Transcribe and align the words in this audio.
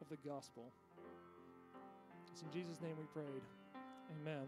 of 0.00 0.08
the 0.08 0.28
gospel. 0.28 0.72
It's 2.32 2.42
in 2.42 2.50
Jesus' 2.50 2.80
name 2.80 2.96
we 2.98 3.06
prayed. 3.12 3.42
Amen. 4.20 4.46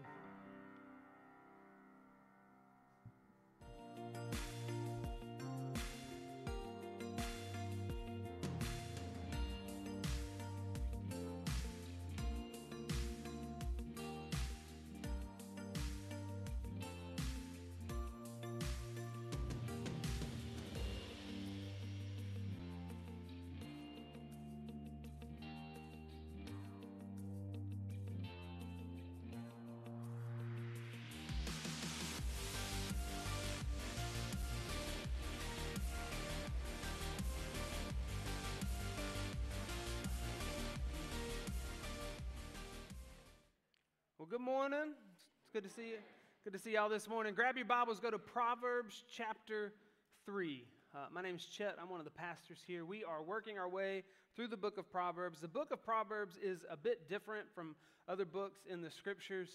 Good 44.31 44.39
morning. 44.39 44.93
It's 45.13 45.25
good 45.51 45.65
to 45.65 45.69
see 45.69 45.89
you. 45.89 45.97
Good 46.45 46.53
to 46.53 46.59
see 46.59 46.75
y'all 46.75 46.87
this 46.87 47.09
morning. 47.09 47.33
Grab 47.33 47.57
your 47.57 47.65
Bibles, 47.65 47.99
go 47.99 48.09
to 48.09 48.17
Proverbs 48.17 49.03
chapter 49.13 49.73
3. 50.25 50.63
Uh, 50.95 50.99
my 51.11 51.21
name 51.21 51.35
is 51.35 51.43
Chet. 51.43 51.75
I'm 51.81 51.89
one 51.89 51.99
of 51.99 52.05
the 52.05 52.11
pastors 52.11 52.59
here. 52.65 52.85
We 52.85 53.03
are 53.03 53.21
working 53.21 53.57
our 53.57 53.67
way 53.67 54.03
through 54.33 54.47
the 54.47 54.55
book 54.55 54.77
of 54.77 54.89
Proverbs. 54.89 55.41
The 55.41 55.49
book 55.49 55.71
of 55.71 55.83
Proverbs 55.83 56.37
is 56.41 56.63
a 56.71 56.77
bit 56.77 57.09
different 57.09 57.47
from 57.53 57.75
other 58.07 58.23
books 58.23 58.61
in 58.71 58.81
the 58.81 58.89
scriptures. 58.89 59.49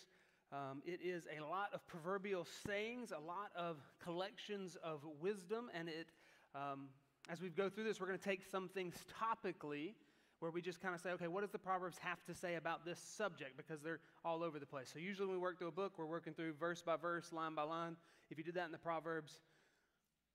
Um, 0.53 0.83
it 0.85 1.01
is 1.03 1.25
a 1.35 1.43
lot 1.43 1.71
of 1.73 1.81
proverbial 1.87 2.47
sayings, 2.69 3.13
a 3.13 3.27
lot 3.27 3.53
of 3.57 3.79
collections 4.05 4.77
of 4.85 5.01
wisdom, 5.23 5.71
and 5.73 5.89
it, 5.89 6.09
um, 6.55 6.89
as 7.31 7.41
we 7.41 7.49
go 7.49 7.71
through 7.71 7.85
this, 7.85 7.99
we're 7.99 8.09
going 8.09 8.19
to 8.19 8.23
take 8.23 8.43
some 8.51 8.69
things 8.69 8.95
topically 9.19 9.95
where 10.41 10.51
we 10.51 10.61
just 10.61 10.81
kind 10.81 10.95
of 10.95 11.01
say, 11.01 11.11
okay, 11.11 11.29
what 11.29 11.41
does 11.41 11.51
the 11.51 11.59
Proverbs 11.59 11.97
have 11.99 12.23
to 12.25 12.35
say 12.35 12.57
about 12.57 12.85
this 12.85 12.99
subject? 12.99 13.57
Because 13.57 13.81
they're 13.83 14.01
all 14.25 14.43
over 14.43 14.59
the 14.59 14.67
place. 14.67 14.91
So 14.93 14.99
usually 14.99 15.27
when 15.27 15.37
we 15.37 15.41
work 15.41 15.59
through 15.59 15.69
a 15.69 15.73
book, 15.73 15.95
we're 15.97 16.07
working 16.07 16.35
through 16.35 16.53
verse 16.55 16.83
by 16.83 16.97
verse, 16.97 17.33
line 17.33 17.55
by 17.55 17.63
line. 17.63 17.97
If 18.31 18.39
you 18.39 18.45
did 18.45 18.55
that 18.55 18.67
in 18.67 18.73
the 18.73 18.79
Proverbs, 18.79 19.41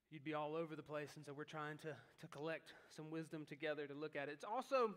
you'd 0.10 0.24
be 0.24 0.34
all 0.34 0.56
over 0.56 0.76
the 0.76 0.84
place. 0.84 1.10
And 1.16 1.26
so 1.26 1.34
we're 1.34 1.44
trying 1.44 1.78
to, 1.80 1.90
to 2.22 2.28
collect 2.28 2.74
some 2.96 3.10
wisdom 3.10 3.46
together 3.46 3.86
to 3.88 3.94
look 3.94 4.16
at 4.16 4.28
it. 4.28 4.32
It's 4.34 4.44
also 4.44 4.92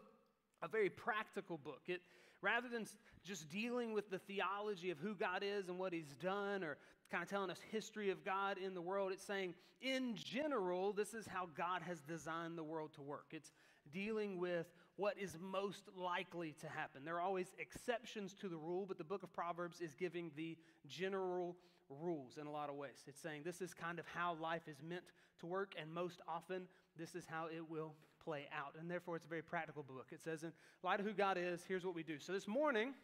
a 0.63 0.69
very 0.69 0.89
practical 0.89 1.59
book. 1.59 1.83
It, 1.87 2.01
rather 2.41 2.69
than 2.69 2.87
just 3.25 3.49
dealing 3.51 3.93
with 3.93 4.11
the 4.11 4.19
theology 4.19 4.91
of 4.91 4.99
who 4.99 5.15
God 5.15 5.43
is 5.43 5.69
and 5.69 5.79
what 5.79 5.93
He's 5.93 6.17
done, 6.23 6.65
or 6.65 6.79
kind 7.11 7.23
of 7.23 7.29
telling 7.29 7.51
us 7.51 7.59
history 7.71 8.11
of 8.11 8.25
God 8.25 8.59
in 8.59 8.75
the 8.75 8.83
world, 8.83 9.13
it's 9.13 9.25
saying, 9.25 9.55
in 9.81 10.15
general, 10.15 10.93
this 10.93 11.15
is 11.15 11.27
how 11.27 11.49
God 11.57 11.83
has 11.83 12.01
designed 12.01 12.57
the 12.57 12.65
world 12.65 12.93
to 12.95 13.03
work. 13.03 13.27
It's 13.33 13.53
dealing 13.93 14.39
with 14.39 14.67
what 14.97 15.19
is 15.19 15.37
most 15.41 15.83
likely 15.97 16.55
to 16.61 16.69
happen. 16.69 17.05
There 17.05 17.17
are 17.17 17.21
always 17.21 17.49
exceptions 17.59 18.35
to 18.41 18.49
the 18.49 18.57
rule, 18.57 18.85
but 18.87 18.99
the 18.99 19.05
book 19.05 19.23
of 19.23 19.33
Proverbs 19.33 19.81
is 19.81 19.95
giving 19.95 20.31
the 20.37 20.57
general 20.87 21.57
rules 21.89 22.39
in 22.41 22.47
a 22.47 22.51
lot 22.51 22.69
of 22.69 22.77
ways. 22.77 23.03
It's 23.07 23.21
saying 23.21 23.43
this 23.45 23.61
is 23.61 23.75
kind 23.75 23.99
of 23.99 24.07
how 24.07 24.37
life 24.41 24.69
is 24.69 24.83
meant 24.83 25.05
to 25.41 25.47
work, 25.47 25.75
and 25.81 25.93
most 25.93 26.21
often, 26.29 26.69
this 26.97 27.15
is 27.15 27.25
how 27.27 27.47
it 27.47 27.69
will 27.69 27.95
play 28.25 28.47
out. 28.57 28.75
And 28.79 28.91
therefore, 28.91 29.17
it's 29.17 29.27
a 29.27 29.29
very 29.29 29.43
practical 29.43 29.83
book. 29.83 30.07
It 30.13 30.23
says, 30.23 30.45
in 30.45 30.53
light 30.83 31.01
of 31.01 31.07
who 31.07 31.13
God 31.13 31.37
is, 31.39 31.63
here's 31.67 31.85
what 31.85 31.95
we 31.95 32.03
do. 32.03 32.19
So 32.19 32.33
this 32.33 32.47
morning, 32.47 32.95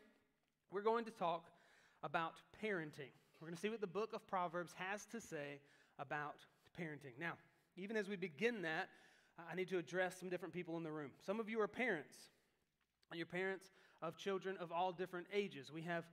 we're 0.71 0.83
going 0.83 1.05
to 1.07 1.11
talk 1.11 1.47
about 2.03 2.35
parenting. 2.65 3.13
We're 3.41 3.49
going 3.49 3.57
to 3.57 3.61
see 3.61 3.69
what 3.69 3.81
the 3.81 3.87
book 3.87 4.13
of 4.13 4.27
Proverbs 4.27 4.73
has 4.77 5.07
to 5.07 5.21
say 5.21 5.61
about 5.99 6.37
parenting. 6.81 7.19
Now, 7.19 7.33
even 7.77 7.97
as 7.97 8.09
we 8.09 8.17
begin 8.17 8.63
that, 8.63 8.89
I 9.51 9.55
need 9.55 9.69
to 9.69 9.79
address 9.79 10.19
some 10.19 10.29
different 10.29 10.55
people 10.55 10.77
in 10.77 10.83
the 10.83 10.91
room. 10.91 11.11
Some 11.25 11.41
of 11.41 11.49
you 11.49 11.61
are 11.61 11.69
parents. 11.69 12.17
and 13.11 13.19
You're 13.19 13.27
parents 13.27 13.67
of 14.03 14.17
children 14.17 14.57
of 14.61 14.73
all 14.73 14.93
different 14.93 15.27
ages. 15.33 15.71
We 15.73 15.83
have 15.83 16.05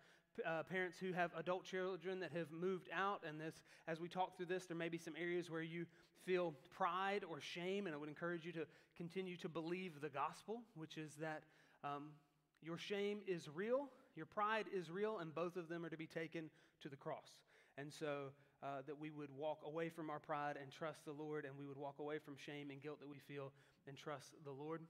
uh, 0.46 0.64
parents 0.64 0.98
who 1.00 1.14
have 1.14 1.32
adult 1.36 1.64
children 1.64 2.20
that 2.20 2.32
have 2.34 2.52
moved 2.52 2.90
out, 2.94 3.24
and 3.28 3.40
this, 3.40 3.56
as 3.88 4.00
we 4.00 4.08
talk 4.08 4.38
through 4.38 4.46
this, 4.48 4.66
there 4.66 4.78
may 4.78 4.90
be 4.90 4.98
some 4.98 5.16
areas 5.20 5.50
where 5.50 5.62
you 5.62 5.86
feel 6.26 6.54
pride 6.76 7.24
or 7.30 7.40
shame, 7.40 7.88
and 7.88 7.96
I 7.96 7.98
would 7.98 8.10
encourage 8.10 8.46
you 8.46 8.52
to 8.54 8.66
continue 8.96 9.38
to 9.38 9.50
believe 9.50 10.02
the 10.02 10.10
gospel, 10.10 10.62
which 10.76 10.98
is 10.98 11.16
that 11.16 11.44
um, 11.84 12.10
your 12.62 12.78
shame 12.78 13.20
is 13.28 13.48
real, 13.54 13.90
your 14.16 14.26
pride 14.26 14.66
is 14.74 14.92
real, 14.92 15.20
and 15.20 15.34
both 15.34 15.56
of 15.56 15.70
them 15.70 15.86
are 15.86 15.90
to 15.90 15.98
be 15.98 16.08
taken 16.08 16.50
to 16.82 16.90
the 16.90 16.96
cross. 16.96 17.30
And 17.78 17.92
so 17.92 18.32
uh, 18.64 18.82
that 18.88 19.00
we 19.00 19.12
would 19.12 19.30
walk 19.38 19.60
away 19.66 19.90
from 19.90 20.10
our 20.10 20.20
pride 20.20 20.58
and 20.62 20.72
trust 20.72 21.06
the 21.06 21.12
Lord, 21.12 21.46
and 21.46 21.54
we 21.58 21.66
would 21.66 21.78
walk 21.78 22.00
away 22.00 22.20
from 22.20 22.36
shame 22.38 22.72
and 22.72 22.82
guilt 22.82 23.00
that 23.00 23.10
we 23.10 23.20
feel 23.20 23.52
and 23.88 23.98
trust 23.98 24.34
the 24.44 24.52
Lord. 24.52 24.82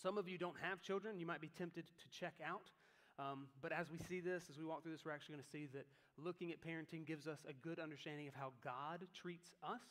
Some 0.00 0.18
of 0.18 0.28
you 0.28 0.38
don't 0.38 0.56
have 0.60 0.80
children. 0.82 1.18
You 1.18 1.26
might 1.26 1.40
be 1.40 1.50
tempted 1.56 1.84
to 1.86 2.18
check 2.18 2.34
out. 2.44 2.70
Um, 3.18 3.48
but 3.60 3.72
as 3.72 3.90
we 3.90 3.98
see 3.98 4.20
this, 4.20 4.44
as 4.50 4.58
we 4.58 4.64
walk 4.64 4.82
through 4.82 4.92
this, 4.92 5.04
we're 5.04 5.12
actually 5.12 5.36
going 5.36 5.44
to 5.44 5.50
see 5.50 5.68
that 5.74 5.86
looking 6.16 6.50
at 6.50 6.60
parenting 6.60 7.06
gives 7.06 7.26
us 7.26 7.38
a 7.48 7.52
good 7.52 7.78
understanding 7.78 8.28
of 8.28 8.34
how 8.34 8.52
God 8.64 9.06
treats 9.14 9.50
us 9.62 9.82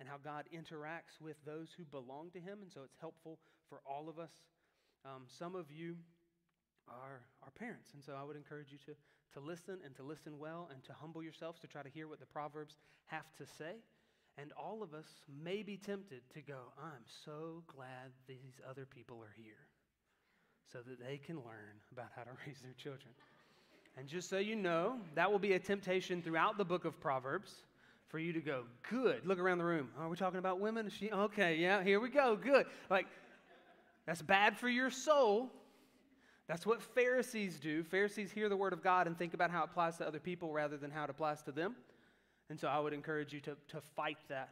and 0.00 0.08
how 0.08 0.16
God 0.16 0.44
interacts 0.52 1.20
with 1.20 1.36
those 1.44 1.68
who 1.76 1.84
belong 1.84 2.30
to 2.32 2.40
Him. 2.40 2.58
And 2.62 2.72
so 2.72 2.80
it's 2.84 2.96
helpful 3.00 3.38
for 3.68 3.80
all 3.86 4.08
of 4.08 4.18
us. 4.18 4.32
Um, 5.04 5.24
some 5.28 5.54
of 5.54 5.70
you 5.70 5.96
are, 6.88 7.20
are 7.42 7.50
parents. 7.58 7.90
And 7.94 8.02
so 8.02 8.14
I 8.18 8.24
would 8.24 8.36
encourage 8.36 8.72
you 8.72 8.78
to, 8.86 8.92
to 9.32 9.40
listen 9.40 9.78
and 9.84 9.94
to 9.96 10.02
listen 10.02 10.38
well 10.38 10.68
and 10.72 10.82
to 10.84 10.92
humble 10.92 11.22
yourselves 11.22 11.58
to 11.60 11.66
try 11.66 11.82
to 11.82 11.88
hear 11.88 12.08
what 12.08 12.20
the 12.20 12.26
Proverbs 12.26 12.76
have 13.06 13.32
to 13.38 13.46
say. 13.46 13.76
And 14.36 14.52
all 14.56 14.82
of 14.82 14.94
us 14.94 15.06
may 15.42 15.62
be 15.62 15.76
tempted 15.76 16.22
to 16.34 16.40
go, 16.40 16.72
I'm 16.78 17.04
so 17.24 17.62
glad 17.66 18.10
these 18.26 18.60
other 18.68 18.84
people 18.84 19.22
are 19.22 19.34
here 19.36 19.68
so 20.72 20.78
that 20.86 20.98
they 20.98 21.18
can 21.18 21.36
learn 21.36 21.78
about 21.92 22.06
how 22.16 22.22
to 22.22 22.30
raise 22.46 22.60
their 22.60 22.74
children. 22.76 23.14
And 23.96 24.08
just 24.08 24.28
so 24.28 24.38
you 24.38 24.56
know, 24.56 24.98
that 25.14 25.30
will 25.30 25.38
be 25.38 25.52
a 25.52 25.58
temptation 25.58 26.20
throughout 26.20 26.58
the 26.58 26.64
book 26.64 26.84
of 26.84 27.00
Proverbs 27.00 27.54
for 28.08 28.18
you 28.18 28.32
to 28.32 28.40
go, 28.40 28.64
good. 28.90 29.24
Look 29.24 29.38
around 29.38 29.58
the 29.58 29.64
room. 29.64 29.90
Are 29.98 30.08
we 30.08 30.16
talking 30.16 30.38
about 30.38 30.58
women? 30.60 30.90
She, 30.90 31.10
okay, 31.10 31.56
yeah, 31.56 31.82
here 31.82 32.00
we 32.00 32.08
go. 32.08 32.36
Good. 32.36 32.66
Like, 32.90 33.06
that's 34.06 34.22
bad 34.22 34.58
for 34.58 34.68
your 34.68 34.90
soul 34.90 35.50
that's 36.48 36.66
what 36.66 36.82
Pharisees 36.82 37.58
do. 37.58 37.82
Pharisees 37.82 38.30
hear 38.30 38.48
the 38.48 38.56
word 38.56 38.72
of 38.72 38.82
God 38.82 39.06
and 39.06 39.18
think 39.18 39.32
about 39.32 39.50
how 39.50 39.62
it 39.62 39.70
applies 39.70 39.96
to 39.98 40.06
other 40.06 40.20
people 40.20 40.52
rather 40.52 40.76
than 40.76 40.90
how 40.90 41.04
it 41.04 41.10
applies 41.10 41.42
to 41.42 41.52
them. 41.52 41.74
And 42.50 42.60
so 42.60 42.68
I 42.68 42.78
would 42.78 42.92
encourage 42.92 43.32
you 43.32 43.40
to, 43.40 43.56
to 43.68 43.80
fight 43.96 44.18
that. 44.28 44.50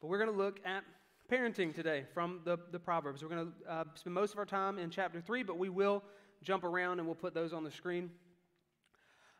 But 0.00 0.08
we're 0.08 0.18
going 0.18 0.30
to 0.30 0.36
look 0.36 0.58
at 0.64 0.82
parenting 1.30 1.72
today 1.72 2.04
from 2.12 2.40
the, 2.44 2.58
the 2.72 2.78
Proverbs. 2.78 3.22
We're 3.22 3.28
going 3.28 3.52
to 3.66 3.72
uh, 3.72 3.84
spend 3.94 4.14
most 4.14 4.32
of 4.32 4.38
our 4.38 4.44
time 4.44 4.78
in 4.78 4.90
chapter 4.90 5.20
3, 5.20 5.44
but 5.44 5.58
we 5.58 5.68
will 5.68 6.02
jump 6.42 6.64
around 6.64 6.98
and 6.98 7.06
we'll 7.06 7.14
put 7.14 7.34
those 7.34 7.52
on 7.52 7.62
the 7.62 7.70
screen. 7.70 8.10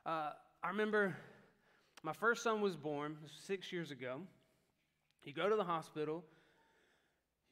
Uh, 0.07 0.31
I 0.63 0.69
remember 0.69 1.17
my 2.05 2.13
first 2.13 2.45
son 2.45 2.61
was 2.61 2.77
born 2.77 3.17
six 3.45 3.73
years 3.73 3.91
ago. 3.91 4.21
You 5.25 5.33
go 5.33 5.49
to 5.49 5.57
the 5.57 5.65
hospital, 5.65 6.25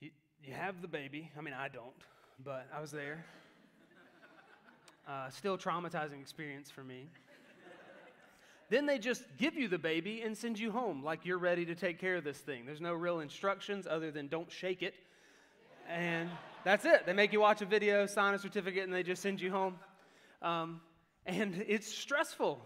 you, 0.01 0.11
you 0.43 0.55
have 0.55 0.83
the 0.83 0.89
baby. 0.89 1.31
I 1.37 1.41
mean, 1.41 1.55
I 1.55 1.69
don't, 1.69 1.95
but 2.45 2.69
I 2.75 2.81
was 2.81 2.93
there. 2.93 3.25
Uh, 5.11 5.29
still 5.31 5.59
traumatizing 5.59 6.21
experience 6.21 6.71
for 6.71 6.85
me. 6.85 7.09
then 8.69 8.87
they 8.87 8.97
just 8.97 9.25
give 9.39 9.57
you 9.57 9.67
the 9.67 9.79
baby 9.79 10.23
and 10.23 10.39
send 10.39 10.57
you 10.57 10.71
home 10.71 11.03
like 11.03 11.27
you're 11.27 11.37
ready 11.37 11.67
to 11.67 11.75
take 11.75 11.99
care 11.99 12.15
of 12.15 12.23
this 12.23 12.39
thing. 12.39 12.65
There's 12.65 12.81
no 12.81 12.93
real 12.93 13.19
instructions 13.19 13.89
other 13.91 14.13
than 14.13 14.29
don't 14.29 14.53
shake 14.53 14.83
it. 14.83 14.95
And 15.89 16.31
that's 16.63 16.85
it. 16.85 17.07
They 17.07 17.13
make 17.13 17.33
you 17.33 17.41
watch 17.41 17.61
a 17.61 17.67
video, 17.67 18.07
sign 18.07 18.35
a 18.35 18.39
certificate, 18.39 18.85
and 18.85 18.95
they 18.95 19.03
just 19.03 19.21
send 19.21 19.41
you 19.41 19.51
home. 19.51 19.75
Um, 20.43 20.81
and 21.27 21.65
it's 21.67 21.93
stressful. 21.93 22.65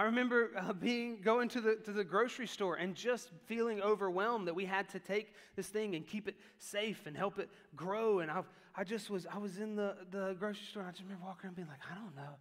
I 0.00 0.04
remember 0.04 0.52
uh, 0.56 0.72
being 0.72 1.20
going 1.20 1.50
to 1.50 1.60
the 1.60 1.74
to 1.84 1.92
the 1.92 2.04
grocery 2.04 2.46
store 2.46 2.76
and 2.76 2.94
just 2.94 3.28
feeling 3.44 3.82
overwhelmed 3.82 4.48
that 4.48 4.54
we 4.54 4.64
had 4.64 4.88
to 4.88 4.98
take 4.98 5.34
this 5.56 5.66
thing 5.66 5.94
and 5.94 6.06
keep 6.06 6.26
it 6.26 6.36
safe 6.58 7.02
and 7.04 7.14
help 7.14 7.38
it 7.38 7.50
grow. 7.76 8.20
And 8.20 8.30
I 8.30 8.42
I 8.74 8.82
just 8.82 9.10
was 9.10 9.26
I 9.26 9.36
was 9.36 9.58
in 9.58 9.76
the 9.76 9.94
the 10.10 10.34
grocery 10.38 10.64
store. 10.64 10.80
And 10.84 10.88
I 10.88 10.92
just 10.92 11.02
remember 11.02 11.26
walking 11.26 11.48
around 11.48 11.56
being 11.56 11.68
like, 11.68 11.80
I 11.92 11.94
don't 11.96 12.16
know 12.16 12.32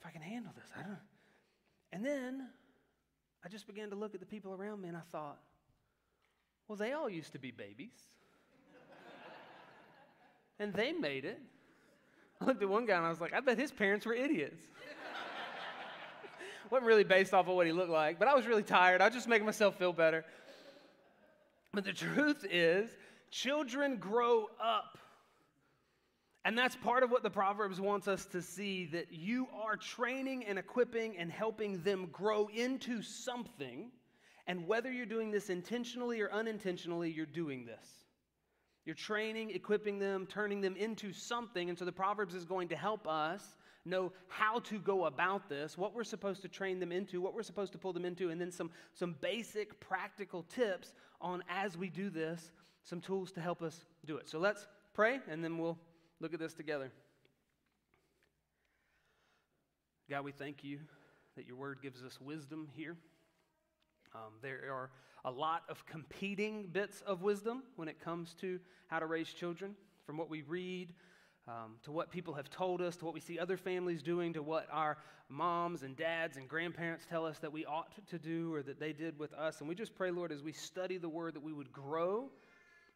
if 0.00 0.06
I 0.06 0.12
can 0.12 0.22
handle 0.22 0.52
this. 0.56 0.70
I 0.74 0.80
don't. 0.80 0.96
And 1.92 2.06
then 2.06 2.48
I 3.44 3.50
just 3.50 3.66
began 3.66 3.90
to 3.90 3.96
look 3.96 4.14
at 4.14 4.20
the 4.20 4.26
people 4.26 4.54
around 4.54 4.80
me 4.80 4.88
and 4.88 4.96
I 4.96 5.02
thought, 5.12 5.36
well, 6.68 6.76
they 6.76 6.92
all 6.92 7.10
used 7.10 7.32
to 7.32 7.38
be 7.38 7.50
babies, 7.50 8.00
and 10.58 10.72
they 10.72 10.92
made 10.92 11.26
it. 11.26 11.38
I 12.40 12.46
looked 12.46 12.62
at 12.62 12.68
one 12.70 12.86
guy 12.86 12.96
and 12.96 13.04
I 13.04 13.10
was 13.10 13.20
like, 13.20 13.34
I 13.34 13.40
bet 13.40 13.58
his 13.58 13.72
parents 13.72 14.06
were 14.06 14.14
idiots 14.14 14.62
wasn't 16.70 16.86
really 16.86 17.04
based 17.04 17.34
off 17.34 17.48
of 17.48 17.54
what 17.54 17.66
he 17.66 17.72
looked 17.72 17.90
like, 17.90 18.18
but 18.18 18.28
I 18.28 18.34
was 18.34 18.46
really 18.46 18.62
tired. 18.62 19.00
I 19.00 19.06
was 19.06 19.14
just 19.14 19.28
making 19.28 19.46
myself 19.46 19.76
feel 19.78 19.92
better. 19.92 20.24
But 21.72 21.84
the 21.84 21.92
truth 21.92 22.44
is, 22.50 22.90
children 23.30 23.96
grow 23.96 24.46
up 24.62 24.98
And 26.44 26.58
that's 26.58 26.76
part 26.76 27.02
of 27.02 27.10
what 27.10 27.22
the 27.22 27.30
Proverbs 27.30 27.80
wants 27.80 28.06
us 28.06 28.26
to 28.26 28.42
see 28.42 28.84
that 28.92 29.10
you 29.10 29.48
are 29.64 29.76
training 29.76 30.44
and 30.44 30.58
equipping 30.58 31.16
and 31.16 31.30
helping 31.30 31.82
them 31.82 32.08
grow 32.12 32.48
into 32.54 33.00
something. 33.00 33.90
And 34.46 34.66
whether 34.66 34.92
you're 34.92 35.06
doing 35.06 35.30
this 35.30 35.48
intentionally 35.48 36.20
or 36.20 36.30
unintentionally, 36.30 37.10
you're 37.10 37.24
doing 37.24 37.64
this. 37.64 37.86
You're 38.84 38.94
training, 38.94 39.52
equipping 39.52 39.98
them, 39.98 40.26
turning 40.26 40.60
them 40.60 40.76
into 40.76 41.14
something. 41.14 41.70
And 41.70 41.78
so 41.78 41.86
the 41.86 41.92
Proverbs 41.92 42.34
is 42.34 42.44
going 42.44 42.68
to 42.68 42.76
help 42.76 43.08
us 43.08 43.42
know 43.84 44.12
how 44.28 44.60
to 44.60 44.78
go 44.78 45.04
about 45.04 45.48
this, 45.48 45.76
what 45.76 45.94
we're 45.94 46.04
supposed 46.04 46.42
to 46.42 46.48
train 46.48 46.80
them 46.80 46.92
into, 46.92 47.20
what 47.20 47.34
we're 47.34 47.42
supposed 47.42 47.72
to 47.72 47.78
pull 47.78 47.92
them 47.92 48.04
into, 48.04 48.30
and 48.30 48.40
then 48.40 48.50
some, 48.50 48.70
some 48.94 49.14
basic 49.20 49.78
practical 49.80 50.42
tips 50.44 50.92
on 51.20 51.42
as 51.48 51.76
we 51.76 51.90
do 51.90 52.10
this, 52.10 52.50
some 52.82 53.00
tools 53.00 53.32
to 53.32 53.40
help 53.40 53.62
us 53.62 53.84
do 54.06 54.16
it. 54.16 54.28
So 54.28 54.38
let's 54.38 54.66
pray, 54.94 55.20
and 55.28 55.44
then 55.44 55.58
we'll 55.58 55.78
look 56.20 56.32
at 56.32 56.40
this 56.40 56.54
together. 56.54 56.90
God, 60.08 60.24
we 60.24 60.32
thank 60.32 60.64
you 60.64 60.78
that 61.36 61.46
your 61.46 61.56
word 61.56 61.78
gives 61.82 62.02
us 62.02 62.20
wisdom 62.20 62.68
here. 62.74 62.96
Um, 64.14 64.34
there 64.42 64.60
are 64.70 64.90
a 65.24 65.30
lot 65.30 65.62
of 65.68 65.84
competing 65.86 66.66
bits 66.66 67.00
of 67.06 67.22
wisdom 67.22 67.62
when 67.76 67.88
it 67.88 68.00
comes 68.00 68.34
to 68.40 68.60
how 68.88 68.98
to 68.98 69.06
raise 69.06 69.28
children. 69.28 69.74
From 70.06 70.18
what 70.18 70.28
we 70.28 70.42
read, 70.42 70.92
um, 71.46 71.76
to 71.82 71.92
what 71.92 72.10
people 72.10 72.34
have 72.34 72.48
told 72.48 72.80
us, 72.80 72.96
to 72.96 73.04
what 73.04 73.14
we 73.14 73.20
see 73.20 73.38
other 73.38 73.56
families 73.56 74.02
doing, 74.02 74.32
to 74.32 74.42
what 74.42 74.66
our 74.70 74.96
moms 75.28 75.82
and 75.82 75.96
dads 75.96 76.36
and 76.36 76.48
grandparents 76.48 77.06
tell 77.08 77.26
us 77.26 77.38
that 77.38 77.52
we 77.52 77.64
ought 77.66 77.92
to 78.08 78.18
do 78.18 78.54
or 78.54 78.62
that 78.62 78.80
they 78.80 78.92
did 78.92 79.18
with 79.18 79.32
us. 79.34 79.60
And 79.60 79.68
we 79.68 79.74
just 79.74 79.94
pray, 79.94 80.10
Lord, 80.10 80.32
as 80.32 80.42
we 80.42 80.52
study 80.52 80.96
the 80.96 81.08
word, 81.08 81.34
that 81.34 81.42
we 81.42 81.52
would 81.52 81.72
grow 81.72 82.30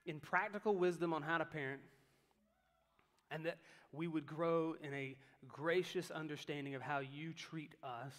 in 0.06 0.20
practical 0.20 0.76
wisdom 0.76 1.12
on 1.12 1.22
how 1.22 1.38
to 1.38 1.44
parent 1.44 1.80
and 3.30 3.44
that 3.44 3.58
we 3.92 4.06
would 4.06 4.26
grow 4.26 4.74
in 4.82 4.92
a 4.94 5.16
gracious 5.46 6.10
understanding 6.10 6.74
of 6.74 6.82
how 6.82 7.00
you 7.00 7.32
treat 7.32 7.74
us 7.82 8.14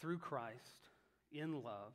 through 0.00 0.18
Christ 0.18 0.90
in 1.32 1.62
love 1.62 1.92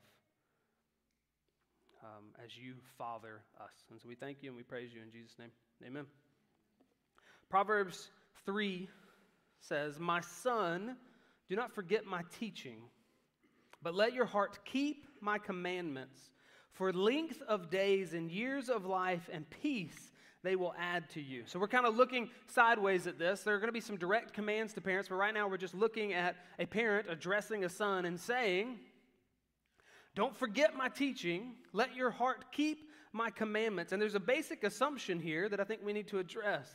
um, 2.03 2.25
as 2.43 2.57
you 2.57 2.75
father 2.97 3.41
us. 3.59 3.71
And 3.89 3.99
so 3.99 4.07
we 4.07 4.15
thank 4.15 4.37
you 4.41 4.49
and 4.49 4.57
we 4.57 4.63
praise 4.63 4.91
you 4.93 5.01
in 5.01 5.11
Jesus' 5.11 5.37
name. 5.37 5.51
Amen. 5.85 6.05
Proverbs 7.51 8.09
3 8.45 8.87
says, 9.59 9.99
My 9.99 10.21
son, 10.21 10.95
do 11.49 11.55
not 11.57 11.75
forget 11.75 12.05
my 12.05 12.21
teaching, 12.39 12.77
but 13.83 13.93
let 13.93 14.13
your 14.13 14.25
heart 14.25 14.59
keep 14.63 15.05
my 15.19 15.37
commandments. 15.37 16.17
For 16.71 16.93
length 16.93 17.41
of 17.49 17.69
days 17.69 18.13
and 18.13 18.31
years 18.31 18.69
of 18.69 18.85
life 18.85 19.29
and 19.33 19.45
peace 19.49 20.13
they 20.43 20.55
will 20.55 20.73
add 20.79 21.09
to 21.09 21.21
you. 21.21 21.43
So 21.45 21.59
we're 21.59 21.67
kind 21.67 21.85
of 21.85 21.97
looking 21.97 22.29
sideways 22.47 23.05
at 23.05 23.19
this. 23.19 23.41
There 23.41 23.53
are 23.53 23.59
going 23.59 23.67
to 23.67 23.73
be 23.73 23.81
some 23.81 23.97
direct 23.97 24.31
commands 24.31 24.71
to 24.73 24.81
parents, 24.81 25.09
but 25.09 25.15
right 25.15 25.33
now 25.33 25.49
we're 25.49 25.57
just 25.57 25.75
looking 25.75 26.13
at 26.13 26.37
a 26.57 26.65
parent 26.65 27.07
addressing 27.09 27.65
a 27.65 27.69
son 27.69 28.05
and 28.05 28.17
saying, 28.17 28.79
Don't 30.15 30.35
forget 30.37 30.73
my 30.73 30.87
teaching, 30.87 31.55
let 31.73 31.97
your 31.97 32.11
heart 32.11 32.45
keep 32.53 32.89
my 33.11 33.29
commandments. 33.29 33.91
And 33.91 34.01
there's 34.01 34.15
a 34.15 34.21
basic 34.21 34.63
assumption 34.63 35.19
here 35.19 35.49
that 35.49 35.59
I 35.59 35.65
think 35.65 35.81
we 35.83 35.91
need 35.91 36.07
to 36.07 36.19
address. 36.19 36.69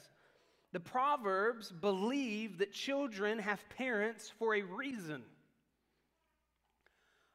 The 0.76 0.80
Proverbs 0.80 1.72
believe 1.72 2.58
that 2.58 2.70
children 2.70 3.38
have 3.38 3.66
parents 3.78 4.30
for 4.38 4.54
a 4.54 4.60
reason. 4.60 5.22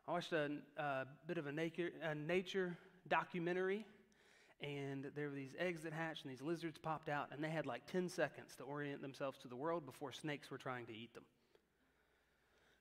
I 0.07 0.11
watched 0.11 0.31
a, 0.31 0.51
a 0.77 1.07
bit 1.25 1.39
of 1.39 1.47
a 1.47 1.51
nature, 1.51 1.89
a 2.03 2.13
nature 2.13 2.77
documentary 3.07 3.83
and 4.61 5.07
there 5.15 5.29
were 5.29 5.33
these 5.33 5.55
eggs 5.57 5.81
that 5.81 5.91
hatched 5.91 6.23
and 6.23 6.31
these 6.31 6.43
lizards 6.43 6.77
popped 6.77 7.09
out 7.09 7.29
and 7.31 7.43
they 7.43 7.49
had 7.49 7.65
like 7.65 7.81
10 7.87 8.09
seconds 8.09 8.55
to 8.57 8.63
orient 8.63 9.01
themselves 9.01 9.39
to 9.39 9.47
the 9.47 9.55
world 9.55 9.87
before 9.87 10.11
snakes 10.11 10.51
were 10.51 10.59
trying 10.59 10.85
to 10.85 10.93
eat 10.93 11.11
them. 11.15 11.23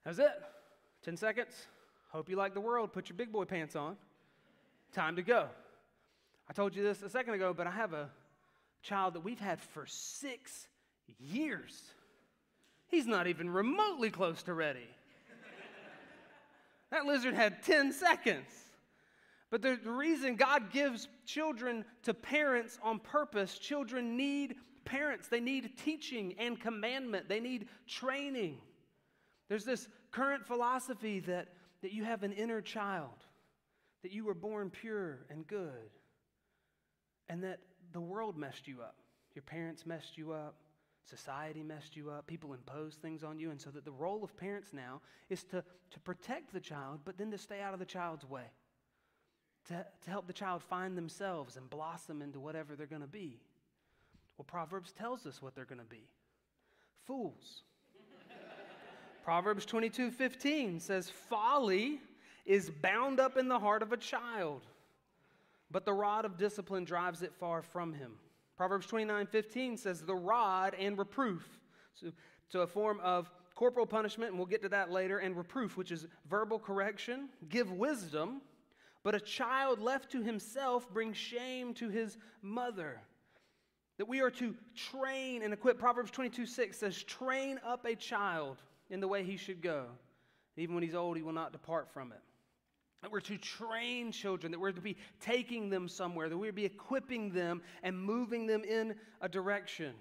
That 0.04 0.10
was 0.10 0.18
it. 0.18 0.42
10 1.06 1.16
seconds. 1.16 1.54
Hope 2.10 2.28
you 2.28 2.36
like 2.36 2.52
the 2.52 2.60
world. 2.60 2.92
Put 2.92 3.08
your 3.08 3.16
big 3.16 3.32
boy 3.32 3.46
pants 3.46 3.76
on. 3.76 3.96
Time 4.92 5.16
to 5.16 5.22
go. 5.22 5.46
I 6.50 6.52
told 6.52 6.76
you 6.76 6.82
this 6.82 7.00
a 7.00 7.08
second 7.08 7.32
ago 7.32 7.54
but 7.54 7.66
i 7.66 7.70
have 7.70 7.94
a 7.94 8.10
child 8.82 9.14
that 9.14 9.20
we've 9.20 9.40
had 9.40 9.60
for 9.60 9.86
six 9.86 10.66
years 11.18 11.82
he's 12.88 13.06
not 13.06 13.26
even 13.26 13.50
remotely 13.50 14.10
close 14.10 14.42
to 14.42 14.54
ready 14.54 14.88
that 16.90 17.04
lizard 17.04 17.34
had 17.34 17.62
10 17.62 17.92
seconds 17.92 18.70
but 19.50 19.62
the 19.62 19.76
reason 19.84 20.36
God 20.36 20.70
gives 20.70 21.08
children 21.26 21.84
to 22.04 22.14
parents 22.14 22.78
on 22.82 23.00
purpose, 23.00 23.58
children 23.58 24.16
need 24.16 24.54
parents. 24.84 25.26
They 25.26 25.40
need 25.40 25.76
teaching 25.76 26.34
and 26.38 26.58
commandment, 26.58 27.28
they 27.28 27.40
need 27.40 27.68
training. 27.86 28.58
There's 29.48 29.64
this 29.64 29.88
current 30.12 30.46
philosophy 30.46 31.18
that, 31.20 31.48
that 31.82 31.92
you 31.92 32.04
have 32.04 32.22
an 32.22 32.32
inner 32.32 32.60
child, 32.60 33.24
that 34.02 34.12
you 34.12 34.24
were 34.24 34.34
born 34.34 34.70
pure 34.70 35.26
and 35.28 35.44
good, 35.44 35.90
and 37.28 37.42
that 37.42 37.58
the 37.92 38.00
world 38.00 38.36
messed 38.36 38.66
you 38.66 38.80
up. 38.80 38.96
Your 39.34 39.42
parents 39.42 39.86
messed 39.86 40.18
you 40.18 40.32
up. 40.32 40.54
Society 41.04 41.62
messed 41.62 41.96
you 41.96 42.10
up. 42.10 42.26
People 42.26 42.52
impose 42.52 42.94
things 42.94 43.24
on 43.24 43.38
you. 43.38 43.50
And 43.50 43.60
so 43.60 43.70
that 43.70 43.84
the 43.84 43.92
role 43.92 44.22
of 44.22 44.36
parents 44.36 44.72
now 44.72 45.00
is 45.28 45.44
to, 45.44 45.64
to 45.90 46.00
protect 46.00 46.52
the 46.52 46.60
child, 46.60 47.00
but 47.04 47.16
then 47.16 47.30
to 47.30 47.38
stay 47.38 47.60
out 47.60 47.72
of 47.72 47.80
the 47.80 47.86
child's 47.86 48.28
way 48.28 48.44
to, 49.68 49.86
to 50.04 50.10
help 50.10 50.26
the 50.26 50.32
child 50.32 50.62
find 50.62 50.96
themselves 50.96 51.56
and 51.56 51.68
blossom 51.70 52.22
into 52.22 52.40
whatever 52.40 52.76
they're 52.76 52.86
going 52.86 53.02
to 53.02 53.08
be. 53.08 53.40
Well, 54.36 54.44
Proverbs 54.44 54.92
tells 54.92 55.26
us 55.26 55.42
what 55.42 55.54
they're 55.54 55.64
going 55.64 55.80
to 55.80 55.84
be 55.84 56.08
fools. 57.06 57.62
Proverbs 59.24 59.64
22 59.66 60.10
15 60.10 60.80
says, 60.80 61.10
Folly 61.10 62.00
is 62.46 62.70
bound 62.70 63.20
up 63.20 63.36
in 63.36 63.48
the 63.48 63.58
heart 63.58 63.82
of 63.82 63.92
a 63.92 63.96
child, 63.96 64.62
but 65.70 65.84
the 65.84 65.92
rod 65.92 66.24
of 66.24 66.36
discipline 66.36 66.84
drives 66.84 67.22
it 67.22 67.34
far 67.34 67.62
from 67.62 67.92
him. 67.92 68.12
Proverbs 68.56 68.86
29 68.86 69.26
15 69.26 69.76
says, 69.76 70.02
The 70.02 70.14
rod 70.14 70.74
and 70.78 70.98
reproof. 70.98 71.46
So, 71.94 72.12
so 72.48 72.60
a 72.60 72.66
form 72.66 73.00
of 73.00 73.30
corporal 73.54 73.86
punishment, 73.86 74.30
and 74.30 74.38
we'll 74.38 74.46
get 74.46 74.62
to 74.62 74.68
that 74.70 74.90
later, 74.90 75.18
and 75.18 75.36
reproof, 75.36 75.76
which 75.76 75.92
is 75.92 76.06
verbal 76.28 76.58
correction, 76.58 77.28
give 77.48 77.70
wisdom 77.72 78.40
but 79.02 79.14
a 79.14 79.20
child 79.20 79.80
left 79.80 80.12
to 80.12 80.22
himself 80.22 80.92
brings 80.92 81.16
shame 81.16 81.72
to 81.74 81.88
his 81.88 82.18
mother. 82.42 83.00
That 83.98 84.08
we 84.08 84.20
are 84.20 84.30
to 84.32 84.54
train 84.74 85.42
and 85.42 85.52
equip. 85.52 85.78
Proverbs 85.78 86.10
22 86.10 86.46
6 86.46 86.78
says, 86.78 87.02
Train 87.02 87.60
up 87.64 87.84
a 87.84 87.94
child 87.94 88.58
in 88.88 89.00
the 89.00 89.08
way 89.08 89.24
he 89.24 89.36
should 89.36 89.62
go. 89.62 89.86
Even 90.56 90.74
when 90.74 90.82
he's 90.82 90.94
old, 90.94 91.16
he 91.16 91.22
will 91.22 91.32
not 91.32 91.52
depart 91.52 91.90
from 91.92 92.12
it. 92.12 92.20
That 93.02 93.10
we're 93.10 93.20
to 93.20 93.38
train 93.38 94.12
children, 94.12 94.52
that 94.52 94.58
we're 94.58 94.72
to 94.72 94.80
be 94.80 94.96
taking 95.20 95.70
them 95.70 95.88
somewhere, 95.88 96.28
that 96.28 96.36
we're 96.36 96.50
to 96.50 96.52
be 96.52 96.66
equipping 96.66 97.30
them 97.30 97.62
and 97.82 97.98
moving 97.98 98.46
them 98.46 98.62
in 98.62 98.94
a 99.20 99.28
direction, 99.28 99.94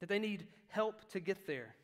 that 0.00 0.08
they 0.08 0.18
need 0.18 0.46
help 0.68 1.10
to 1.10 1.20
get 1.20 1.46
there. 1.46 1.74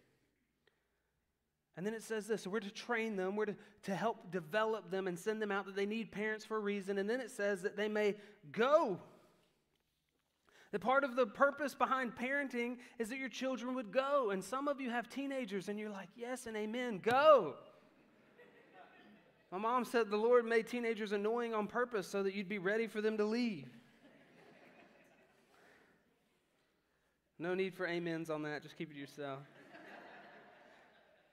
And 1.77 1.85
then 1.85 1.93
it 1.93 2.03
says 2.03 2.27
this 2.27 2.47
we're 2.47 2.61
to 2.61 2.71
train 2.71 3.17
them, 3.17 3.37
we're 3.37 3.47
to, 3.47 3.57
to 3.83 3.95
help 3.95 4.31
develop 4.31 4.91
them 4.91 5.07
and 5.07 5.19
send 5.19 5.43
them 5.43 5.53
out, 5.53 5.67
that 5.67 5.77
they 5.77 5.87
need 5.87 6.11
parents 6.11 6.45
for 6.45 6.57
a 6.57 6.61
reason. 6.61 6.99
And 6.99 7.09
then 7.09 7.21
it 7.21 7.31
says 7.31 7.63
that 7.63 7.77
they 7.77 7.89
may 7.89 8.15
go. 8.51 8.99
The 10.73 10.79
part 10.81 11.05
of 11.05 11.17
the 11.17 11.27
purpose 11.27 11.75
behind 11.75 12.17
parenting 12.17 12.79
is 12.99 13.09
that 13.11 13.19
your 13.19 13.29
children 13.29 13.75
would 13.75 13.93
go. 13.93 14.31
And 14.31 14.43
some 14.43 14.69
of 14.69 14.81
you 14.81 14.91
have 14.91 15.09
teenagers 15.09 15.69
and 15.69 15.79
you're 15.79 15.91
like, 15.91 16.09
yes 16.17 16.47
and 16.47 16.57
amen, 16.57 17.01
go. 17.03 17.55
My 19.51 19.59
mom 19.59 19.85
said 19.85 20.11
the 20.11 20.17
Lord 20.17 20.45
made 20.45 20.67
teenagers 20.67 21.13
annoying 21.13 21.55
on 21.55 21.67
purpose 21.67 22.09
so 22.09 22.23
that 22.23 22.35
you'd 22.35 22.49
be 22.49 22.59
ready 22.59 22.87
for 22.87 23.01
them 23.01 23.17
to 23.17 23.25
leave. 23.25 23.69
No 27.39 27.55
need 27.55 27.75
for 27.75 27.87
amens 27.87 28.31
on 28.31 28.43
that, 28.43 28.63
just 28.63 28.79
keep 28.79 28.91
it 28.91 28.95
to 28.95 29.01
yourself. 29.01 29.41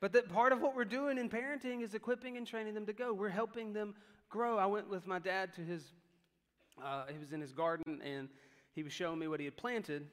But 0.02 0.12
that 0.12 0.28
part 0.28 0.52
of 0.52 0.60
what 0.60 0.76
we're 0.76 0.84
doing 0.84 1.18
in 1.18 1.30
parenting 1.30 1.82
is 1.82 1.94
equipping 1.94 2.36
and 2.36 2.46
training 2.46 2.74
them 2.74 2.86
to 2.88 2.92
go. 2.92 3.14
We're 3.14 3.30
helping 3.30 3.72
them 3.72 3.96
grow. 4.28 4.58
I 4.58 4.66
went 4.66 4.90
with 4.90 5.08
my 5.08 5.18
dad 5.18 5.54
to 5.56 5.62
his, 5.62 5.94
uh, 6.84 7.06
he 7.10 7.18
was 7.18 7.32
in 7.32 7.40
his 7.40 7.54
garden 7.54 8.02
and 8.04 8.28
he 8.74 8.84
was 8.84 8.92
showing 8.92 9.18
me 9.18 9.30
what 9.30 9.40
he 9.40 9.46
had 9.46 9.56
planted. 9.56 10.06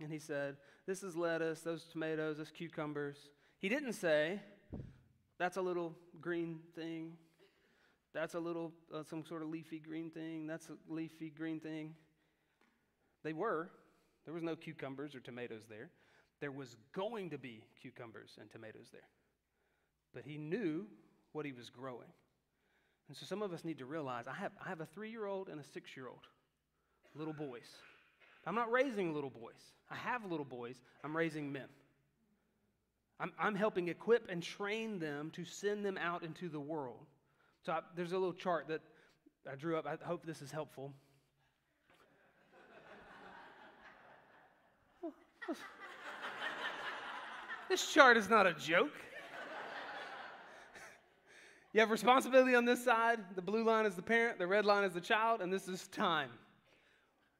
And 0.00 0.10
he 0.10 0.18
said, 0.18 0.56
This 0.86 1.04
is 1.04 1.14
lettuce, 1.14 1.60
those 1.60 1.84
tomatoes, 1.84 2.38
those 2.38 2.50
cucumbers. 2.50 3.16
He 3.60 3.68
didn't 3.68 3.92
say, 3.92 4.40
That's 5.38 5.56
a 5.56 5.62
little 5.62 5.94
green 6.20 6.58
thing. 6.74 7.12
That's 8.20 8.34
a 8.34 8.40
little, 8.40 8.72
uh, 8.92 9.02
some 9.02 9.24
sort 9.24 9.42
of 9.42 9.48
leafy 9.48 9.78
green 9.78 10.10
thing. 10.10 10.46
That's 10.46 10.68
a 10.68 10.92
leafy 10.92 11.30
green 11.30 11.60
thing. 11.60 11.94
They 13.22 13.32
were. 13.32 13.70
There 14.24 14.34
was 14.34 14.42
no 14.42 14.56
cucumbers 14.56 15.14
or 15.14 15.20
tomatoes 15.20 15.62
there. 15.68 15.90
There 16.40 16.52
was 16.52 16.76
going 16.92 17.30
to 17.30 17.38
be 17.38 17.64
cucumbers 17.80 18.36
and 18.40 18.50
tomatoes 18.50 18.88
there 18.92 19.08
but 20.12 20.24
he 20.24 20.38
knew 20.38 20.86
what 21.32 21.46
he 21.46 21.52
was 21.52 21.70
growing. 21.70 22.08
And 23.08 23.16
so 23.16 23.24
some 23.26 23.42
of 23.42 23.52
us 23.52 23.64
need 23.64 23.78
to 23.78 23.86
realize 23.86 24.24
I 24.26 24.34
have, 24.34 24.52
I 24.64 24.68
have 24.68 24.80
a 24.80 24.86
three 24.86 25.10
year 25.10 25.26
old 25.26 25.48
and 25.48 25.60
a 25.60 25.64
six 25.64 25.96
year 25.96 26.08
old, 26.08 26.26
little 27.14 27.32
boys. 27.32 27.68
I'm 28.46 28.54
not 28.54 28.70
raising 28.70 29.14
little 29.14 29.30
boys. 29.30 29.60
I 29.90 29.96
have 29.96 30.24
little 30.24 30.44
boys. 30.44 30.76
I'm 31.04 31.16
raising 31.16 31.52
men. 31.52 31.68
I'm, 33.20 33.32
I'm 33.38 33.54
helping 33.54 33.88
equip 33.88 34.30
and 34.30 34.42
train 34.42 34.98
them 34.98 35.30
to 35.32 35.44
send 35.44 35.84
them 35.84 35.98
out 35.98 36.22
into 36.22 36.48
the 36.48 36.60
world. 36.60 37.06
So 37.68 37.74
I, 37.74 37.80
there's 37.94 38.12
a 38.12 38.16
little 38.16 38.32
chart 38.32 38.66
that 38.68 38.80
I 39.46 39.54
drew 39.54 39.76
up. 39.76 39.84
I 39.86 40.02
hope 40.02 40.24
this 40.24 40.40
is 40.40 40.50
helpful. 40.50 40.94
this 47.68 47.92
chart 47.92 48.16
is 48.16 48.30
not 48.30 48.46
a 48.46 48.54
joke. 48.54 48.94
You 51.74 51.80
have 51.80 51.90
responsibility 51.90 52.54
on 52.54 52.64
this 52.64 52.82
side. 52.82 53.18
The 53.34 53.42
blue 53.42 53.64
line 53.64 53.84
is 53.84 53.94
the 53.94 54.00
parent, 54.00 54.38
the 54.38 54.46
red 54.46 54.64
line 54.64 54.84
is 54.84 54.94
the 54.94 55.02
child, 55.02 55.42
and 55.42 55.52
this 55.52 55.68
is 55.68 55.88
time. 55.88 56.30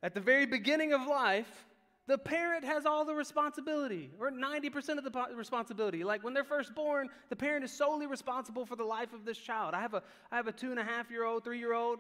At 0.03 0.13
the 0.13 0.21
very 0.21 0.45
beginning 0.45 0.93
of 0.93 1.07
life, 1.07 1.65
the 2.09 2.17
parent 2.17 2.65
has 2.65 2.87
all 2.87 3.05
the 3.05 3.15
responsibility, 3.15 4.11
or 4.19 4.31
90% 4.31 4.97
of 4.97 5.05
the 5.05 5.37
responsibility. 5.37 6.03
Like 6.03 6.25
when 6.25 6.33
they're 6.33 6.43
first 6.43 6.75
born, 6.75 7.11
the 7.29 7.37
parent 7.37 7.65
is 7.65 7.71
solely 7.71 8.07
responsible 8.07 8.65
for 8.65 8.77
the 8.77 8.85
life 8.85 9.13
of 9.13 9.27
this 9.27 9.37
child. 9.37 9.75
I 9.75 9.81
have 9.81 9.93
a, 9.93 10.03
I 10.33 10.37
have 10.37 10.47
a 10.47 10.53
two 10.53 10.71
and 10.71 10.81
a 10.81 10.85
half 10.85 11.11
year 11.11 11.25
old, 11.25 11.45
three 11.45 11.59
year 11.59 11.75
old. 11.75 11.99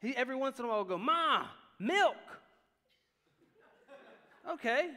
He 0.00 0.16
every 0.16 0.36
once 0.36 0.58
in 0.58 0.64
a 0.64 0.68
while 0.68 0.78
will 0.78 0.84
go, 0.84 0.98
Ma, 0.98 1.44
milk. 1.78 2.16
okay. 4.50 4.88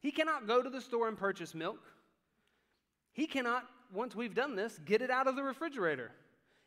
He 0.00 0.12
cannot 0.12 0.46
go 0.46 0.62
to 0.62 0.70
the 0.70 0.80
store 0.80 1.06
and 1.06 1.18
purchase 1.18 1.54
milk. 1.54 1.80
He 3.12 3.26
cannot 3.26 3.64
once 3.92 4.16
we've 4.16 4.34
done 4.34 4.56
this, 4.56 4.78
get 4.86 5.02
it 5.02 5.10
out 5.10 5.26
of 5.26 5.36
the 5.36 5.42
refrigerator. 5.42 6.10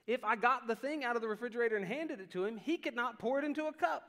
If 0.06 0.24
I 0.24 0.36
got 0.36 0.68
the 0.68 0.76
thing 0.76 1.04
out 1.04 1.16
of 1.16 1.24
the 1.24 1.28
refrigerator 1.28 1.78
and 1.78 1.86
handed 1.86 2.20
it 2.20 2.30
to 2.32 2.46
him, 2.46 2.58
he 2.58 2.78
could 2.78 2.96
not 2.96 3.18
pour 3.18 3.40
it 3.40 3.46
into 3.46 3.66
a 3.66 3.74
cup. 3.74 4.04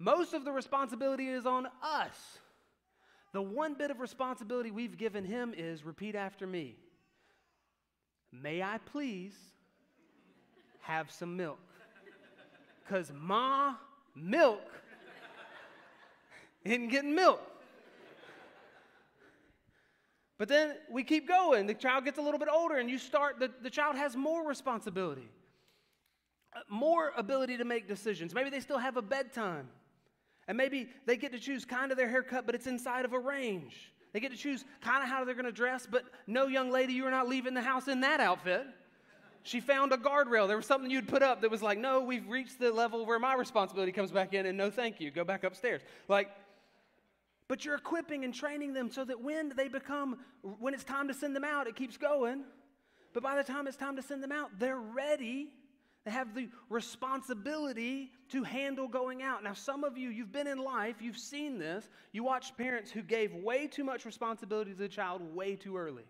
Most 0.00 0.32
of 0.32 0.46
the 0.46 0.50
responsibility 0.50 1.28
is 1.28 1.44
on 1.44 1.66
us. 1.82 2.38
The 3.32 3.42
one 3.42 3.74
bit 3.74 3.90
of 3.90 4.00
responsibility 4.00 4.70
we've 4.70 4.96
given 4.96 5.24
him 5.24 5.54
is 5.56 5.84
repeat 5.84 6.16
after 6.16 6.46
me 6.46 6.76
May 8.32 8.62
I 8.62 8.78
please 8.86 9.34
have 10.80 11.10
some 11.10 11.36
milk? 11.36 11.58
Because 12.86 13.12
ma, 13.14 13.74
milk, 14.16 14.62
isn't 16.64 16.88
getting 16.88 17.14
milk. 17.14 17.40
But 20.38 20.48
then 20.48 20.76
we 20.90 21.04
keep 21.04 21.28
going. 21.28 21.66
The 21.66 21.74
child 21.74 22.04
gets 22.04 22.18
a 22.18 22.22
little 22.22 22.38
bit 22.38 22.48
older, 22.50 22.78
and 22.78 22.88
you 22.88 22.98
start, 22.98 23.38
the, 23.38 23.50
the 23.62 23.68
child 23.68 23.96
has 23.96 24.16
more 24.16 24.46
responsibility, 24.46 25.28
uh, 26.56 26.60
more 26.70 27.12
ability 27.16 27.58
to 27.58 27.64
make 27.64 27.86
decisions. 27.86 28.32
Maybe 28.32 28.48
they 28.48 28.60
still 28.60 28.78
have 28.78 28.96
a 28.96 29.02
bedtime. 29.02 29.68
And 30.50 30.56
maybe 30.56 30.88
they 31.06 31.16
get 31.16 31.30
to 31.30 31.38
choose 31.38 31.64
kind 31.64 31.92
of 31.92 31.96
their 31.96 32.08
haircut, 32.08 32.44
but 32.44 32.56
it's 32.56 32.66
inside 32.66 33.04
of 33.04 33.12
a 33.12 33.18
range. 33.20 33.92
They 34.12 34.18
get 34.18 34.32
to 34.32 34.36
choose 34.36 34.64
kind 34.80 35.00
of 35.00 35.08
how 35.08 35.24
they're 35.24 35.36
going 35.36 35.44
to 35.44 35.52
dress, 35.52 35.86
but 35.88 36.02
no, 36.26 36.48
young 36.48 36.72
lady, 36.72 36.92
you 36.92 37.06
are 37.06 37.10
not 37.12 37.28
leaving 37.28 37.54
the 37.54 37.62
house 37.62 37.86
in 37.86 38.00
that 38.00 38.18
outfit. 38.18 38.66
She 39.44 39.60
found 39.60 39.92
a 39.92 39.96
guardrail. 39.96 40.48
There 40.48 40.56
was 40.56 40.66
something 40.66 40.90
you'd 40.90 41.06
put 41.06 41.22
up 41.22 41.42
that 41.42 41.52
was 41.52 41.62
like, 41.62 41.78
no, 41.78 42.00
we've 42.00 42.28
reached 42.28 42.58
the 42.58 42.72
level 42.72 43.06
where 43.06 43.20
my 43.20 43.34
responsibility 43.34 43.92
comes 43.92 44.10
back 44.10 44.34
in, 44.34 44.44
and 44.44 44.58
no, 44.58 44.72
thank 44.72 45.00
you. 45.00 45.12
Go 45.12 45.22
back 45.22 45.44
upstairs. 45.44 45.82
Like, 46.08 46.30
but 47.46 47.64
you're 47.64 47.76
equipping 47.76 48.24
and 48.24 48.34
training 48.34 48.72
them 48.72 48.90
so 48.90 49.04
that 49.04 49.22
when 49.22 49.52
they 49.56 49.68
become, 49.68 50.18
when 50.42 50.74
it's 50.74 50.82
time 50.82 51.06
to 51.06 51.14
send 51.14 51.36
them 51.36 51.44
out, 51.44 51.68
it 51.68 51.76
keeps 51.76 51.96
going. 51.96 52.42
But 53.12 53.22
by 53.22 53.36
the 53.36 53.44
time 53.44 53.68
it's 53.68 53.76
time 53.76 53.94
to 53.94 54.02
send 54.02 54.20
them 54.20 54.32
out, 54.32 54.50
they're 54.58 54.80
ready. 54.80 55.50
They 56.04 56.10
have 56.10 56.34
the 56.34 56.48
responsibility 56.70 58.10
to 58.30 58.42
handle 58.42 58.88
going 58.88 59.22
out. 59.22 59.44
Now, 59.44 59.52
some 59.52 59.84
of 59.84 59.98
you, 59.98 60.08
you've 60.08 60.32
been 60.32 60.46
in 60.46 60.58
life, 60.58 60.96
you've 61.00 61.18
seen 61.18 61.58
this. 61.58 61.90
You 62.12 62.24
watch 62.24 62.56
parents 62.56 62.90
who 62.90 63.02
gave 63.02 63.34
way 63.34 63.66
too 63.66 63.84
much 63.84 64.06
responsibility 64.06 64.70
to 64.72 64.78
the 64.78 64.88
child 64.88 65.20
way 65.34 65.56
too 65.56 65.76
early. 65.76 66.04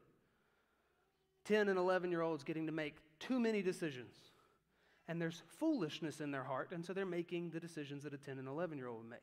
10 1.47 1.69
and 1.69 1.79
11 1.79 2.11
year 2.11 2.23
olds 2.23 2.45
getting 2.45 2.67
to 2.67 2.73
make 2.73 2.97
too 3.19 3.41
many 3.41 3.63
decisions. 3.63 4.15
And 5.09 5.21
there's 5.21 5.43
foolishness 5.59 6.21
in 6.21 6.31
their 6.31 6.45
heart, 6.45 6.71
and 6.71 6.85
so 6.85 6.93
they're 6.93 7.05
making 7.05 7.51
the 7.51 7.59
decisions 7.59 8.05
that 8.05 8.15
a 8.15 8.19
10 8.19 8.39
and 8.39 8.47
11 8.47 8.79
year 8.79 8.87
old 8.87 8.99
would 8.99 9.11
make. 9.11 9.21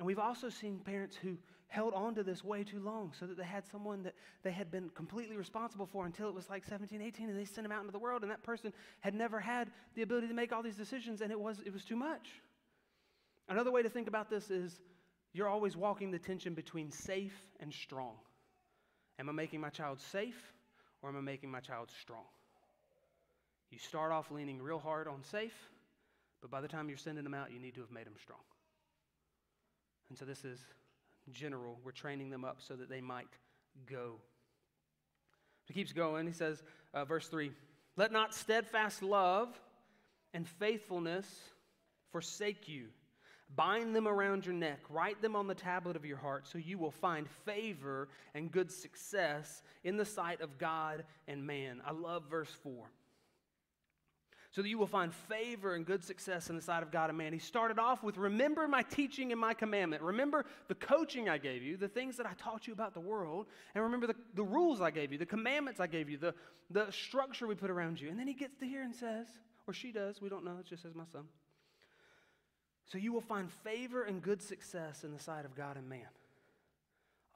And 0.00 0.06
we've 0.06 0.18
also 0.18 0.48
seen 0.48 0.78
parents 0.78 1.14
who 1.14 1.36
held 1.68 1.92
on 1.92 2.14
to 2.14 2.22
this 2.22 2.42
way 2.42 2.64
too 2.64 2.80
long 2.80 3.12
so 3.20 3.26
that 3.26 3.36
they 3.36 3.44
had 3.44 3.66
someone 3.70 4.02
that 4.04 4.14
they 4.42 4.50
had 4.50 4.70
been 4.70 4.88
completely 4.94 5.36
responsible 5.36 5.84
for 5.84 6.06
until 6.06 6.26
it 6.30 6.34
was 6.34 6.48
like 6.48 6.64
17, 6.64 7.02
18, 7.02 7.28
and 7.28 7.38
they 7.38 7.44
sent 7.44 7.64
them 7.64 7.70
out 7.70 7.82
into 7.82 7.92
the 7.92 7.98
world, 7.98 8.22
and 8.22 8.30
that 8.30 8.42
person 8.42 8.72
had 9.00 9.14
never 9.14 9.38
had 9.38 9.70
the 9.94 10.00
ability 10.00 10.26
to 10.28 10.32
make 10.32 10.52
all 10.52 10.62
these 10.62 10.74
decisions, 10.74 11.20
and 11.20 11.30
it 11.30 11.38
was, 11.38 11.60
it 11.66 11.72
was 11.72 11.84
too 11.84 11.96
much. 11.96 12.30
Another 13.50 13.70
way 13.70 13.82
to 13.82 13.90
think 13.90 14.08
about 14.08 14.30
this 14.30 14.50
is 14.50 14.80
you're 15.34 15.48
always 15.48 15.76
walking 15.76 16.10
the 16.10 16.18
tension 16.18 16.54
between 16.54 16.90
safe 16.90 17.36
and 17.60 17.70
strong. 17.70 18.14
Am 19.18 19.28
I 19.28 19.32
making 19.32 19.60
my 19.60 19.68
child 19.68 20.00
safe, 20.00 20.54
or 21.02 21.10
am 21.10 21.16
I 21.18 21.20
making 21.20 21.50
my 21.50 21.60
child 21.60 21.90
strong? 22.00 22.24
You 23.70 23.78
start 23.78 24.12
off 24.12 24.30
leaning 24.30 24.62
real 24.62 24.78
hard 24.78 25.08
on 25.08 25.22
safe, 25.24 25.68
but 26.40 26.50
by 26.50 26.62
the 26.62 26.68
time 26.68 26.88
you're 26.88 26.96
sending 26.96 27.22
them 27.22 27.34
out, 27.34 27.52
you 27.52 27.60
need 27.60 27.74
to 27.74 27.82
have 27.82 27.90
made 27.90 28.06
them 28.06 28.16
strong. 28.18 28.40
And 30.10 30.18
so 30.18 30.24
this 30.24 30.44
is 30.44 30.60
general. 31.32 31.78
We're 31.84 31.92
training 31.92 32.30
them 32.30 32.44
up 32.44 32.58
so 32.60 32.74
that 32.74 32.90
they 32.90 33.00
might 33.00 33.28
go. 33.86 34.16
He 35.66 35.74
keeps 35.74 35.92
going. 35.92 36.26
He 36.26 36.32
says, 36.32 36.62
uh, 36.92 37.04
verse 37.04 37.28
3 37.28 37.52
Let 37.96 38.12
not 38.12 38.34
steadfast 38.34 39.02
love 39.02 39.58
and 40.34 40.46
faithfulness 40.46 41.26
forsake 42.10 42.68
you. 42.68 42.88
Bind 43.56 43.96
them 43.96 44.06
around 44.06 44.46
your 44.46 44.54
neck, 44.54 44.78
write 44.88 45.20
them 45.22 45.34
on 45.34 45.48
the 45.48 45.56
tablet 45.56 45.96
of 45.96 46.04
your 46.04 46.16
heart, 46.16 46.46
so 46.46 46.56
you 46.56 46.78
will 46.78 46.92
find 46.92 47.28
favor 47.44 48.08
and 48.32 48.52
good 48.52 48.70
success 48.70 49.62
in 49.82 49.96
the 49.96 50.04
sight 50.04 50.40
of 50.40 50.56
God 50.56 51.04
and 51.26 51.44
man. 51.44 51.82
I 51.84 51.90
love 51.90 52.24
verse 52.30 52.50
4 52.62 52.88
so 54.52 54.62
that 54.62 54.68
you 54.68 54.78
will 54.78 54.86
find 54.86 55.14
favor 55.14 55.74
and 55.74 55.86
good 55.86 56.02
success 56.02 56.50
in 56.50 56.56
the 56.56 56.62
sight 56.62 56.82
of 56.82 56.90
God 56.90 57.08
and 57.08 57.16
man. 57.16 57.32
He 57.32 57.38
started 57.38 57.78
off 57.78 58.02
with 58.02 58.16
Remember 58.16 58.66
my 58.66 58.82
teaching 58.82 59.30
and 59.30 59.40
my 59.40 59.54
commandment. 59.54 60.02
Remember 60.02 60.44
the 60.68 60.74
coaching 60.74 61.28
I 61.28 61.38
gave 61.38 61.62
you, 61.62 61.76
the 61.76 61.88
things 61.88 62.16
that 62.16 62.26
I 62.26 62.32
taught 62.34 62.66
you 62.66 62.72
about 62.72 62.92
the 62.92 63.00
world, 63.00 63.46
and 63.74 63.84
remember 63.84 64.08
the, 64.08 64.16
the 64.34 64.42
rules 64.42 64.80
I 64.80 64.90
gave 64.90 65.12
you, 65.12 65.18
the 65.18 65.26
commandments 65.26 65.78
I 65.78 65.86
gave 65.86 66.10
you, 66.10 66.18
the, 66.18 66.34
the 66.70 66.90
structure 66.90 67.46
we 67.46 67.54
put 67.54 67.70
around 67.70 68.00
you. 68.00 68.08
And 68.08 68.18
then 68.18 68.26
he 68.26 68.34
gets 68.34 68.56
to 68.58 68.66
here 68.66 68.82
and 68.82 68.94
says, 68.94 69.28
or 69.68 69.72
she 69.72 69.92
does, 69.92 70.20
we 70.20 70.28
don't 70.28 70.44
know, 70.44 70.56
it 70.58 70.66
just 70.66 70.82
says 70.82 70.94
my 70.96 71.04
son. 71.12 71.24
So 72.86 72.98
you 72.98 73.12
will 73.12 73.20
find 73.20 73.52
favor 73.52 74.02
and 74.02 74.20
good 74.20 74.42
success 74.42 75.04
in 75.04 75.12
the 75.12 75.20
sight 75.20 75.44
of 75.44 75.54
God 75.54 75.76
and 75.76 75.88
man. 75.88 76.08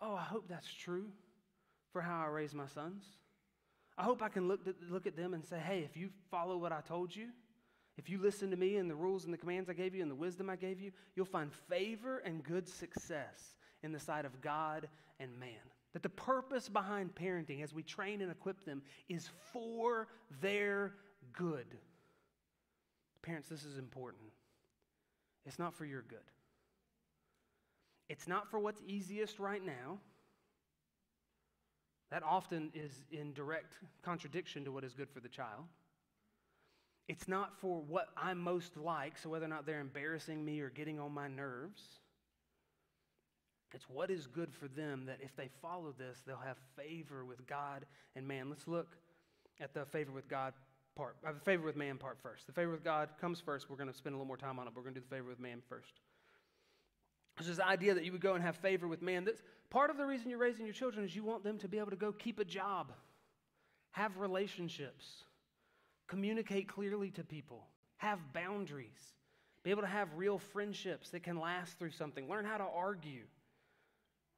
Oh, 0.03 0.15
I 0.15 0.23
hope 0.25 0.49
that's 0.49 0.73
true 0.73 1.07
for 1.93 2.01
how 2.01 2.25
I 2.25 2.27
raise 2.27 2.53
my 2.53 2.67
sons. 2.67 3.05
I 3.97 4.03
hope 4.03 4.23
I 4.23 4.29
can 4.29 4.49
look, 4.49 4.65
to, 4.65 4.75
look 4.91 5.07
at 5.07 5.17
them 5.17 5.35
and 5.35 5.45
say, 5.45 5.59
hey, 5.59 5.81
if 5.89 5.97
you 5.97 6.11
follow 6.31 6.57
what 6.57 6.73
I 6.73 6.81
told 6.81 7.15
you, 7.15 7.29
if 7.97 8.11
you 8.11 8.19
listen 8.19 8.51
to 8.51 8.57
me 8.57 8.77
and 8.77 8.91
the 8.91 8.95
rules 8.95 9.25
and 9.25 9.33
the 9.33 9.39
commands 9.39 9.71
I 9.71 9.73
gave 9.73 9.95
you 9.95 10.03
and 10.03 10.11
the 10.11 10.17
wisdom 10.17 10.51
I 10.51 10.57
gave 10.57 10.81
you, 10.81 10.91
you'll 11.15 11.27
find 11.27 11.53
favor 11.69 12.19
and 12.19 12.43
good 12.43 12.69
success 12.69 13.55
in 13.83 13.93
the 13.93 14.01
sight 14.01 14.25
of 14.25 14.41
God 14.41 14.89
and 15.21 15.39
man. 15.39 15.51
That 15.93 16.03
the 16.03 16.09
purpose 16.09 16.69
behind 16.69 17.15
parenting 17.15 17.63
as 17.63 17.73
we 17.73 17.85
train 17.85 18.21
and 18.21 18.33
equip 18.33 18.65
them 18.65 18.83
is 19.09 19.29
for 19.53 20.09
their 20.41 20.95
good. 21.33 21.67
Parents, 23.23 23.49
this 23.49 23.65
is 23.65 23.79
important. 23.79 24.25
It's 25.47 25.59
not 25.59 25.73
for 25.73 25.85
your 25.85 26.03
good. 26.03 26.19
It's 28.09 28.27
not 28.27 28.51
for 28.51 28.59
what's 28.59 28.81
easiest 28.87 29.39
right 29.39 29.65
now. 29.65 29.99
That 32.15 32.23
often 32.23 32.71
is 32.75 32.93
in 33.11 33.33
direct 33.33 33.75
contradiction 34.05 34.65
to 34.67 34.71
what 34.71 34.85
is 34.85 34.95
good 34.95 35.11
for 35.11 35.19
the 35.19 35.29
child. 35.29 35.65
It's 37.09 37.27
not 37.27 37.59
for 37.59 37.83
what 37.89 38.07
I'm 38.17 38.39
most 38.39 38.77
like, 38.77 39.19
so 39.19 39.29
whether 39.31 39.47
or 39.47 39.49
not 39.49 39.67
they're 39.67 39.81
embarrassing 39.81 40.45
me 40.45 40.61
or 40.61 40.71
getting 40.71 41.01
on 41.01 41.13
my 41.13 41.27
nerves. 41.27 41.83
It's 43.73 43.91
what 43.91 44.13
is 44.13 44.29
good 44.29 44.55
for 44.55 44.69
them 44.69 45.07
that 45.07 45.19
if 45.23 45.35
they 45.35 45.49
follow 45.61 45.93
this, 45.99 46.23
they'll 46.25 46.37
have 46.37 46.57
favor 46.77 47.25
with 47.25 47.45
God 47.49 47.85
and 48.15 48.29
man. 48.29 48.49
Let's 48.49 48.69
look 48.69 48.97
at 49.61 49.75
the 49.75 49.85
favor 49.85 50.13
with 50.13 50.29
God 50.29 50.53
part, 50.95 51.17
uh, 51.27 51.33
the 51.33 51.41
favor 51.41 51.67
with 51.67 51.75
man 51.75 51.99
part 51.99 52.19
first. 52.23 52.47
The 52.47 52.53
favor 52.53 52.71
with 52.71 52.85
God 52.85 53.09
comes 53.21 53.41
first. 53.41 53.69
We're 53.69 53.75
going 53.75 53.91
to 53.91 53.97
spend 53.97 54.15
a 54.15 54.19
little 54.19 54.29
more 54.29 54.37
time 54.37 54.61
on 54.61 54.69
it. 54.69 54.71
But 54.73 54.77
we're 54.77 54.85
going 54.85 54.95
to 54.95 55.01
do 55.01 55.07
the 55.11 55.17
favor 55.17 55.31
with 55.31 55.41
man 55.41 55.63
first. 55.69 55.99
There's 57.37 57.49
this 57.49 57.61
idea 57.61 57.95
that 57.95 58.05
you 58.05 58.13
would 58.13 58.21
go 58.21 58.35
and 58.35 58.43
have 58.43 58.57
favor 58.57 58.87
with 58.87 59.03
man. 59.03 59.25
That's 59.25 59.43
part 59.71 59.91
of 59.91 59.97
the 59.97 60.07
reason 60.07 60.31
you're 60.31 60.39
raising 60.39 60.67
your 60.67 60.75
children 60.75 61.05
is 61.05 61.17
you 61.17 61.25
want 61.25 61.43
them 61.43 61.59
to 61.59 61.69
be 61.69 61.79
able 61.79 61.91
to 61.91 61.97
go 61.97 62.13
keep 62.13 62.39
a 62.39 62.45
job, 62.45 62.93
have 63.91 64.17
relationships, 64.19 65.25
communicate 66.07 66.69
clearly 66.69 67.11
to 67.11 67.25
people, 67.25 67.67
have 67.97 68.21
boundaries, 68.33 69.15
be 69.65 69.71
able 69.71 69.83
to 69.83 69.89
have 69.89 70.09
real 70.15 70.39
friendships 70.39 71.11
that 71.11 71.23
can 71.23 71.41
last 71.41 71.79
through 71.79 71.91
something, 71.91 72.29
learn 72.29 72.45
how 72.45 72.59
to 72.59 72.65
argue, 72.65 73.25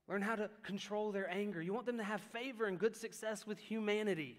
learn 0.09 0.23
how 0.23 0.37
to 0.37 0.49
control 0.63 1.13
their 1.13 1.29
anger. 1.31 1.61
You 1.61 1.75
want 1.75 1.85
them 1.85 1.99
to 1.99 2.05
have 2.05 2.21
favor 2.21 2.67
and 2.67 2.79
good 2.79 2.97
success 2.97 3.47
with 3.47 3.59
humanity. 3.59 4.39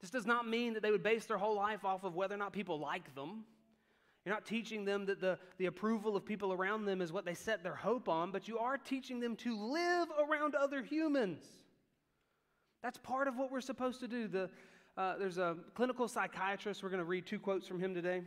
This 0.00 0.10
does 0.10 0.26
not 0.26 0.48
mean 0.48 0.74
that 0.74 0.82
they 0.82 0.90
would 0.90 1.02
base 1.02 1.26
their 1.26 1.38
whole 1.38 1.54
life 1.54 1.84
off 1.84 2.02
of 2.02 2.16
whether 2.16 2.34
or 2.34 2.38
not 2.38 2.52
people 2.52 2.80
like 2.80 3.14
them. 3.14 3.44
You're 4.24 4.34
not 4.34 4.46
teaching 4.46 4.84
them 4.84 5.06
that 5.06 5.20
the, 5.20 5.38
the 5.58 5.66
approval 5.66 6.16
of 6.16 6.24
people 6.24 6.52
around 6.52 6.84
them 6.84 7.00
is 7.00 7.12
what 7.12 7.24
they 7.24 7.34
set 7.34 7.62
their 7.62 7.74
hope 7.74 8.08
on, 8.08 8.30
but 8.30 8.46
you 8.46 8.58
are 8.58 8.78
teaching 8.78 9.18
them 9.18 9.34
to 9.36 9.56
live 9.56 10.08
around 10.28 10.54
other 10.54 10.82
humans. 10.82 11.42
That's 12.82 12.98
part 12.98 13.26
of 13.26 13.36
what 13.36 13.50
we're 13.50 13.60
supposed 13.60 14.00
to 14.00 14.08
do. 14.08 14.28
The, 14.28 14.50
uh, 14.96 15.16
there's 15.18 15.38
a 15.38 15.56
clinical 15.74 16.06
psychiatrist. 16.06 16.82
We're 16.82 16.90
going 16.90 16.98
to 16.98 17.04
read 17.04 17.26
two 17.26 17.40
quotes 17.40 17.66
from 17.66 17.80
him 17.80 17.94
today. 17.94 18.22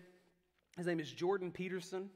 His 0.78 0.86
name 0.86 1.00
is 1.00 1.12
Jordan 1.12 1.52
Peterson. 1.52 2.10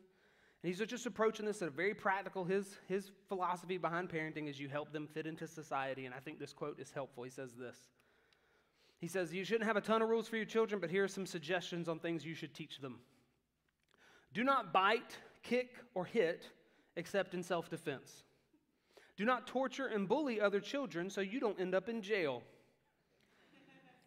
And 0.62 0.74
he's 0.74 0.86
just 0.86 1.06
approaching 1.06 1.46
this 1.46 1.62
at 1.62 1.70
a 1.70 1.72
very 1.72 1.94
practical. 1.94 2.44
His, 2.44 2.76
his 2.88 3.12
philosophy 3.30 3.78
behind 3.78 4.10
parenting 4.10 4.50
is 4.50 4.60
you 4.60 4.68
help 4.68 4.92
them 4.92 5.08
fit 5.08 5.26
into 5.26 5.48
society. 5.48 6.06
And 6.06 6.14
I 6.14 6.20
think 6.20 6.38
this 6.38 6.52
quote 6.52 6.80
is 6.80 6.92
helpful. 6.92 7.24
He 7.24 7.30
says 7.30 7.52
this 7.58 7.78
He 9.00 9.08
says, 9.08 9.34
You 9.34 9.46
shouldn't 9.46 9.66
have 9.66 9.78
a 9.78 9.82
ton 9.82 10.02
of 10.02 10.10
rules 10.10 10.28
for 10.28 10.36
your 10.36 10.46
children, 10.46 10.82
but 10.82 10.90
here 10.90 11.06
are 11.06 11.10
some 11.10 11.26
suggestions 11.26 11.88
on 11.88 12.00
things 12.00 12.26
you 12.26 12.34
should 12.34 12.54
teach 12.54 12.80
them. 12.80 13.00
Do 14.34 14.44
not 14.44 14.72
bite, 14.72 15.18
kick, 15.44 15.76
or 15.94 16.06
hit 16.06 16.48
except 16.96 17.34
in 17.34 17.44
self 17.44 17.70
defense. 17.70 18.24
Do 19.18 19.26
not 19.26 19.48
torture 19.48 19.88
and 19.88 20.08
bully 20.08 20.40
other 20.40 20.60
children 20.60 21.10
so 21.10 21.22
you 21.22 21.40
don't 21.40 21.60
end 21.60 21.76
up 21.76 21.90
in 21.90 22.02
jail. 22.02 22.42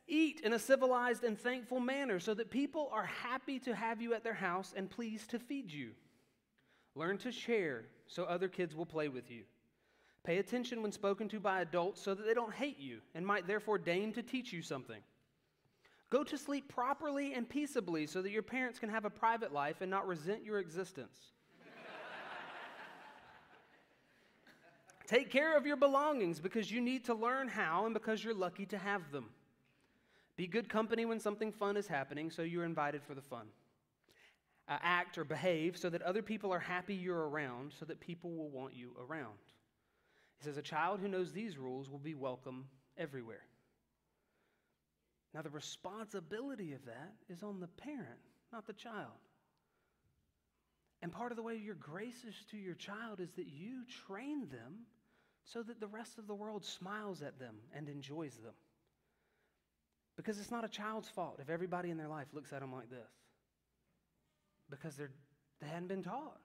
Eat 0.06 0.40
in 0.40 0.52
a 0.52 0.58
civilized 0.58 1.22
and 1.22 1.38
thankful 1.38 1.80
manner 1.80 2.18
so 2.18 2.34
that 2.34 2.50
people 2.50 2.88
are 2.92 3.06
happy 3.06 3.58
to 3.60 3.74
have 3.74 4.02
you 4.02 4.14
at 4.14 4.24
their 4.24 4.34
house 4.34 4.74
and 4.76 4.90
pleased 4.90 5.30
to 5.30 5.38
feed 5.38 5.70
you. 5.70 5.90
Learn 6.94 7.18
to 7.18 7.32
share 7.32 7.84
so 8.06 8.24
other 8.24 8.48
kids 8.48 8.74
will 8.74 8.86
play 8.86 9.08
with 9.08 9.30
you. 9.30 9.44
Pay 10.24 10.38
attention 10.38 10.82
when 10.82 10.92
spoken 10.92 11.28
to 11.28 11.40
by 11.40 11.60
adults 11.60 12.00
so 12.00 12.14
that 12.14 12.26
they 12.26 12.34
don't 12.34 12.52
hate 12.52 12.78
you 12.78 13.00
and 13.14 13.26
might 13.26 13.46
therefore 13.46 13.78
deign 13.78 14.12
to 14.12 14.22
teach 14.22 14.52
you 14.52 14.62
something. 14.62 15.00
Go 16.12 16.22
to 16.24 16.36
sleep 16.36 16.68
properly 16.68 17.32
and 17.32 17.48
peaceably 17.48 18.06
so 18.06 18.20
that 18.20 18.30
your 18.30 18.42
parents 18.42 18.78
can 18.78 18.90
have 18.90 19.06
a 19.06 19.10
private 19.10 19.50
life 19.50 19.80
and 19.80 19.90
not 19.90 20.06
resent 20.06 20.44
your 20.44 20.58
existence. 20.58 21.18
Take 25.06 25.30
care 25.30 25.56
of 25.56 25.64
your 25.64 25.78
belongings 25.78 26.38
because 26.38 26.70
you 26.70 26.82
need 26.82 27.06
to 27.06 27.14
learn 27.14 27.48
how 27.48 27.86
and 27.86 27.94
because 27.94 28.22
you're 28.22 28.34
lucky 28.34 28.66
to 28.66 28.76
have 28.76 29.10
them. 29.10 29.30
Be 30.36 30.46
good 30.46 30.68
company 30.68 31.06
when 31.06 31.18
something 31.18 31.50
fun 31.50 31.78
is 31.78 31.86
happening 31.86 32.30
so 32.30 32.42
you're 32.42 32.66
invited 32.66 33.02
for 33.02 33.14
the 33.14 33.22
fun 33.22 33.46
uh, 34.68 34.76
act 34.82 35.16
or 35.16 35.24
behave 35.24 35.78
so 35.78 35.88
that 35.88 36.02
other 36.02 36.20
people 36.20 36.52
are 36.52 36.58
happy 36.58 36.94
you're 36.94 37.30
around, 37.30 37.72
so 37.78 37.86
that 37.86 38.00
people 38.00 38.32
will 38.32 38.50
want 38.50 38.74
you 38.74 38.90
around. 39.00 39.38
He 40.36 40.44
says, 40.44 40.58
A 40.58 40.62
child 40.62 41.00
who 41.00 41.08
knows 41.08 41.32
these 41.32 41.56
rules 41.56 41.88
will 41.88 41.98
be 41.98 42.14
welcome 42.14 42.66
everywhere. 42.98 43.44
Now, 45.34 45.42
the 45.42 45.50
responsibility 45.50 46.72
of 46.72 46.84
that 46.86 47.14
is 47.28 47.42
on 47.42 47.60
the 47.60 47.68
parent, 47.68 48.20
not 48.52 48.66
the 48.66 48.72
child. 48.72 49.08
And 51.00 51.10
part 51.10 51.32
of 51.32 51.36
the 51.36 51.42
way 51.42 51.56
you're 51.56 51.74
gracious 51.74 52.36
to 52.50 52.56
your 52.56 52.74
child 52.74 53.20
is 53.20 53.30
that 53.32 53.46
you 53.46 53.84
train 54.06 54.48
them 54.50 54.86
so 55.44 55.62
that 55.62 55.80
the 55.80 55.86
rest 55.86 56.18
of 56.18 56.26
the 56.26 56.34
world 56.34 56.64
smiles 56.64 57.22
at 57.22 57.38
them 57.38 57.56
and 57.74 57.88
enjoys 57.88 58.36
them. 58.36 58.54
Because 60.16 60.38
it's 60.38 60.50
not 60.50 60.64
a 60.64 60.68
child's 60.68 61.08
fault 61.08 61.40
if 61.40 61.48
everybody 61.48 61.90
in 61.90 61.96
their 61.96 62.08
life 62.08 62.28
looks 62.32 62.52
at 62.52 62.60
them 62.60 62.72
like 62.72 62.90
this 62.90 63.10
because 64.72 64.96
they're, 64.96 65.12
they 65.60 65.68
hadn't 65.68 65.86
been 65.86 66.02
taught. 66.02 66.40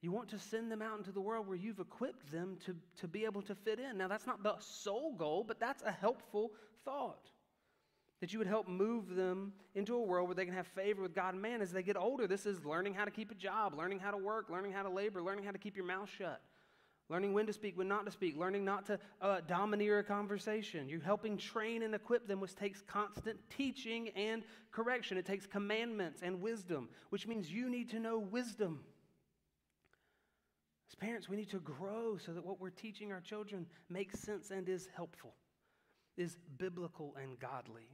You 0.00 0.12
want 0.12 0.30
to 0.30 0.38
send 0.38 0.70
them 0.70 0.80
out 0.80 0.98
into 0.98 1.12
the 1.12 1.20
world 1.20 1.46
where 1.46 1.56
you've 1.56 1.80
equipped 1.80 2.30
them 2.30 2.56
to, 2.66 2.76
to 3.00 3.08
be 3.08 3.24
able 3.24 3.42
to 3.42 3.54
fit 3.54 3.78
in. 3.78 3.98
Now, 3.98 4.08
that's 4.08 4.26
not 4.26 4.42
the 4.42 4.54
sole 4.58 5.14
goal, 5.14 5.44
but 5.46 5.60
that's 5.60 5.82
a 5.82 5.90
helpful 5.90 6.52
thought. 6.84 7.30
That 8.24 8.32
you 8.32 8.38
would 8.38 8.48
help 8.48 8.66
move 8.66 9.14
them 9.14 9.52
into 9.74 9.96
a 9.96 10.00
world 10.00 10.28
where 10.28 10.34
they 10.34 10.46
can 10.46 10.54
have 10.54 10.66
favor 10.68 11.02
with 11.02 11.14
God 11.14 11.34
and 11.34 11.42
man 11.42 11.60
as 11.60 11.72
they 11.72 11.82
get 11.82 11.98
older. 11.98 12.26
This 12.26 12.46
is 12.46 12.64
learning 12.64 12.94
how 12.94 13.04
to 13.04 13.10
keep 13.10 13.30
a 13.30 13.34
job, 13.34 13.74
learning 13.76 13.98
how 13.98 14.12
to 14.12 14.16
work, 14.16 14.48
learning 14.48 14.72
how 14.72 14.82
to 14.82 14.88
labor, 14.88 15.22
learning 15.22 15.44
how 15.44 15.50
to 15.50 15.58
keep 15.58 15.76
your 15.76 15.84
mouth 15.84 16.08
shut, 16.08 16.40
learning 17.10 17.34
when 17.34 17.44
to 17.44 17.52
speak, 17.52 17.76
when 17.76 17.86
not 17.86 18.06
to 18.06 18.10
speak, 18.10 18.38
learning 18.38 18.64
not 18.64 18.86
to 18.86 18.98
uh, 19.20 19.42
domineer 19.46 19.98
a 19.98 20.02
conversation. 20.02 20.88
You're 20.88 21.02
helping 21.02 21.36
train 21.36 21.82
and 21.82 21.94
equip 21.94 22.26
them, 22.26 22.40
which 22.40 22.54
takes 22.54 22.80
constant 22.80 23.38
teaching 23.54 24.08
and 24.16 24.42
correction. 24.72 25.18
It 25.18 25.26
takes 25.26 25.46
commandments 25.46 26.22
and 26.22 26.40
wisdom, 26.40 26.88
which 27.10 27.26
means 27.26 27.52
you 27.52 27.68
need 27.68 27.90
to 27.90 28.00
know 28.00 28.18
wisdom. 28.18 28.80
As 30.88 30.94
parents, 30.94 31.28
we 31.28 31.36
need 31.36 31.50
to 31.50 31.60
grow 31.60 32.16
so 32.16 32.32
that 32.32 32.42
what 32.42 32.58
we're 32.58 32.70
teaching 32.70 33.12
our 33.12 33.20
children 33.20 33.66
makes 33.90 34.18
sense 34.18 34.50
and 34.50 34.66
is 34.66 34.88
helpful, 34.96 35.34
is 36.16 36.38
biblical 36.56 37.14
and 37.22 37.38
godly. 37.38 37.90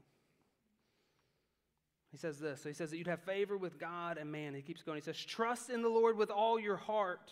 He 2.10 2.16
says 2.16 2.38
this. 2.38 2.62
So 2.62 2.68
he 2.68 2.74
says 2.74 2.90
that 2.90 2.98
you'd 2.98 3.06
have 3.06 3.22
favor 3.22 3.56
with 3.56 3.78
God 3.78 4.18
and 4.18 4.32
man. 4.32 4.54
He 4.54 4.62
keeps 4.62 4.82
going. 4.82 4.96
He 4.96 5.04
says, 5.04 5.16
Trust 5.16 5.70
in 5.70 5.82
the 5.82 5.88
Lord 5.88 6.16
with 6.16 6.30
all 6.30 6.58
your 6.58 6.76
heart 6.76 7.30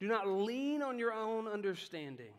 do 0.00 0.08
not 0.08 0.26
lean 0.26 0.82
on 0.82 0.98
your 0.98 1.12
own 1.12 1.46
understanding. 1.46 2.32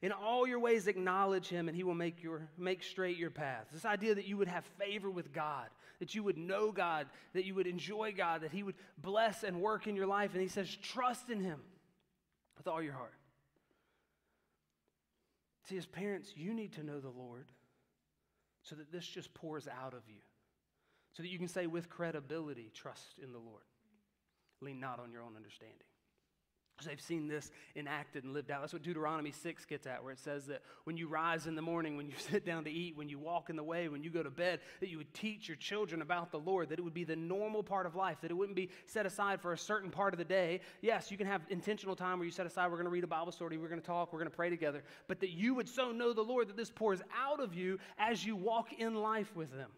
In 0.00 0.10
all 0.10 0.48
your 0.48 0.58
ways, 0.58 0.88
acknowledge 0.88 1.46
him, 1.46 1.68
and 1.68 1.76
he 1.76 1.84
will 1.84 1.94
make, 1.94 2.22
your, 2.22 2.48
make 2.58 2.82
straight 2.82 3.18
your 3.18 3.30
path. 3.30 3.66
This 3.72 3.84
idea 3.84 4.16
that 4.16 4.26
you 4.26 4.36
would 4.38 4.48
have 4.48 4.64
favor 4.78 5.10
with 5.10 5.32
God, 5.32 5.68
that 6.00 6.14
you 6.14 6.24
would 6.24 6.38
know 6.38 6.72
God, 6.72 7.06
that 7.34 7.44
you 7.44 7.54
would 7.54 7.68
enjoy 7.68 8.12
God, 8.16 8.40
that 8.40 8.50
he 8.50 8.64
would 8.64 8.74
bless 8.98 9.44
and 9.44 9.60
work 9.60 9.86
in 9.86 9.94
your 9.94 10.06
life. 10.06 10.32
And 10.32 10.42
he 10.42 10.48
says, 10.48 10.74
trust 10.74 11.28
in 11.28 11.40
him 11.40 11.60
with 12.56 12.66
all 12.66 12.82
your 12.82 12.94
heart. 12.94 13.14
See, 15.68 15.76
as 15.76 15.86
parents, 15.86 16.32
you 16.34 16.52
need 16.52 16.72
to 16.72 16.82
know 16.82 16.98
the 16.98 17.08
Lord 17.08 17.46
so 18.62 18.74
that 18.76 18.90
this 18.90 19.06
just 19.06 19.32
pours 19.34 19.68
out 19.68 19.92
of 19.92 20.02
you, 20.08 20.20
so 21.12 21.22
that 21.22 21.28
you 21.28 21.38
can 21.38 21.48
say 21.48 21.66
with 21.66 21.88
credibility, 21.88 22.70
trust 22.74 23.18
in 23.22 23.32
the 23.32 23.38
Lord. 23.38 23.62
Lean 24.60 24.80
not 24.80 25.00
on 25.00 25.10
your 25.12 25.22
own 25.22 25.36
understanding. 25.36 25.86
So 26.80 26.88
they've 26.88 27.00
seen 27.00 27.28
this 27.28 27.50
enacted 27.76 28.24
and 28.24 28.32
lived 28.32 28.50
out. 28.50 28.60
That's 28.60 28.72
what 28.72 28.82
Deuteronomy 28.82 29.30
6 29.30 29.64
gets 29.66 29.86
at, 29.86 30.02
where 30.02 30.12
it 30.12 30.18
says 30.18 30.46
that 30.46 30.62
when 30.84 30.96
you 30.96 31.06
rise 31.06 31.46
in 31.46 31.54
the 31.54 31.62
morning, 31.62 31.96
when 31.96 32.08
you 32.08 32.14
sit 32.30 32.44
down 32.44 32.64
to 32.64 32.70
eat, 32.70 32.96
when 32.96 33.08
you 33.08 33.18
walk 33.18 33.50
in 33.50 33.56
the 33.56 33.62
way, 33.62 33.88
when 33.88 34.02
you 34.02 34.10
go 34.10 34.22
to 34.22 34.30
bed, 34.30 34.60
that 34.80 34.88
you 34.88 34.98
would 34.98 35.12
teach 35.14 35.48
your 35.48 35.56
children 35.56 36.02
about 36.02 36.32
the 36.32 36.38
Lord, 36.38 36.70
that 36.70 36.78
it 36.78 36.82
would 36.82 36.94
be 36.94 37.04
the 37.04 37.14
normal 37.14 37.62
part 37.62 37.86
of 37.86 37.94
life, 37.94 38.20
that 38.22 38.30
it 38.30 38.34
wouldn't 38.34 38.56
be 38.56 38.70
set 38.86 39.06
aside 39.06 39.40
for 39.40 39.52
a 39.52 39.58
certain 39.58 39.90
part 39.90 40.12
of 40.12 40.18
the 40.18 40.24
day. 40.24 40.60
Yes, 40.80 41.10
you 41.10 41.16
can 41.16 41.26
have 41.26 41.42
intentional 41.50 41.94
time 41.94 42.18
where 42.18 42.26
you 42.26 42.32
set 42.32 42.46
aside, 42.46 42.66
we're 42.66 42.78
going 42.78 42.84
to 42.84 42.90
read 42.90 43.04
a 43.04 43.08
Bible 43.08 43.32
story, 43.32 43.58
we're 43.58 43.68
going 43.68 43.80
to 43.80 43.86
talk, 43.86 44.12
we're 44.12 44.18
going 44.18 44.30
to 44.30 44.36
pray 44.36 44.50
together, 44.50 44.82
but 45.08 45.20
that 45.20 45.30
you 45.30 45.54
would 45.54 45.68
so 45.68 45.92
know 45.92 46.12
the 46.12 46.22
Lord 46.22 46.48
that 46.48 46.56
this 46.56 46.70
pours 46.70 47.00
out 47.16 47.40
of 47.40 47.54
you 47.54 47.78
as 47.98 48.24
you 48.24 48.34
walk 48.34 48.72
in 48.72 48.94
life 48.94 49.36
with 49.36 49.52
them 49.52 49.70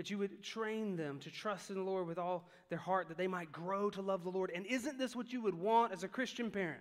that 0.00 0.08
you 0.08 0.16
would 0.16 0.42
train 0.42 0.96
them 0.96 1.18
to 1.18 1.30
trust 1.30 1.68
in 1.68 1.76
the 1.76 1.82
Lord 1.82 2.06
with 2.06 2.16
all 2.16 2.48
their 2.70 2.78
heart, 2.78 3.08
that 3.08 3.18
they 3.18 3.26
might 3.26 3.52
grow 3.52 3.90
to 3.90 4.00
love 4.00 4.24
the 4.24 4.30
Lord. 4.30 4.50
And 4.54 4.64
isn't 4.64 4.98
this 4.98 5.14
what 5.14 5.30
you 5.30 5.42
would 5.42 5.54
want 5.54 5.92
as 5.92 6.04
a 6.04 6.08
Christian 6.08 6.50
parent? 6.50 6.80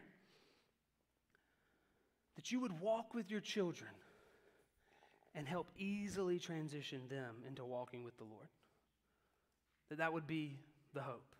That 2.37 2.49
you 2.49 2.61
would 2.61 2.79
walk 2.79 3.13
with 3.13 3.29
your 3.29 3.41
children 3.41 3.89
and 5.35 5.45
help 5.45 5.67
easily 5.77 6.39
transition 6.39 7.01
them 7.09 7.35
into 7.45 7.65
walking 7.65 8.05
with 8.05 8.17
the 8.17 8.23
Lord. 8.23 8.47
That 9.89 9.97
that 9.97 10.13
would 10.13 10.25
be 10.25 10.57
the 10.93 11.01
hope. 11.01 11.35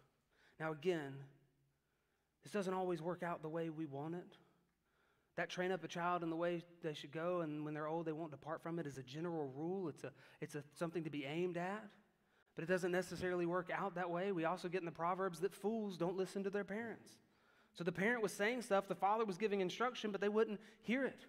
Now, 0.60 0.74
again, 0.74 1.14
this 2.44 2.52
doesn't 2.52 2.74
always 2.74 3.02
work 3.02 3.24
out 3.24 3.42
the 3.42 3.48
way 3.48 3.70
we 3.70 3.86
want 3.86 4.16
it. 4.16 4.38
That 5.40 5.48
train 5.48 5.72
up 5.72 5.86
a 5.86 5.88
child 5.88 6.22
in 6.22 6.30
the 6.30 6.36
way 6.36 6.66
they 6.84 6.94
should 6.94 7.14
go, 7.14 7.40
and 7.40 7.64
when 7.64 7.74
they're 7.74 7.88
old, 7.88 8.06
they 8.06 8.12
won't 8.12 8.32
depart 8.32 8.62
from 8.62 8.78
it 8.78 8.86
is 8.86 8.98
a 8.98 9.04
general 9.04 9.50
rule. 9.56 9.88
It's, 9.88 10.04
a, 10.04 10.12
it's 10.42 10.56
a, 10.56 10.64
something 10.78 11.02
to 11.06 11.10
be 11.10 11.24
aimed 11.24 11.56
at. 11.56 11.82
But 12.56 12.66
it 12.66 12.68
doesn't 12.68 12.92
necessarily 12.92 13.46
work 13.46 13.70
out 13.74 13.96
that 13.96 14.10
way. 14.10 14.34
We 14.34 14.44
also 14.44 14.68
get 14.68 14.82
in 14.82 14.86
the 14.86 14.92
Proverbs 14.92 15.40
that 15.40 15.56
fools 15.56 15.96
don't 15.96 16.18
listen 16.18 16.44
to 16.44 16.50
their 16.50 16.66
parents. 16.66 17.10
So 17.74 17.86
the 17.86 17.92
parent 17.94 18.22
was 18.22 18.34
saying 18.34 18.64
stuff, 18.64 18.90
the 18.90 18.96
father 18.96 19.24
was 19.24 19.38
giving 19.38 19.62
instruction, 19.62 20.12
but 20.12 20.20
they 20.20 20.28
wouldn't 20.28 20.60
hear 20.82 21.06
it. 21.06 21.22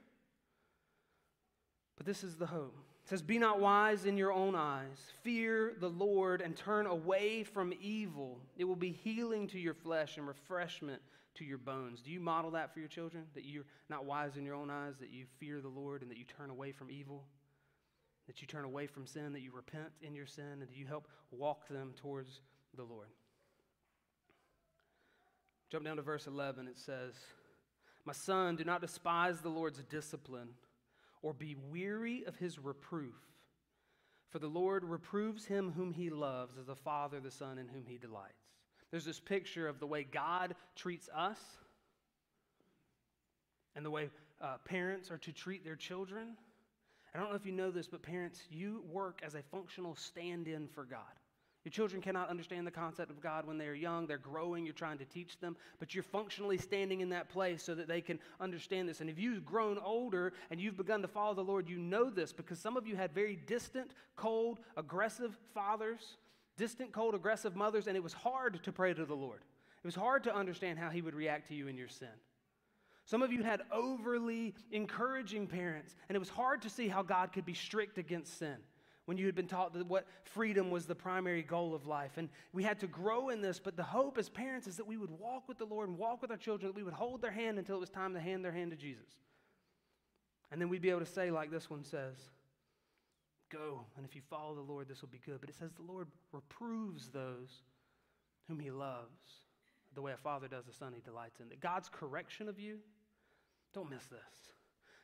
But 1.97 2.05
this 2.05 2.25
is 2.25 2.35
the 2.35 2.47
hope. 2.47 2.77
Says, 3.11 3.23
Be 3.23 3.41
not 3.41 3.59
wise 3.59 4.05
in 4.05 4.17
your 4.17 4.33
own 4.33 4.55
eyes. 4.55 5.11
Fear 5.25 5.75
the 5.81 5.91
Lord 5.91 6.41
and 6.41 6.55
turn 6.55 6.87
away 6.87 7.43
from 7.43 7.75
evil. 7.83 8.39
It 8.57 8.63
will 8.63 8.77
be 8.77 8.93
healing 8.93 9.49
to 9.49 9.59
your 9.59 9.75
flesh 9.75 10.17
and 10.17 10.29
refreshment 10.29 11.03
to 11.35 11.45
your 11.45 11.59
bones. 11.59 12.03
Do 12.03 12.13
you 12.13 12.21
model 12.21 12.53
that 12.53 12.73
for 12.73 12.79
your 12.79 12.89
children? 12.89 13.25
That 13.35 13.45
you're 13.45 13.65
not 13.89 14.05
wise 14.05 14.37
in 14.37 14.45
your 14.45 14.55
own 14.55 14.71
eyes, 14.71 14.95
that 15.01 15.11
you 15.11 15.25
fear 15.41 15.61
the 15.61 15.67
Lord, 15.67 16.03
and 16.03 16.11
that 16.13 16.19
you 16.19 16.25
turn 16.25 16.51
away 16.51 16.71
from 16.71 16.89
evil? 16.89 17.25
That 18.29 18.43
you 18.43 18.47
turn 18.47 18.65
away 18.65 18.87
from 18.87 19.09
sin, 19.09 19.33
that 19.33 19.43
you 19.43 19.51
repent 19.53 19.91
in 20.03 20.15
your 20.15 20.27
sin, 20.27 20.45
and 20.61 20.63
that 20.63 20.77
you 20.77 20.87
help 20.87 21.09
walk 21.33 21.67
them 21.67 21.95
towards 22.01 22.43
the 22.77 22.85
Lord? 22.85 23.09
Jump 25.69 25.85
down 25.85 25.97
to 25.97 26.03
verse 26.03 26.29
11. 26.29 26.69
It 26.69 26.79
says, 26.79 27.15
My 28.05 28.13
son, 28.13 28.55
do 28.55 28.63
not 28.63 28.81
despise 28.81 29.41
the 29.41 29.49
Lord's 29.49 29.83
discipline 29.91 30.51
or 31.23 31.33
be 31.33 31.57
weary 31.71 32.25
of 32.27 32.37
his 32.37 32.59
reproof. 32.59 33.15
For 34.31 34.39
the 34.39 34.49
Lord 34.49 34.85
reproves 34.85 35.45
him 35.45 35.73
whom 35.73 35.93
he 35.93 36.09
loves 36.09 36.57
as 36.57 36.69
a 36.69 36.77
father 36.77 37.21
the 37.21 37.31
son 37.31 37.59
in 37.59 37.69
whom 37.69 37.85
he 37.87 37.99
delights. 37.99 38.35
There's 38.91 39.05
this 39.05 39.21
picture 39.21 39.69
of 39.69 39.79
the 39.81 39.87
way 39.87 40.05
God 40.05 40.55
treats 40.77 41.09
us 41.15 41.39
and 43.77 43.85
the 43.85 43.91
way 43.91 44.11
uh, 44.41 44.57
parents 44.65 45.11
are 45.11 45.19
to 45.19 45.33
treat 45.33 45.65
their 45.65 45.77
children. 45.77 46.37
I 47.15 47.19
don't 47.19 47.31
know 47.31 47.37
if 47.37 47.47
you 47.47 47.53
know 47.53 47.71
this, 47.71 47.87
but 47.87 48.03
parents, 48.03 48.41
you 48.51 48.83
work 48.91 49.21
as 49.25 49.35
a 49.35 49.43
functional 49.43 49.97
stand 49.97 50.49
in 50.49 50.69
for 50.69 50.85
God. 50.85 51.01
Your 51.65 51.73
children 51.73 52.01
cannot 52.01 52.31
understand 52.31 52.67
the 52.67 52.71
concept 52.71 53.11
of 53.11 53.21
God 53.21 53.47
when 53.47 53.59
they 53.59 53.67
are 53.67 53.75
young. 53.75 54.07
They're 54.07 54.17
growing. 54.17 54.65
You're 54.65 54.73
trying 54.73 54.97
to 54.99 55.05
teach 55.05 55.39
them, 55.41 55.57
but 55.79 55.95
you're 55.95 56.03
functionally 56.03 56.57
standing 56.57 57.03
in 57.03 57.11
that 57.11 57.29
place 57.29 57.63
so 57.63 57.75
that 57.75 57.87
they 57.87 58.01
can 58.01 58.19
understand 58.41 58.89
this. 58.89 59.03
And 59.03 59.11
if 59.11 59.19
you've 59.19 59.45
grown 59.45 59.79
older 59.79 60.33
and 60.51 60.59
you've 60.59 60.79
begun 60.79 61.03
to 61.03 61.09
follow 61.09 61.35
the 61.35 61.45
Lord, 61.45 61.69
you 61.69 61.79
know 61.79 62.09
this 62.09 62.33
because 62.33 62.59
some 62.59 62.79
of 62.79 62.87
you 62.87 62.97
had 62.97 63.13
very 63.13 63.37
distant, 63.37 63.91
cold, 64.17 64.61
aggressive 64.79 65.37
fathers, 65.53 66.17
distant, 66.57 66.93
cold, 66.93 67.15
aggressive 67.15 67.55
mothers, 67.55 67.89
and 67.89 67.97
it 67.97 68.03
was 68.03 68.15
hard 68.15 68.63
to 68.63 68.73
pray 68.73 68.95
to 68.95 69.05
the 69.05 69.15
Lord. 69.15 69.41
It 69.85 69.87
was 69.87 69.95
hard 69.95 70.25
to 70.25 70.35
understand 70.35 70.79
how 70.79 70.89
He 70.89 71.03
would 71.03 71.15
react 71.15 71.49
to 71.49 71.55
you 71.55 71.69
in 71.69 71.77
your 71.77 71.89
sin. 71.89 72.09
Some 73.05 73.23
of 73.23 73.33
you 73.33 73.43
had 73.43 73.63
overly 73.71 74.55
encouraging 74.73 75.47
parents, 75.47 75.95
and 76.09 76.17
it 76.17 76.21
was 76.21 76.29
hard 76.31 76.63
to 76.63 76.71
see 76.71 76.89
how 76.89 77.03
God 77.03 77.33
could 77.33 77.45
be 77.45 77.55
strict 77.55 77.99
against 77.99 78.39
sin 78.39 78.57
when 79.11 79.19
you 79.19 79.27
had 79.27 79.35
been 79.35 79.49
taught 79.49 79.75
that 79.75 79.89
what 79.89 80.07
freedom 80.23 80.71
was 80.71 80.87
the 80.87 80.95
primary 80.95 81.43
goal 81.43 81.75
of 81.75 81.85
life. 81.85 82.13
And 82.17 82.29
we 82.53 82.63
had 82.63 82.79
to 82.79 82.87
grow 82.87 83.31
in 83.31 83.41
this, 83.41 83.59
but 83.59 83.77
the 83.77 83.83
hope 83.83 84.17
as 84.19 84.29
parents 84.29 84.69
is 84.69 84.77
that 84.77 84.87
we 84.87 84.97
would 84.97 85.11
walk 85.11 85.49
with 85.49 85.59
the 85.59 85.65
Lord 85.65 85.89
and 85.89 85.99
walk 85.99 86.23
with 86.23 86.31
our 86.31 86.37
children, 86.37 86.71
that 86.71 86.77
we 86.77 86.85
would 86.85 86.95
hold 86.95 87.21
their 87.21 87.33
hand 87.33 87.59
until 87.59 87.75
it 87.75 87.81
was 87.81 87.91
time 87.91 88.15
to 88.15 88.21
hand 88.21 88.45
their 88.45 88.53
hand 88.53 88.71
to 88.71 88.77
Jesus. 88.77 89.09
And 90.53 90.63
then 90.63 90.69
we'd 90.69 90.81
be 90.81 90.91
able 90.91 91.01
to 91.01 91.07
say, 91.07 91.33
like 91.33 91.51
this 91.51 91.69
one 91.69 91.83
says, 91.83 92.15
Go, 93.51 93.85
and 93.97 94.07
if 94.07 94.15
you 94.15 94.23
follow 94.31 94.55
the 94.55 94.61
Lord, 94.61 94.89
this 94.89 95.01
will 95.01 95.09
be 95.09 95.21
good. 95.27 95.41
But 95.41 95.51
it 95.51 95.57
says 95.59 95.73
the 95.73 95.93
Lord 95.93 96.07
reproves 96.31 97.09
those 97.09 97.65
whom 98.47 98.61
he 98.61 98.71
loves, 98.71 99.41
the 99.93 100.03
way 100.03 100.13
a 100.13 100.17
father 100.17 100.47
does 100.47 100.69
a 100.69 100.73
son 100.73 100.93
he 100.95 101.01
delights 101.01 101.41
in. 101.41 101.49
That 101.49 101.59
God's 101.59 101.89
correction 101.89 102.49
of 102.49 102.61
you, 102.61 102.79
don't 103.75 103.91
miss 103.91 104.05
this. 104.05 104.53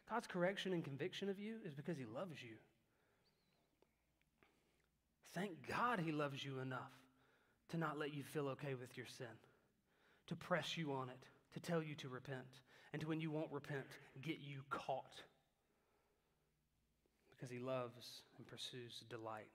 God's 0.08 0.28
correction 0.28 0.72
and 0.74 0.84
conviction 0.84 1.28
of 1.28 1.40
you 1.40 1.56
is 1.64 1.74
because 1.74 1.98
he 1.98 2.04
loves 2.04 2.40
you. 2.40 2.54
Thank 5.34 5.68
God 5.68 6.00
he 6.00 6.12
loves 6.12 6.44
you 6.44 6.60
enough 6.60 6.92
to 7.70 7.76
not 7.76 7.98
let 7.98 8.14
you 8.14 8.22
feel 8.22 8.48
okay 8.48 8.74
with 8.74 8.96
your 8.96 9.06
sin, 9.06 9.26
to 10.28 10.36
press 10.36 10.76
you 10.76 10.92
on 10.92 11.08
it, 11.08 11.28
to 11.54 11.60
tell 11.60 11.82
you 11.82 11.94
to 11.96 12.08
repent, 12.08 12.60
and 12.92 13.00
to 13.02 13.08
when 13.08 13.20
you 13.20 13.30
won't 13.30 13.52
repent, 13.52 13.86
get 14.22 14.38
you 14.40 14.60
caught. 14.70 15.22
Because 17.30 17.50
he 17.50 17.58
loves 17.58 18.22
and 18.38 18.46
pursues 18.46 19.02
delight. 19.10 19.50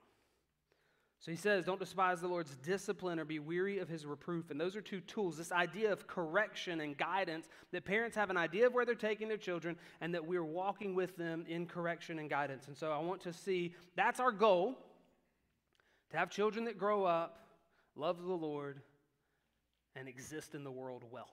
So 1.22 1.30
he 1.30 1.38
says, 1.38 1.66
Don't 1.66 1.80
despise 1.80 2.20
the 2.20 2.28
Lord's 2.28 2.56
discipline 2.58 3.20
or 3.20 3.26
be 3.26 3.38
weary 3.38 3.78
of 3.78 3.88
his 3.88 4.08
reproof. 4.08 4.50
And 4.50 4.60
those 4.60 4.76
are 4.76 4.82
two 4.82 5.02
tools 5.02 5.38
this 5.38 5.52
idea 5.52 5.92
of 5.92 6.08
correction 6.08 6.82
and 6.82 6.98
guidance, 6.98 7.48
that 7.72 7.86
parents 7.86 8.16
have 8.16 8.32
an 8.32 8.38
idea 8.38 8.66
of 8.66 8.74
where 8.74 8.86
they're 8.86 8.96
taking 8.96 9.28
their 9.28 9.38
children, 9.38 9.76
and 10.02 10.14
that 10.16 10.26
we're 10.26 10.44
walking 10.44 10.96
with 10.96 11.16
them 11.18 11.46
in 11.48 11.68
correction 11.68 12.18
and 12.18 12.30
guidance. 12.30 12.68
And 12.68 12.76
so 12.76 12.92
I 12.92 12.98
want 12.98 13.22
to 13.22 13.34
see 13.34 13.74
that's 13.96 14.20
our 14.20 14.32
goal 14.32 14.78
to 16.12 16.18
have 16.18 16.30
children 16.30 16.66
that 16.66 16.78
grow 16.78 17.06
up, 17.06 17.38
love 17.96 18.22
the 18.22 18.34
Lord, 18.34 18.82
and 19.96 20.08
exist 20.08 20.56
in 20.56 20.64
the 20.64 20.72
world 20.72 21.04
well. 21.10 21.30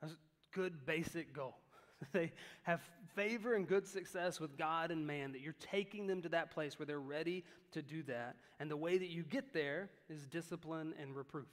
That's 0.00 0.14
a 0.14 0.16
good 0.52 0.84
basic 0.84 1.32
goal. 1.32 1.56
they 2.12 2.32
have 2.62 2.80
favor 3.14 3.54
and 3.54 3.68
good 3.68 3.86
success 3.86 4.40
with 4.40 4.56
God 4.56 4.90
and 4.90 5.06
man, 5.06 5.32
that 5.32 5.40
you're 5.40 5.54
taking 5.60 6.06
them 6.06 6.22
to 6.22 6.28
that 6.30 6.50
place 6.50 6.78
where 6.78 6.86
they're 6.86 7.00
ready 7.00 7.44
to 7.72 7.82
do 7.82 8.02
that. 8.04 8.36
And 8.58 8.70
the 8.70 8.76
way 8.76 8.98
that 8.98 9.08
you 9.08 9.22
get 9.22 9.52
there 9.52 9.90
is 10.08 10.26
discipline 10.26 10.94
and 11.00 11.14
reproof, 11.14 11.46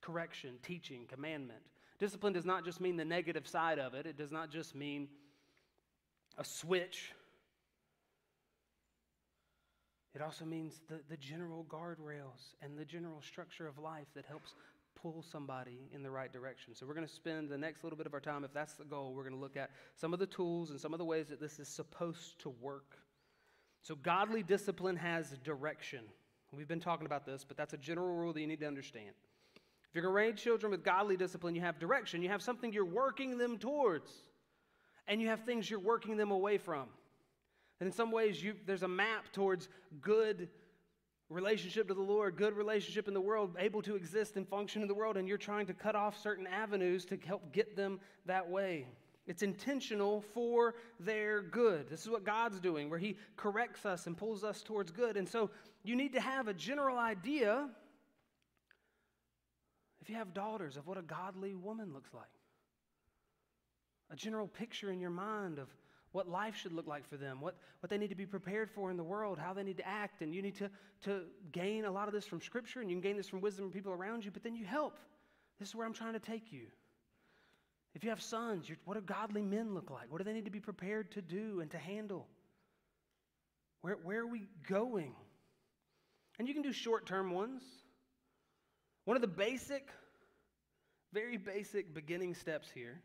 correction, 0.00 0.56
teaching, 0.62 1.06
commandment. 1.08 1.60
Discipline 1.98 2.34
does 2.34 2.44
not 2.44 2.64
just 2.64 2.80
mean 2.80 2.96
the 2.96 3.04
negative 3.04 3.46
side 3.46 3.78
of 3.78 3.94
it, 3.94 4.06
it 4.06 4.18
does 4.18 4.32
not 4.32 4.50
just 4.50 4.74
mean 4.74 5.08
a 6.36 6.44
switch 6.44 7.12
it 10.16 10.22
also 10.22 10.46
means 10.46 10.80
the, 10.88 10.98
the 11.10 11.16
general 11.18 11.66
guardrails 11.68 12.54
and 12.62 12.78
the 12.78 12.86
general 12.86 13.20
structure 13.20 13.68
of 13.68 13.76
life 13.76 14.06
that 14.14 14.24
helps 14.24 14.54
pull 14.94 15.22
somebody 15.30 15.90
in 15.92 16.02
the 16.02 16.10
right 16.10 16.32
direction. 16.32 16.74
So, 16.74 16.86
we're 16.86 16.94
going 16.94 17.06
to 17.06 17.12
spend 17.12 17.50
the 17.50 17.58
next 17.58 17.84
little 17.84 17.98
bit 17.98 18.06
of 18.06 18.14
our 18.14 18.20
time, 18.20 18.42
if 18.42 18.54
that's 18.54 18.72
the 18.74 18.86
goal, 18.86 19.12
we're 19.14 19.24
going 19.24 19.34
to 19.34 19.40
look 19.40 19.58
at 19.58 19.70
some 19.94 20.14
of 20.14 20.18
the 20.18 20.26
tools 20.26 20.70
and 20.70 20.80
some 20.80 20.94
of 20.94 20.98
the 20.98 21.04
ways 21.04 21.26
that 21.28 21.38
this 21.38 21.58
is 21.58 21.68
supposed 21.68 22.40
to 22.40 22.48
work. 22.62 22.96
So, 23.82 23.94
godly 23.94 24.42
discipline 24.42 24.96
has 24.96 25.28
direction. 25.44 26.00
We've 26.50 26.66
been 26.66 26.80
talking 26.80 27.04
about 27.04 27.26
this, 27.26 27.44
but 27.46 27.58
that's 27.58 27.74
a 27.74 27.78
general 27.78 28.14
rule 28.16 28.32
that 28.32 28.40
you 28.40 28.46
need 28.46 28.60
to 28.60 28.66
understand. 28.66 29.10
If 29.90 29.94
you're 29.94 30.02
going 30.02 30.12
to 30.14 30.30
raise 30.32 30.40
children 30.40 30.70
with 30.70 30.82
godly 30.82 31.18
discipline, 31.18 31.54
you 31.54 31.60
have 31.60 31.78
direction. 31.78 32.22
You 32.22 32.30
have 32.30 32.40
something 32.40 32.72
you're 32.72 32.86
working 32.86 33.36
them 33.36 33.58
towards, 33.58 34.10
and 35.06 35.20
you 35.20 35.28
have 35.28 35.44
things 35.44 35.70
you're 35.70 35.78
working 35.78 36.16
them 36.16 36.30
away 36.30 36.56
from. 36.56 36.88
And 37.80 37.86
in 37.88 37.92
some 37.92 38.10
ways, 38.10 38.42
you, 38.42 38.54
there's 38.66 38.82
a 38.82 38.88
map 38.88 39.32
towards 39.32 39.68
good 40.00 40.48
relationship 41.28 41.88
to 41.88 41.94
the 41.94 42.00
Lord, 42.00 42.36
good 42.36 42.56
relationship 42.56 43.08
in 43.08 43.14
the 43.14 43.20
world, 43.20 43.56
able 43.58 43.82
to 43.82 43.96
exist 43.96 44.36
and 44.36 44.48
function 44.48 44.82
in 44.82 44.88
the 44.88 44.94
world, 44.94 45.16
and 45.16 45.28
you're 45.28 45.38
trying 45.38 45.66
to 45.66 45.74
cut 45.74 45.96
off 45.96 46.20
certain 46.20 46.46
avenues 46.46 47.04
to 47.06 47.18
help 47.26 47.52
get 47.52 47.76
them 47.76 48.00
that 48.26 48.48
way. 48.48 48.86
It's 49.26 49.42
intentional 49.42 50.20
for 50.34 50.76
their 51.00 51.42
good. 51.42 51.90
This 51.90 52.02
is 52.02 52.08
what 52.08 52.24
God's 52.24 52.60
doing, 52.60 52.88
where 52.88 52.98
He 52.98 53.16
corrects 53.36 53.84
us 53.84 54.06
and 54.06 54.16
pulls 54.16 54.44
us 54.44 54.62
towards 54.62 54.92
good. 54.92 55.16
And 55.16 55.28
so 55.28 55.50
you 55.82 55.96
need 55.96 56.12
to 56.12 56.20
have 56.20 56.46
a 56.46 56.54
general 56.54 56.96
idea, 56.96 57.68
if 60.00 60.08
you 60.08 60.14
have 60.14 60.32
daughters, 60.32 60.76
of 60.76 60.86
what 60.86 60.96
a 60.96 61.02
godly 61.02 61.56
woman 61.56 61.92
looks 61.92 62.14
like. 62.14 62.24
A 64.12 64.16
general 64.16 64.46
picture 64.46 64.92
in 64.92 65.00
your 65.00 65.10
mind 65.10 65.58
of 65.58 65.68
what 66.12 66.28
life 66.28 66.56
should 66.56 66.72
look 66.72 66.86
like 66.86 67.06
for 67.06 67.16
them, 67.16 67.40
what, 67.40 67.56
what 67.80 67.90
they 67.90 67.98
need 67.98 68.08
to 68.08 68.14
be 68.14 68.26
prepared 68.26 68.70
for 68.70 68.90
in 68.90 68.96
the 68.96 69.04
world, 69.04 69.38
how 69.38 69.52
they 69.52 69.62
need 69.62 69.76
to 69.76 69.86
act. 69.86 70.22
And 70.22 70.34
you 70.34 70.42
need 70.42 70.56
to, 70.56 70.70
to 71.04 71.22
gain 71.52 71.84
a 71.84 71.90
lot 71.90 72.08
of 72.08 72.14
this 72.14 72.24
from 72.24 72.40
Scripture, 72.40 72.80
and 72.80 72.90
you 72.90 72.96
can 72.96 73.02
gain 73.02 73.16
this 73.16 73.28
from 73.28 73.40
wisdom 73.40 73.66
from 73.66 73.72
people 73.72 73.92
around 73.92 74.24
you, 74.24 74.30
but 74.30 74.42
then 74.42 74.54
you 74.54 74.64
help. 74.64 74.98
This 75.58 75.68
is 75.68 75.74
where 75.74 75.86
I'm 75.86 75.92
trying 75.92 76.14
to 76.14 76.18
take 76.18 76.52
you. 76.52 76.66
If 77.94 78.04
you 78.04 78.10
have 78.10 78.22
sons, 78.22 78.70
what 78.84 78.94
do 78.94 79.00
godly 79.00 79.42
men 79.42 79.74
look 79.74 79.90
like? 79.90 80.10
What 80.12 80.18
do 80.18 80.24
they 80.24 80.32
need 80.32 80.44
to 80.44 80.50
be 80.50 80.60
prepared 80.60 81.12
to 81.12 81.22
do 81.22 81.60
and 81.60 81.70
to 81.70 81.78
handle? 81.78 82.26
Where, 83.80 83.96
where 84.02 84.20
are 84.20 84.26
we 84.26 84.48
going? 84.68 85.14
And 86.38 86.46
you 86.46 86.54
can 86.54 86.62
do 86.62 86.72
short 86.72 87.06
term 87.06 87.30
ones. 87.30 87.62
One 89.06 89.16
of 89.16 89.22
the 89.22 89.28
basic, 89.28 89.88
very 91.12 91.36
basic 91.36 91.94
beginning 91.94 92.34
steps 92.34 92.68
here 92.74 93.00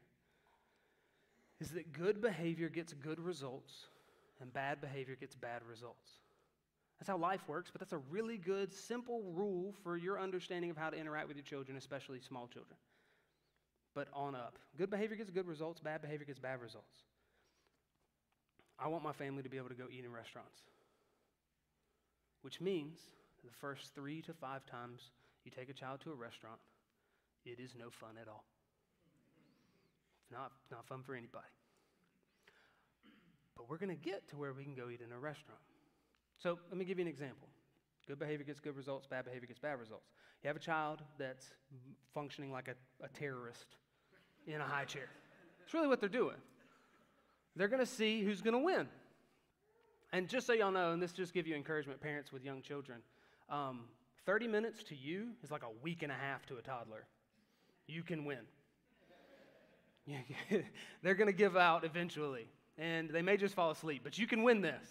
is 1.61 1.69
that 1.71 1.93
good 1.93 2.21
behavior 2.21 2.69
gets 2.69 2.91
good 2.91 3.19
results 3.19 3.85
and 4.41 4.51
bad 4.51 4.81
behavior 4.81 5.15
gets 5.15 5.35
bad 5.35 5.61
results. 5.69 6.09
That's 6.99 7.07
how 7.07 7.17
life 7.17 7.47
works, 7.47 7.69
but 7.71 7.79
that's 7.79 7.93
a 7.93 8.01
really 8.09 8.37
good, 8.37 8.73
simple 8.73 9.21
rule 9.33 9.73
for 9.83 9.95
your 9.95 10.19
understanding 10.19 10.71
of 10.71 10.77
how 10.77 10.89
to 10.89 10.97
interact 10.97 11.27
with 11.27 11.37
your 11.37 11.43
children, 11.43 11.77
especially 11.77 12.19
small 12.19 12.47
children. 12.47 12.77
But 13.93 14.07
on 14.13 14.33
up. 14.33 14.57
Good 14.77 14.89
behavior 14.89 15.15
gets 15.15 15.29
good 15.29 15.47
results, 15.47 15.79
bad 15.79 16.01
behavior 16.01 16.25
gets 16.25 16.39
bad 16.39 16.59
results. 16.61 17.03
I 18.79 18.87
want 18.87 19.03
my 19.03 19.13
family 19.13 19.43
to 19.43 19.49
be 19.49 19.57
able 19.57 19.69
to 19.69 19.75
go 19.75 19.85
eat 19.91 20.03
in 20.03 20.11
restaurants, 20.11 20.61
which 22.41 22.59
means 22.59 22.97
the 23.43 23.51
first 23.59 23.93
three 23.93 24.21
to 24.23 24.33
five 24.33 24.65
times 24.65 25.11
you 25.45 25.51
take 25.51 25.69
a 25.69 25.73
child 25.73 26.01
to 26.01 26.11
a 26.11 26.15
restaurant, 26.15 26.59
it 27.45 27.59
is 27.59 27.71
no 27.77 27.89
fun 27.91 28.11
at 28.19 28.27
all 28.27 28.45
not, 30.31 30.51
not 30.71 30.87
fun 30.87 31.03
for 31.03 31.15
anybody. 31.15 31.45
But 33.55 33.69
we're 33.69 33.77
going 33.77 33.95
to 33.95 34.01
get 34.01 34.27
to 34.29 34.37
where 34.37 34.53
we 34.53 34.63
can 34.63 34.75
go 34.75 34.89
eat 34.89 35.01
in 35.05 35.11
a 35.11 35.19
restaurant. 35.19 35.59
So 36.39 36.57
let 36.69 36.77
me 36.77 36.85
give 36.85 36.97
you 36.97 37.03
an 37.03 37.09
example. 37.09 37.47
Good 38.07 38.19
behavior 38.19 38.45
gets 38.45 38.59
good 38.59 38.75
results, 38.75 39.07
bad 39.07 39.25
behavior 39.25 39.47
gets 39.47 39.59
bad 39.59 39.79
results. 39.79 40.07
You 40.43 40.47
have 40.47 40.57
a 40.57 40.59
child 40.59 41.01
that's 41.19 41.45
functioning 42.13 42.51
like 42.51 42.67
a, 42.67 43.05
a 43.05 43.07
terrorist 43.09 43.75
in 44.47 44.59
a 44.59 44.63
high 44.63 44.85
chair. 44.85 45.07
It's 45.63 45.73
really 45.73 45.87
what 45.87 45.99
they're 45.99 46.09
doing. 46.09 46.37
They're 47.55 47.67
going 47.67 47.79
to 47.79 47.85
see 47.85 48.23
who's 48.23 48.41
going 48.41 48.53
to 48.53 48.59
win. 48.59 48.87
And 50.11 50.27
just 50.27 50.47
so 50.47 50.53
y'all 50.53 50.71
know, 50.71 50.91
and 50.91 51.01
this 51.01 51.11
just 51.11 51.33
give 51.33 51.47
you 51.47 51.55
encouragement, 51.55 52.01
parents 52.01 52.31
with 52.31 52.43
young 52.43 52.61
children, 52.61 52.99
um, 53.49 53.81
30 54.25 54.47
minutes 54.47 54.83
to 54.83 54.95
you 54.95 55.29
is 55.43 55.51
like 55.51 55.63
a 55.63 55.83
week 55.83 56.03
and 56.03 56.11
a 56.11 56.15
half 56.15 56.45
to 56.47 56.57
a 56.57 56.61
toddler. 56.61 57.05
You 57.87 58.03
can 58.03 58.25
win. 58.25 58.39
They're 61.03 61.15
going 61.15 61.27
to 61.27 61.37
give 61.37 61.57
out 61.57 61.83
eventually, 61.83 62.47
and 62.77 63.09
they 63.09 63.21
may 63.21 63.37
just 63.37 63.55
fall 63.55 63.71
asleep, 63.71 64.01
but 64.03 64.17
you 64.17 64.27
can 64.27 64.43
win 64.43 64.61
this. 64.61 64.85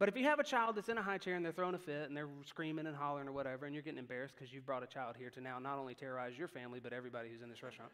But 0.00 0.08
if 0.08 0.16
you 0.16 0.24
have 0.24 0.38
a 0.38 0.44
child 0.44 0.76
that's 0.76 0.88
in 0.88 0.96
a 0.96 1.02
high 1.02 1.18
chair 1.18 1.36
and 1.36 1.44
they're 1.44 1.52
throwing 1.52 1.74
a 1.74 1.78
fit 1.78 2.08
and 2.08 2.16
they're 2.16 2.30
screaming 2.46 2.86
and 2.86 2.96
hollering 2.96 3.28
or 3.28 3.32
whatever, 3.32 3.66
and 3.66 3.74
you're 3.74 3.82
getting 3.82 3.98
embarrassed 3.98 4.34
because 4.34 4.50
you've 4.50 4.64
brought 4.64 4.82
a 4.82 4.86
child 4.86 5.14
here 5.18 5.28
to 5.28 5.42
now 5.42 5.58
not 5.58 5.78
only 5.78 5.94
terrorize 5.94 6.38
your 6.38 6.48
family, 6.48 6.80
but 6.82 6.94
everybody 6.94 7.28
who's 7.28 7.42
in 7.42 7.50
this 7.50 7.62
restaurant, 7.62 7.92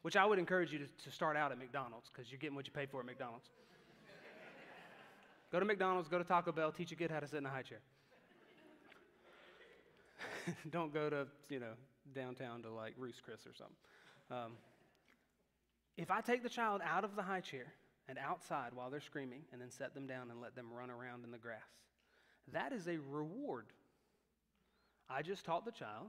which 0.00 0.16
I 0.16 0.24
would 0.24 0.38
encourage 0.38 0.72
you 0.72 0.78
to, 0.78 0.86
to 1.04 1.10
start 1.10 1.36
out 1.36 1.52
at 1.52 1.58
McDonald's 1.58 2.08
because 2.08 2.32
you're 2.32 2.38
getting 2.38 2.56
what 2.56 2.66
you 2.66 2.72
pay 2.72 2.86
for 2.86 3.00
at 3.00 3.06
McDonald's. 3.06 3.50
go 5.52 5.60
to 5.60 5.66
McDonald's, 5.66 6.08
go 6.08 6.16
to 6.16 6.24
Taco 6.24 6.50
Bell, 6.50 6.72
teach 6.72 6.92
a 6.92 6.96
kid 6.96 7.10
how 7.10 7.20
to 7.20 7.28
sit 7.28 7.36
in 7.36 7.44
a 7.44 7.50
high 7.50 7.60
chair. 7.60 7.80
Don't 10.70 10.94
go 10.94 11.10
to, 11.10 11.26
you 11.50 11.60
know, 11.60 11.72
downtown 12.14 12.62
to 12.62 12.70
like 12.70 12.94
Ruth's 12.96 13.20
Chris 13.20 13.40
or 13.46 13.52
something. 13.52 13.76
Um, 14.30 14.52
if 15.96 16.10
I 16.10 16.20
take 16.20 16.42
the 16.42 16.48
child 16.48 16.80
out 16.84 17.04
of 17.04 17.16
the 17.16 17.22
high 17.22 17.40
chair 17.40 17.72
and 18.08 18.18
outside 18.18 18.70
while 18.74 18.90
they're 18.90 19.00
screaming 19.00 19.42
and 19.52 19.60
then 19.60 19.70
set 19.70 19.94
them 19.94 20.06
down 20.06 20.30
and 20.30 20.40
let 20.40 20.54
them 20.54 20.72
run 20.72 20.90
around 20.90 21.24
in 21.24 21.30
the 21.30 21.38
grass, 21.38 21.60
that 22.52 22.72
is 22.72 22.86
a 22.86 22.98
reward. 23.10 23.66
I 25.10 25.22
just 25.22 25.44
taught 25.44 25.64
the 25.64 25.72
child 25.72 26.08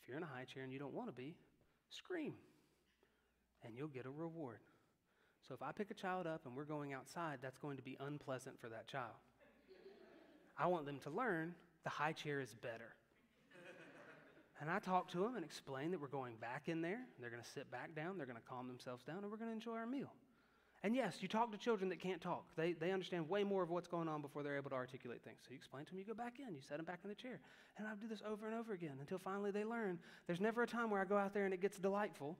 if 0.00 0.08
you're 0.08 0.16
in 0.16 0.22
a 0.22 0.26
high 0.26 0.44
chair 0.44 0.62
and 0.62 0.72
you 0.72 0.78
don't 0.78 0.94
want 0.94 1.08
to 1.08 1.12
be, 1.12 1.34
scream, 1.90 2.34
and 3.64 3.74
you'll 3.76 3.88
get 3.88 4.06
a 4.06 4.10
reward. 4.10 4.58
So 5.46 5.54
if 5.54 5.62
I 5.62 5.72
pick 5.72 5.90
a 5.90 5.94
child 5.94 6.26
up 6.26 6.42
and 6.46 6.56
we're 6.56 6.64
going 6.64 6.92
outside, 6.92 7.38
that's 7.42 7.58
going 7.58 7.76
to 7.76 7.82
be 7.82 7.96
unpleasant 8.00 8.60
for 8.60 8.68
that 8.68 8.86
child. 8.86 9.14
I 10.58 10.66
want 10.66 10.86
them 10.86 10.98
to 11.00 11.10
learn 11.10 11.54
the 11.84 11.90
high 11.90 12.12
chair 12.12 12.40
is 12.40 12.54
better. 12.54 12.94
And 14.60 14.70
I 14.70 14.78
talk 14.78 15.08
to 15.12 15.18
them 15.18 15.36
and 15.36 15.44
explain 15.44 15.90
that 15.90 16.00
we're 16.00 16.08
going 16.08 16.36
back 16.40 16.68
in 16.68 16.80
there. 16.80 17.00
They're 17.20 17.30
going 17.30 17.42
to 17.42 17.50
sit 17.50 17.70
back 17.70 17.94
down, 17.94 18.16
they're 18.16 18.26
going 18.26 18.40
to 18.40 18.48
calm 18.48 18.68
themselves 18.68 19.04
down, 19.04 19.18
and 19.18 19.30
we're 19.30 19.36
going 19.36 19.50
to 19.50 19.54
enjoy 19.54 19.74
our 19.74 19.86
meal. 19.86 20.12
And 20.82 20.94
yes, 20.94 21.16
you 21.20 21.28
talk 21.28 21.50
to 21.52 21.58
children 21.58 21.88
that 21.90 21.98
can't 21.98 22.20
talk. 22.20 22.44
They, 22.54 22.72
they 22.72 22.92
understand 22.92 23.28
way 23.28 23.42
more 23.44 23.62
of 23.62 23.70
what's 23.70 23.88
going 23.88 24.08
on 24.08 24.22
before 24.22 24.42
they're 24.42 24.56
able 24.56 24.70
to 24.70 24.76
articulate 24.76 25.22
things. 25.24 25.38
So 25.42 25.48
you 25.50 25.56
explain 25.56 25.84
to 25.84 25.90
them, 25.90 25.98
you 25.98 26.04
go 26.04 26.14
back 26.14 26.34
in, 26.38 26.54
you 26.54 26.60
set 26.60 26.76
them 26.76 26.86
back 26.86 27.00
in 27.02 27.08
the 27.08 27.16
chair. 27.16 27.40
And 27.76 27.88
I 27.88 27.94
do 28.00 28.06
this 28.06 28.22
over 28.26 28.46
and 28.46 28.54
over 28.54 28.72
again 28.72 28.96
until 29.00 29.18
finally 29.18 29.50
they 29.50 29.64
learn. 29.64 29.98
There's 30.26 30.40
never 30.40 30.62
a 30.62 30.66
time 30.66 30.90
where 30.90 31.00
I 31.00 31.04
go 31.04 31.16
out 31.16 31.34
there 31.34 31.44
and 31.44 31.52
it 31.52 31.60
gets 31.60 31.78
delightful. 31.78 32.36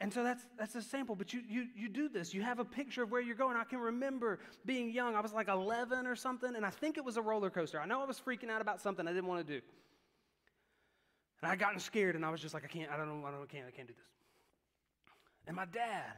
And 0.00 0.12
so 0.12 0.22
that's, 0.22 0.44
that's 0.58 0.74
a 0.74 0.82
sample, 0.82 1.16
but 1.16 1.32
you, 1.32 1.40
you, 1.48 1.66
you 1.74 1.88
do 1.88 2.08
this. 2.08 2.34
You 2.34 2.42
have 2.42 2.58
a 2.58 2.64
picture 2.64 3.02
of 3.02 3.10
where 3.10 3.20
you're 3.22 3.34
going. 3.34 3.56
I 3.56 3.64
can 3.64 3.78
remember 3.78 4.40
being 4.66 4.90
young. 4.90 5.14
I 5.14 5.20
was 5.20 5.32
like 5.32 5.48
11 5.48 6.06
or 6.06 6.14
something, 6.14 6.54
and 6.54 6.66
I 6.66 6.70
think 6.70 6.98
it 6.98 7.04
was 7.04 7.16
a 7.16 7.22
roller 7.22 7.48
coaster. 7.48 7.80
I 7.80 7.86
know 7.86 8.02
I 8.02 8.04
was 8.04 8.20
freaking 8.20 8.50
out 8.50 8.60
about 8.60 8.80
something 8.82 9.08
I 9.08 9.12
didn't 9.12 9.26
want 9.26 9.46
to 9.46 9.52
do. 9.54 9.60
And 11.40 11.50
I 11.50 11.56
gotten 11.56 11.80
scared, 11.80 12.14
and 12.14 12.26
I 12.26 12.30
was 12.30 12.40
just 12.40 12.52
like, 12.52 12.64
I 12.64 12.68
can't, 12.68 12.90
I 12.90 12.96
don't 12.98 13.08
know, 13.08 13.26
I 13.26 13.30
don't, 13.30 13.42
I 13.42 13.46
can't, 13.46 13.66
I 13.66 13.70
can't 13.70 13.88
do 13.88 13.94
this. 13.94 14.10
And 15.46 15.56
my 15.56 15.64
dad, 15.64 16.12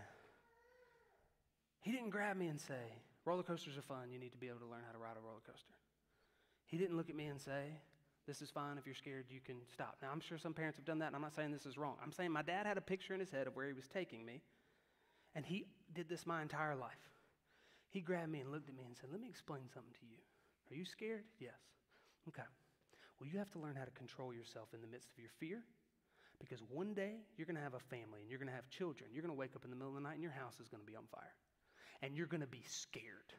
he 1.80 1.92
didn't 1.92 2.10
grab 2.10 2.36
me 2.36 2.48
and 2.48 2.60
say, 2.60 2.96
roller 3.24 3.44
coasters 3.44 3.76
are 3.76 3.82
fun. 3.82 4.10
You 4.10 4.18
need 4.18 4.32
to 4.32 4.38
be 4.38 4.48
able 4.48 4.60
to 4.60 4.66
learn 4.66 4.82
how 4.86 4.92
to 4.92 4.98
ride 4.98 5.16
a 5.16 5.24
roller 5.24 5.42
coaster. 5.46 5.74
He 6.66 6.78
didn't 6.78 6.96
look 6.96 7.10
at 7.10 7.16
me 7.16 7.26
and 7.26 7.40
say, 7.40 7.78
this 8.28 8.42
is 8.42 8.50
fine. 8.50 8.76
If 8.76 8.84
you're 8.84 8.94
scared, 8.94 9.24
you 9.30 9.40
can 9.40 9.56
stop. 9.72 9.96
Now, 10.02 10.10
I'm 10.12 10.20
sure 10.20 10.36
some 10.36 10.52
parents 10.52 10.76
have 10.76 10.84
done 10.84 10.98
that, 10.98 11.06
and 11.06 11.16
I'm 11.16 11.22
not 11.22 11.34
saying 11.34 11.50
this 11.50 11.64
is 11.64 11.78
wrong. 11.78 11.96
I'm 12.04 12.12
saying 12.12 12.30
my 12.30 12.42
dad 12.42 12.66
had 12.66 12.76
a 12.76 12.82
picture 12.82 13.14
in 13.14 13.20
his 13.20 13.30
head 13.30 13.46
of 13.46 13.56
where 13.56 13.66
he 13.66 13.72
was 13.72 13.88
taking 13.88 14.24
me, 14.24 14.42
and 15.34 15.46
he 15.46 15.64
did 15.94 16.10
this 16.10 16.26
my 16.26 16.42
entire 16.42 16.76
life. 16.76 17.08
He 17.88 18.02
grabbed 18.02 18.30
me 18.30 18.40
and 18.40 18.52
looked 18.52 18.68
at 18.68 18.76
me 18.76 18.84
and 18.86 18.94
said, 18.94 19.08
Let 19.10 19.20
me 19.20 19.28
explain 19.28 19.62
something 19.72 19.94
to 19.98 20.06
you. 20.06 20.20
Are 20.70 20.76
you 20.76 20.84
scared? 20.84 21.24
Yes. 21.40 21.56
Okay. 22.28 22.42
Well, 23.18 23.30
you 23.32 23.38
have 23.38 23.50
to 23.52 23.58
learn 23.58 23.74
how 23.74 23.84
to 23.84 23.90
control 23.92 24.34
yourself 24.34 24.68
in 24.74 24.82
the 24.82 24.86
midst 24.86 25.08
of 25.10 25.18
your 25.18 25.32
fear 25.40 25.62
because 26.38 26.60
one 26.68 26.92
day 26.92 27.14
you're 27.36 27.46
going 27.46 27.56
to 27.56 27.62
have 27.62 27.74
a 27.74 27.80
family 27.80 28.20
and 28.20 28.28
you're 28.28 28.38
going 28.38 28.50
to 28.50 28.54
have 28.54 28.68
children. 28.68 29.08
You're 29.12 29.22
going 29.22 29.34
to 29.34 29.38
wake 29.38 29.56
up 29.56 29.64
in 29.64 29.70
the 29.70 29.76
middle 29.76 29.88
of 29.88 29.96
the 29.96 30.06
night 30.06 30.14
and 30.14 30.22
your 30.22 30.36
house 30.36 30.60
is 30.60 30.68
going 30.68 30.84
to 30.84 30.86
be 30.86 30.94
on 30.94 31.04
fire. 31.10 31.34
And 32.02 32.14
you're 32.14 32.28
going 32.28 32.42
to 32.42 32.46
be 32.46 32.62
scared. 32.68 33.32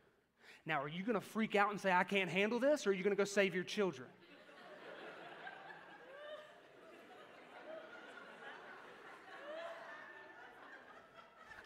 Now, 0.65 0.81
are 0.81 0.89
you 0.89 1.03
going 1.03 1.15
to 1.15 1.25
freak 1.25 1.55
out 1.55 1.71
and 1.71 1.79
say, 1.79 1.93
I 1.93 2.03
can't 2.03 2.29
handle 2.29 2.59
this, 2.59 2.85
or 2.85 2.89
are 2.89 2.93
you 2.93 3.03
going 3.03 3.15
to 3.15 3.17
go 3.17 3.23
save 3.23 3.55
your 3.55 3.63
children? 3.63 4.09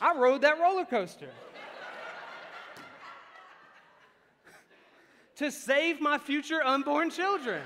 I 0.03 0.15
rode 0.17 0.41
that 0.41 0.59
roller 0.59 0.83
coaster. 0.83 1.29
to 5.37 5.49
save 5.49 6.01
my 6.01 6.17
future 6.17 6.61
unborn 6.61 7.09
children. 7.09 7.61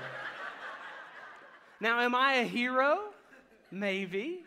Now, 1.80 2.00
am 2.00 2.14
I 2.14 2.34
a 2.34 2.44
hero? 2.44 3.00
Maybe. 3.72 4.44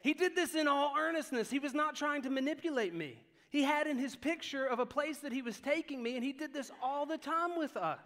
He 0.00 0.14
did 0.14 0.36
this 0.36 0.54
in 0.54 0.68
all 0.68 0.92
earnestness. 0.96 1.50
He 1.50 1.58
was 1.58 1.74
not 1.74 1.96
trying 1.96 2.22
to 2.22 2.30
manipulate 2.30 2.94
me. 2.94 3.18
He 3.50 3.64
had 3.64 3.88
in 3.88 3.98
his 3.98 4.14
picture 4.14 4.64
of 4.64 4.78
a 4.78 4.86
place 4.86 5.18
that 5.18 5.32
he 5.32 5.42
was 5.42 5.58
taking 5.58 6.04
me, 6.04 6.14
and 6.14 6.22
he 6.22 6.32
did 6.32 6.54
this 6.54 6.70
all 6.80 7.04
the 7.04 7.18
time 7.18 7.58
with 7.58 7.76
us. 7.76 7.98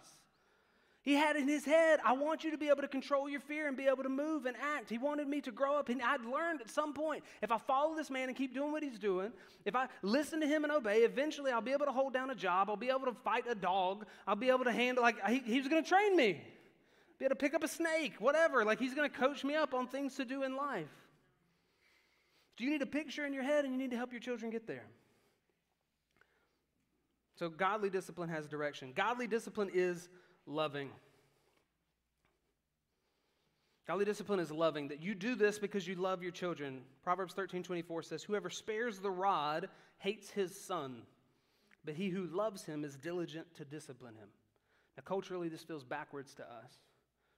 He 1.10 1.16
had 1.16 1.34
in 1.34 1.48
his 1.48 1.64
head, 1.64 1.98
I 2.04 2.12
want 2.12 2.44
you 2.44 2.52
to 2.52 2.56
be 2.56 2.68
able 2.68 2.82
to 2.82 2.88
control 2.88 3.28
your 3.28 3.40
fear 3.40 3.66
and 3.66 3.76
be 3.76 3.88
able 3.88 4.04
to 4.04 4.08
move 4.08 4.46
and 4.46 4.56
act. 4.76 4.88
He 4.88 4.96
wanted 4.96 5.26
me 5.26 5.40
to 5.40 5.50
grow 5.50 5.74
up, 5.76 5.88
and 5.88 6.00
I'd 6.00 6.24
learned 6.24 6.60
at 6.60 6.70
some 6.70 6.92
point 6.92 7.24
if 7.42 7.50
I 7.50 7.58
follow 7.58 7.96
this 7.96 8.10
man 8.10 8.28
and 8.28 8.38
keep 8.38 8.54
doing 8.54 8.70
what 8.70 8.84
he's 8.84 8.96
doing, 8.96 9.32
if 9.64 9.74
I 9.74 9.88
listen 10.02 10.40
to 10.40 10.46
him 10.46 10.62
and 10.62 10.72
obey, 10.72 10.98
eventually 10.98 11.50
I'll 11.50 11.62
be 11.62 11.72
able 11.72 11.86
to 11.86 11.90
hold 11.90 12.12
down 12.12 12.30
a 12.30 12.34
job. 12.36 12.70
I'll 12.70 12.76
be 12.76 12.90
able 12.90 13.06
to 13.06 13.12
fight 13.24 13.42
a 13.50 13.56
dog. 13.56 14.06
I'll 14.24 14.36
be 14.36 14.50
able 14.50 14.62
to 14.62 14.70
handle, 14.70 15.02
like, 15.02 15.16
he, 15.28 15.40
he 15.40 15.58
was 15.58 15.66
going 15.66 15.82
to 15.82 15.88
train 15.88 16.14
me, 16.14 16.40
be 17.18 17.24
able 17.24 17.30
to 17.30 17.40
pick 17.40 17.54
up 17.54 17.64
a 17.64 17.68
snake, 17.68 18.12
whatever. 18.20 18.64
Like, 18.64 18.78
he's 18.78 18.94
going 18.94 19.10
to 19.10 19.16
coach 19.16 19.42
me 19.42 19.56
up 19.56 19.74
on 19.74 19.88
things 19.88 20.14
to 20.14 20.24
do 20.24 20.44
in 20.44 20.54
life. 20.54 20.94
Do 22.56 22.62
you 22.62 22.70
need 22.70 22.82
a 22.82 22.86
picture 22.86 23.26
in 23.26 23.32
your 23.32 23.42
head 23.42 23.64
and 23.64 23.74
you 23.74 23.80
need 23.80 23.90
to 23.90 23.96
help 23.96 24.12
your 24.12 24.20
children 24.20 24.52
get 24.52 24.68
there? 24.68 24.86
So, 27.34 27.48
godly 27.48 27.90
discipline 27.90 28.28
has 28.28 28.46
direction. 28.46 28.92
Godly 28.94 29.26
discipline 29.26 29.70
is 29.74 30.08
loving. 30.50 30.90
Godly 33.86 34.04
discipline 34.04 34.40
is 34.40 34.50
loving, 34.50 34.88
that 34.88 35.02
you 35.02 35.14
do 35.14 35.34
this 35.34 35.58
because 35.58 35.86
you 35.86 35.94
love 35.94 36.22
your 36.22 36.32
children. 36.32 36.82
Proverbs 37.02 37.34
13 37.34 37.62
24 37.62 38.02
says, 38.02 38.22
Whoever 38.22 38.50
spares 38.50 38.98
the 38.98 39.10
rod 39.10 39.68
hates 39.98 40.30
his 40.30 40.54
son, 40.54 41.02
but 41.84 41.94
he 41.94 42.08
who 42.08 42.26
loves 42.26 42.64
him 42.64 42.84
is 42.84 42.96
diligent 42.96 43.46
to 43.56 43.64
discipline 43.64 44.14
him. 44.14 44.28
Now, 44.96 45.02
culturally, 45.04 45.48
this 45.48 45.62
feels 45.62 45.82
backwards 45.82 46.34
to 46.34 46.42
us, 46.42 46.72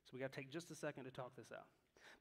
so 0.05 0.11
we 0.13 0.21
got 0.21 0.33
to 0.33 0.37
take 0.39 0.51
just 0.51 0.71
a 0.71 0.75
second 0.75 1.05
to 1.05 1.11
talk 1.11 1.35
this 1.37 1.53
out. 1.53 1.67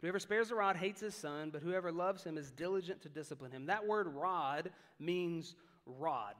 Whoever 0.01 0.19
spares 0.19 0.49
the 0.49 0.56
rod 0.56 0.77
hates 0.77 1.01
his 1.01 1.13
son, 1.13 1.49
but 1.51 1.62
whoever 1.62 1.91
loves 1.91 2.23
him 2.23 2.38
is 2.38 2.51
diligent 2.51 3.01
to 3.04 3.10
discipline 3.10 3.51
him. 3.51 3.67
That 3.67 3.86
word 3.86 4.08
rod 4.08 4.71
means 4.99 5.56
rod. 5.86 6.36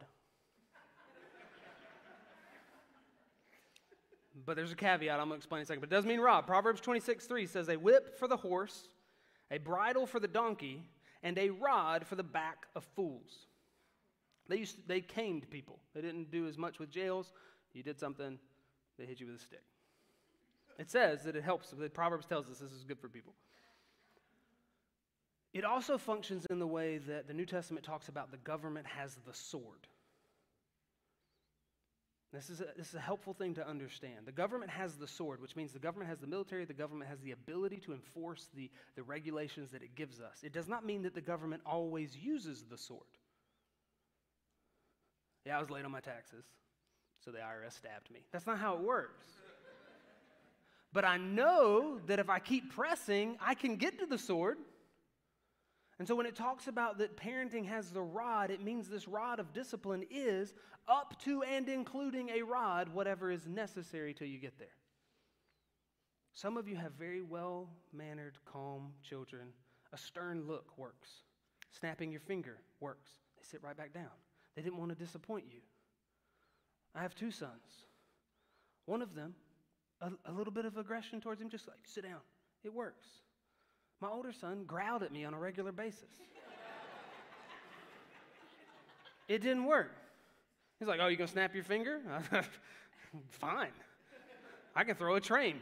But 4.46 4.56
there's 4.56 4.72
a 4.72 4.76
caveat 4.76 5.20
I'm 5.20 5.28
going 5.28 5.40
to 5.40 5.44
explain 5.44 5.60
in 5.60 5.64
a 5.64 5.66
second. 5.66 5.82
But 5.82 5.92
it 5.92 5.96
does 5.96 6.06
mean 6.06 6.20
rob. 6.20 6.48
Proverbs 6.48 6.82
26 6.82 7.26
3 7.26 7.46
says, 7.46 7.70
A 7.70 7.78
whip 7.78 8.18
for 8.18 8.28
the 8.28 8.38
horse, 8.38 8.88
a 9.50 9.58
bridle 9.58 10.06
for 10.06 10.20
the 10.20 10.28
donkey, 10.28 10.84
and 11.24 11.38
a 11.38 11.50
rod 11.50 12.08
for 12.08 12.16
the 12.16 12.24
back 12.24 12.68
of 12.76 12.84
fools. 12.96 13.48
They, 14.48 14.58
used 14.58 14.76
to, 14.76 14.82
they 14.88 15.02
caned 15.02 15.50
people. 15.50 15.80
They 15.94 16.02
didn't 16.02 16.32
do 16.32 16.48
as 16.48 16.58
much 16.58 16.80
with 16.80 16.90
jails. 16.90 17.32
You 17.74 17.84
did 17.84 18.00
something, 18.00 18.40
they 18.98 19.06
hit 19.06 19.20
you 19.20 19.28
with 19.28 19.36
a 19.36 19.40
stick. 19.40 19.64
It 20.80 20.90
says 20.90 21.24
that 21.24 21.36
it 21.36 21.44
helps. 21.44 21.70
The 21.70 21.90
Proverbs 21.90 22.26
tells 22.26 22.50
us 22.50 22.58
this 22.58 22.72
is 22.72 22.84
good 22.84 23.00
for 23.00 23.08
people. 23.08 23.34
It 25.54 25.66
also 25.66 25.98
functions 25.98 26.46
in 26.50 26.60
the 26.60 26.68
way 26.68 26.98
that 26.98 27.28
the 27.28 27.34
New 27.34 27.46
Testament 27.46 27.86
talks 27.86 28.08
about 28.08 28.32
the 28.32 28.38
government 28.38 28.88
has 28.88 29.18
the 29.28 29.34
sword. 29.34 29.88
This 32.34 32.50
is, 32.50 32.62
a, 32.62 32.68
this 32.78 32.88
is 32.88 32.96
a 32.96 33.02
helpful 33.02 33.34
thing 33.34 33.56
to 33.56 33.68
understand. 33.68 34.26
The 34.26 34.32
government 34.32 34.72
has 34.72 34.96
the 34.96 35.08
sword, 35.08 35.42
which 35.42 35.58
means 35.58 35.74
the 35.74 35.80
government 35.80 36.10
has 36.10 36.20
the 36.20 36.28
military, 36.28 36.64
the 36.64 36.74
government 36.74 37.10
has 37.10 37.20
the 37.20 37.32
ability 37.32 37.78
to 37.86 37.94
enforce 37.94 38.48
the, 38.56 38.72
the 38.96 39.04
regulations 39.04 39.72
that 39.72 39.84
it 39.84 39.96
gives 39.96 40.22
us. 40.22 40.40
It 40.42 40.54
does 40.54 40.70
not 40.70 40.86
mean 40.86 41.02
that 41.02 41.14
the 41.14 41.22
government 41.22 41.62
always 41.66 42.16
uses 42.16 42.64
the 42.70 42.78
sword. 42.78 43.02
Yeah, 45.46 45.58
I 45.58 45.60
was 45.60 45.70
late 45.70 45.84
on 45.84 45.92
my 45.92 46.00
taxes, 46.00 46.46
so 47.26 47.32
the 47.32 47.40
IRS 47.40 47.74
stabbed 47.74 48.10
me. 48.12 48.22
That's 48.32 48.48
not 48.48 48.60
how 48.60 48.76
it 48.76 48.82
works. 48.82 49.26
but 50.94 51.04
I 51.04 51.18
know 51.18 52.00
that 52.08 52.20
if 52.20 52.30
I 52.30 52.40
keep 52.40 52.74
pressing, 52.74 53.38
I 53.46 53.56
can 53.56 53.76
get 53.76 54.00
to 54.00 54.06
the 54.06 54.18
sword. 54.18 54.58
And 56.02 56.08
so 56.08 56.16
when 56.16 56.26
it 56.26 56.36
talks 56.36 56.68
about 56.68 56.98
that 56.98 57.16
parenting 57.16 57.68
has 57.68 57.92
the 57.92 58.02
rod, 58.02 58.50
it 58.50 58.64
means 58.64 58.90
this 58.90 59.08
rod 59.08 59.40
of 59.40 59.54
discipline 59.54 60.04
is 60.10 60.56
up 60.88 61.14
to 61.26 61.44
and 61.44 61.70
including 61.70 62.30
a 62.30 62.42
rod, 62.42 62.90
whatever 62.90 63.30
is 63.30 63.46
necessary 63.46 64.12
till 64.12 64.26
you 64.26 64.40
get 64.40 64.58
there. 64.58 64.74
Some 66.34 66.58
of 66.58 66.68
you 66.68 66.76
have 66.76 66.94
very 66.94 67.22
well 67.22 67.70
mannered, 67.94 68.40
calm 68.52 68.94
children. 69.08 69.50
A 69.94 69.98
stern 70.00 70.48
look 70.48 70.76
works. 70.76 71.08
Snapping 71.70 72.10
your 72.10 72.22
finger 72.22 72.58
works. 72.80 73.12
They 73.38 73.44
sit 73.44 73.62
right 73.62 73.78
back 73.78 73.94
down. 73.94 74.10
They 74.56 74.64
didn't 74.64 74.80
want 74.80 74.90
to 74.90 74.96
disappoint 74.96 75.46
you. 75.52 75.60
I 76.96 77.04
have 77.04 77.14
two 77.14 77.30
sons. 77.30 77.86
One 78.88 79.04
of 79.04 79.14
them, 79.14 79.36
a, 80.02 80.10
a 80.26 80.32
little 80.32 80.52
bit 80.52 80.66
of 80.66 80.78
aggression 80.78 81.22
towards 81.22 81.40
him, 81.40 81.50
just 81.52 81.68
like, 81.68 81.78
sit 81.86 82.06
down. 82.06 82.22
It 82.64 82.74
works. 82.74 83.06
My 84.02 84.10
older 84.10 84.32
son 84.34 84.64
growled 84.66 85.04
at 85.04 85.12
me 85.12 85.24
on 85.26 85.34
a 85.34 85.40
regular 85.40 85.72
basis. 85.72 86.10
it 89.28 89.40
didn't 89.40 89.66
work. 89.66 89.92
He's 90.80 90.88
like, 90.88 91.00
Oh, 91.00 91.08
you 91.08 91.16
gonna 91.16 91.28
snap 91.28 91.54
your 91.54 91.64
finger? 91.64 92.02
Fine. 93.30 93.72
I 94.76 94.84
can 94.84 94.96
throw 94.96 95.16
a 95.16 95.22
train. 95.22 95.60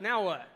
Now 0.00 0.24
what? 0.24 0.48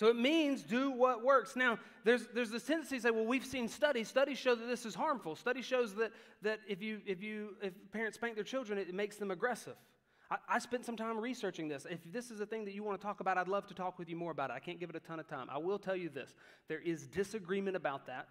So 0.00 0.06
it 0.06 0.16
means 0.16 0.62
do 0.62 0.90
what 0.90 1.22
works. 1.22 1.56
Now, 1.56 1.78
there's, 2.04 2.26
there's 2.28 2.50
this 2.50 2.62
tendency 2.62 2.96
to 2.96 3.02
say, 3.02 3.10
well, 3.10 3.26
we've 3.26 3.44
seen 3.44 3.68
studies. 3.68 4.08
Studies 4.08 4.38
show 4.38 4.54
that 4.54 4.66
this 4.66 4.86
is 4.86 4.94
harmful. 4.94 5.36
Study 5.36 5.60
shows 5.60 5.94
that, 5.96 6.12
that 6.40 6.60
if, 6.66 6.80
you, 6.80 7.02
if, 7.04 7.22
you, 7.22 7.50
if 7.60 7.74
parents 7.92 8.16
spank 8.16 8.34
their 8.34 8.44
children, 8.44 8.78
it 8.78 8.94
makes 8.94 9.16
them 9.16 9.30
aggressive. 9.30 9.76
I, 10.30 10.36
I, 10.48 10.58
spent 10.58 10.84
some 10.86 10.96
time 10.96 11.18
researching 11.18 11.68
this. 11.68 11.86
If 11.90 12.00
this 12.12 12.30
is 12.30 12.40
a 12.40 12.46
thing 12.46 12.64
that 12.64 12.74
you 12.74 12.82
want 12.82 13.00
to 13.00 13.04
talk 13.04 13.20
about, 13.20 13.36
I'd 13.36 13.48
love 13.48 13.66
to 13.66 13.74
talk 13.74 13.98
with 13.98 14.08
you 14.08 14.16
more 14.16 14.30
about 14.30 14.50
it. 14.50 14.54
I 14.54 14.60
can't 14.60 14.78
give 14.78 14.90
it 14.90 14.96
a 14.96 15.00
ton 15.00 15.18
of 15.18 15.26
time. 15.26 15.48
I 15.50 15.58
will 15.58 15.78
tell 15.78 15.96
you 15.96 16.08
this 16.08 16.34
there 16.68 16.80
is 16.80 17.06
disagreement 17.06 17.76
about 17.76 18.06
that, 18.06 18.28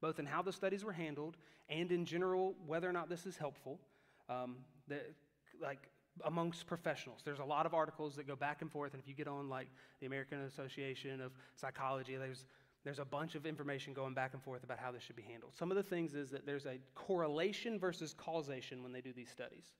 both 0.00 0.18
in 0.18 0.26
how 0.26 0.42
the 0.42 0.52
studies 0.52 0.84
were 0.84 0.92
handled 0.92 1.36
and 1.68 1.90
in 1.92 2.04
general 2.04 2.54
whether 2.66 2.88
or 2.88 2.92
not 2.92 3.08
this 3.08 3.26
is 3.26 3.36
helpful. 3.36 3.80
Um, 4.28 4.56
that, 4.88 5.12
like 5.60 5.88
amongst 6.24 6.66
professionals. 6.66 7.20
There's 7.24 7.38
a 7.38 7.44
lot 7.44 7.66
of 7.66 7.74
articles 7.74 8.16
that 8.16 8.26
go 8.26 8.36
back 8.36 8.62
and 8.62 8.70
forth, 8.70 8.92
and 8.92 9.02
if 9.02 9.08
you 9.08 9.14
get 9.14 9.28
on 9.28 9.48
like 9.48 9.68
the 10.00 10.06
American 10.06 10.40
Association 10.42 11.20
of 11.20 11.32
Psychology, 11.56 12.16
there's 12.16 12.44
there's 12.82 12.98
a 12.98 13.04
bunch 13.04 13.34
of 13.34 13.44
information 13.44 13.92
going 13.92 14.14
back 14.14 14.32
and 14.32 14.42
forth 14.42 14.64
about 14.64 14.78
how 14.78 14.90
this 14.90 15.02
should 15.02 15.16
be 15.16 15.22
handled. 15.22 15.52
Some 15.54 15.70
of 15.70 15.76
the 15.76 15.82
things 15.82 16.14
is 16.14 16.30
that 16.30 16.46
there's 16.46 16.64
a 16.64 16.78
correlation 16.94 17.78
versus 17.78 18.14
causation 18.14 18.82
when 18.82 18.90
they 18.90 19.02
do 19.02 19.12
these 19.12 19.28
studies. 19.28 19.74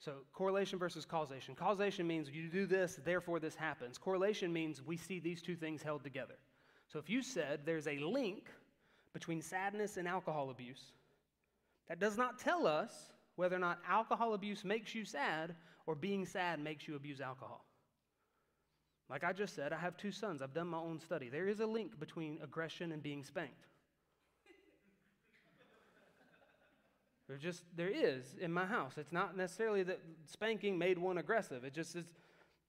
So, 0.00 0.14
correlation 0.32 0.78
versus 0.78 1.04
causation. 1.04 1.54
Causation 1.54 2.06
means 2.06 2.30
you 2.30 2.48
do 2.48 2.66
this, 2.66 2.98
therefore 3.04 3.38
this 3.38 3.54
happens. 3.54 3.98
Correlation 3.98 4.50
means 4.50 4.82
we 4.82 4.96
see 4.96 5.20
these 5.20 5.42
two 5.42 5.56
things 5.56 5.82
held 5.82 6.02
together. 6.02 6.36
So, 6.88 6.98
if 6.98 7.10
you 7.10 7.22
said 7.22 7.60
there's 7.66 7.86
a 7.86 7.98
link 7.98 8.48
between 9.12 9.42
sadness 9.42 9.98
and 9.98 10.08
alcohol 10.08 10.48
abuse, 10.50 10.92
that 11.88 12.00
does 12.00 12.16
not 12.16 12.38
tell 12.38 12.66
us 12.66 12.92
whether 13.36 13.56
or 13.56 13.60
not 13.60 13.78
alcohol 13.86 14.32
abuse 14.32 14.64
makes 14.64 14.94
you 14.94 15.04
sad 15.04 15.54
or 15.86 15.94
being 15.94 16.24
sad 16.24 16.60
makes 16.60 16.88
you 16.88 16.96
abuse 16.96 17.20
alcohol. 17.20 17.66
Like 19.10 19.24
I 19.24 19.32
just 19.32 19.54
said, 19.54 19.72
I 19.72 19.78
have 19.78 19.96
two 19.96 20.12
sons. 20.12 20.40
I've 20.40 20.54
done 20.54 20.68
my 20.68 20.78
own 20.78 21.00
study. 21.00 21.28
There 21.28 21.48
is 21.48 21.60
a 21.60 21.66
link 21.66 21.98
between 21.98 22.38
aggression 22.42 22.92
and 22.92 23.02
being 23.02 23.24
spanked. 23.24 23.66
There 27.30 27.38
just 27.38 27.62
there 27.76 27.88
is 27.88 28.34
in 28.40 28.52
my 28.52 28.66
house. 28.66 28.94
It's 28.96 29.12
not 29.12 29.36
necessarily 29.36 29.84
that 29.84 30.00
spanking 30.26 30.76
made 30.76 30.98
one 30.98 31.18
aggressive. 31.18 31.62
It 31.62 31.72
just 31.72 31.94
is 31.94 32.12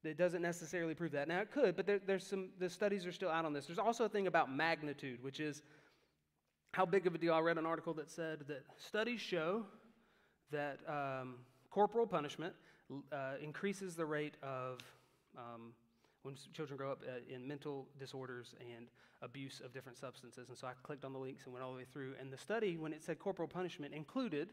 it 0.04 0.20
doesn't 0.20 0.44
necessarily 0.44 0.94
prove 0.94 1.14
that. 1.14 1.28
Now 1.28 1.42
it 1.42 1.52
could, 1.52 1.76
but 1.76 1.88
there, 1.88 2.00
there's 2.06 2.28
some 2.28 2.50
the 2.60 2.70
studies 2.70 3.08
are 3.08 3.12
still 3.12 3.32
out 3.32 3.44
on 3.44 3.54
this. 3.54 3.66
There's 3.66 3.80
also 3.80 4.06
a 4.06 4.10
thing 4.10 4.28
about 4.28 4.56
magnitude, 4.56 5.24
which 5.24 5.40
is 5.40 5.64
how 6.74 6.86
big 6.86 7.08
of 7.08 7.16
a 7.16 7.18
deal. 7.18 7.34
I 7.34 7.40
read 7.40 7.58
an 7.58 7.66
article 7.66 7.96
that 7.96 8.12
said 8.12 8.42
that 8.50 8.64
studies 8.78 9.20
show 9.20 9.66
that 10.52 10.78
um, 10.88 11.38
corporal 11.72 12.06
punishment 12.06 12.54
uh, 13.12 13.38
increases 13.42 13.96
the 13.96 14.06
rate 14.06 14.36
of 14.44 14.78
um, 15.36 15.74
when 16.24 16.36
children 16.54 16.78
grow 16.78 16.92
up 16.92 17.02
uh, 17.08 17.34
in 17.34 17.48
mental 17.48 17.88
disorders 18.00 18.56
and 18.60 18.88
abuse 19.22 19.62
of 19.64 19.74
different 19.74 19.98
substances. 19.98 20.50
And 20.50 20.58
so 20.58 20.68
I 20.68 20.72
clicked 20.84 21.06
on 21.06 21.14
the 21.14 21.20
links 21.20 21.46
and 21.46 21.54
went 21.54 21.64
all 21.64 21.72
the 21.72 21.78
way 21.78 21.86
through. 21.92 22.14
And 22.20 22.32
the 22.32 22.38
study, 22.38 22.78
when 22.78 22.94
it 22.94 23.04
said 23.04 23.20
corporal 23.20 23.48
punishment, 23.48 23.94
included 23.94 24.50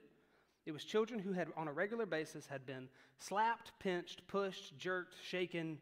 it 0.66 0.72
was 0.72 0.84
children 0.84 1.18
who 1.18 1.32
had, 1.32 1.48
on 1.56 1.68
a 1.68 1.72
regular 1.72 2.04
basis, 2.04 2.46
had 2.46 2.66
been 2.66 2.88
slapped, 3.18 3.72
pinched, 3.78 4.26
pushed, 4.28 4.76
jerked, 4.78 5.14
shaken, 5.24 5.78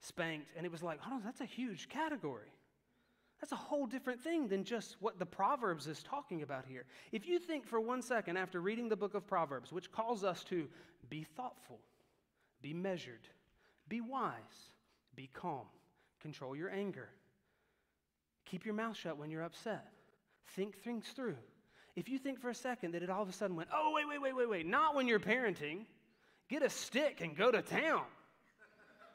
spanked. 0.00 0.48
And 0.56 0.66
it 0.66 0.72
was 0.72 0.82
like, 0.82 1.00
hold 1.00 1.20
on, 1.20 1.24
that's 1.24 1.40
a 1.40 1.46
huge 1.46 1.88
category. 1.88 2.52
That's 3.40 3.52
a 3.52 3.56
whole 3.56 3.86
different 3.86 4.20
thing 4.20 4.48
than 4.48 4.64
just 4.64 4.96
what 5.00 5.18
the 5.18 5.26
Proverbs 5.26 5.86
is 5.86 6.02
talking 6.02 6.42
about 6.42 6.64
here. 6.66 6.84
If 7.12 7.26
you 7.26 7.38
think 7.38 7.66
for 7.66 7.80
one 7.80 8.02
second 8.02 8.36
after 8.36 8.60
reading 8.60 8.88
the 8.88 8.96
book 8.96 9.14
of 9.14 9.26
Proverbs, 9.26 9.72
which 9.72 9.92
calls 9.92 10.24
us 10.24 10.42
to 10.44 10.68
be 11.10 11.24
thoughtful, 11.24 11.78
be 12.62 12.72
measured, 12.72 13.28
be 13.88 14.00
wise, 14.00 14.32
be 15.16 15.28
calm. 15.32 15.66
Control 16.20 16.54
your 16.54 16.70
anger. 16.70 17.08
Keep 18.44 18.64
your 18.64 18.74
mouth 18.74 18.96
shut 18.96 19.18
when 19.18 19.30
you're 19.30 19.42
upset. 19.42 19.86
Think 20.54 20.78
things 20.78 21.06
through. 21.14 21.36
If 21.96 22.08
you 22.08 22.18
think 22.18 22.40
for 22.40 22.50
a 22.50 22.54
second 22.54 22.92
that 22.92 23.02
it 23.02 23.10
all 23.10 23.22
of 23.22 23.28
a 23.28 23.32
sudden 23.32 23.56
went, 23.56 23.70
oh, 23.72 23.92
wait, 23.94 24.06
wait, 24.08 24.20
wait, 24.20 24.36
wait, 24.36 24.48
wait, 24.48 24.66
not 24.66 24.94
when 24.94 25.08
you're 25.08 25.18
parenting, 25.18 25.86
get 26.48 26.62
a 26.62 26.70
stick 26.70 27.20
and 27.22 27.36
go 27.36 27.50
to 27.50 27.62
town. 27.62 28.02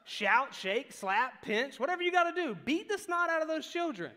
Shout, 0.04 0.52
shake, 0.52 0.92
slap, 0.92 1.42
pinch, 1.42 1.78
whatever 1.78 2.02
you 2.02 2.10
got 2.10 2.24
to 2.24 2.34
do. 2.34 2.56
Beat 2.64 2.88
the 2.88 2.98
snot 2.98 3.30
out 3.30 3.40
of 3.40 3.48
those 3.48 3.66
children. 3.66 4.10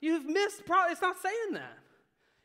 You've 0.00 0.24
missed, 0.24 0.64
pro- 0.64 0.88
it's 0.90 1.02
not 1.02 1.20
saying 1.20 1.52
that. 1.52 1.76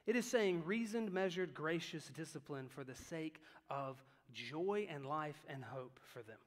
It 0.05 0.15
is 0.15 0.29
saying 0.29 0.63
reasoned, 0.65 1.12
measured, 1.12 1.53
gracious 1.53 2.12
discipline 2.13 2.67
for 2.67 2.84
the 2.84 2.95
sake 2.95 3.41
of 3.69 4.03
joy 4.34 4.88
and 4.89 5.05
life 5.05 5.41
and 5.47 5.63
hope 5.63 5.99
for 6.13 6.21
them. 6.21 6.38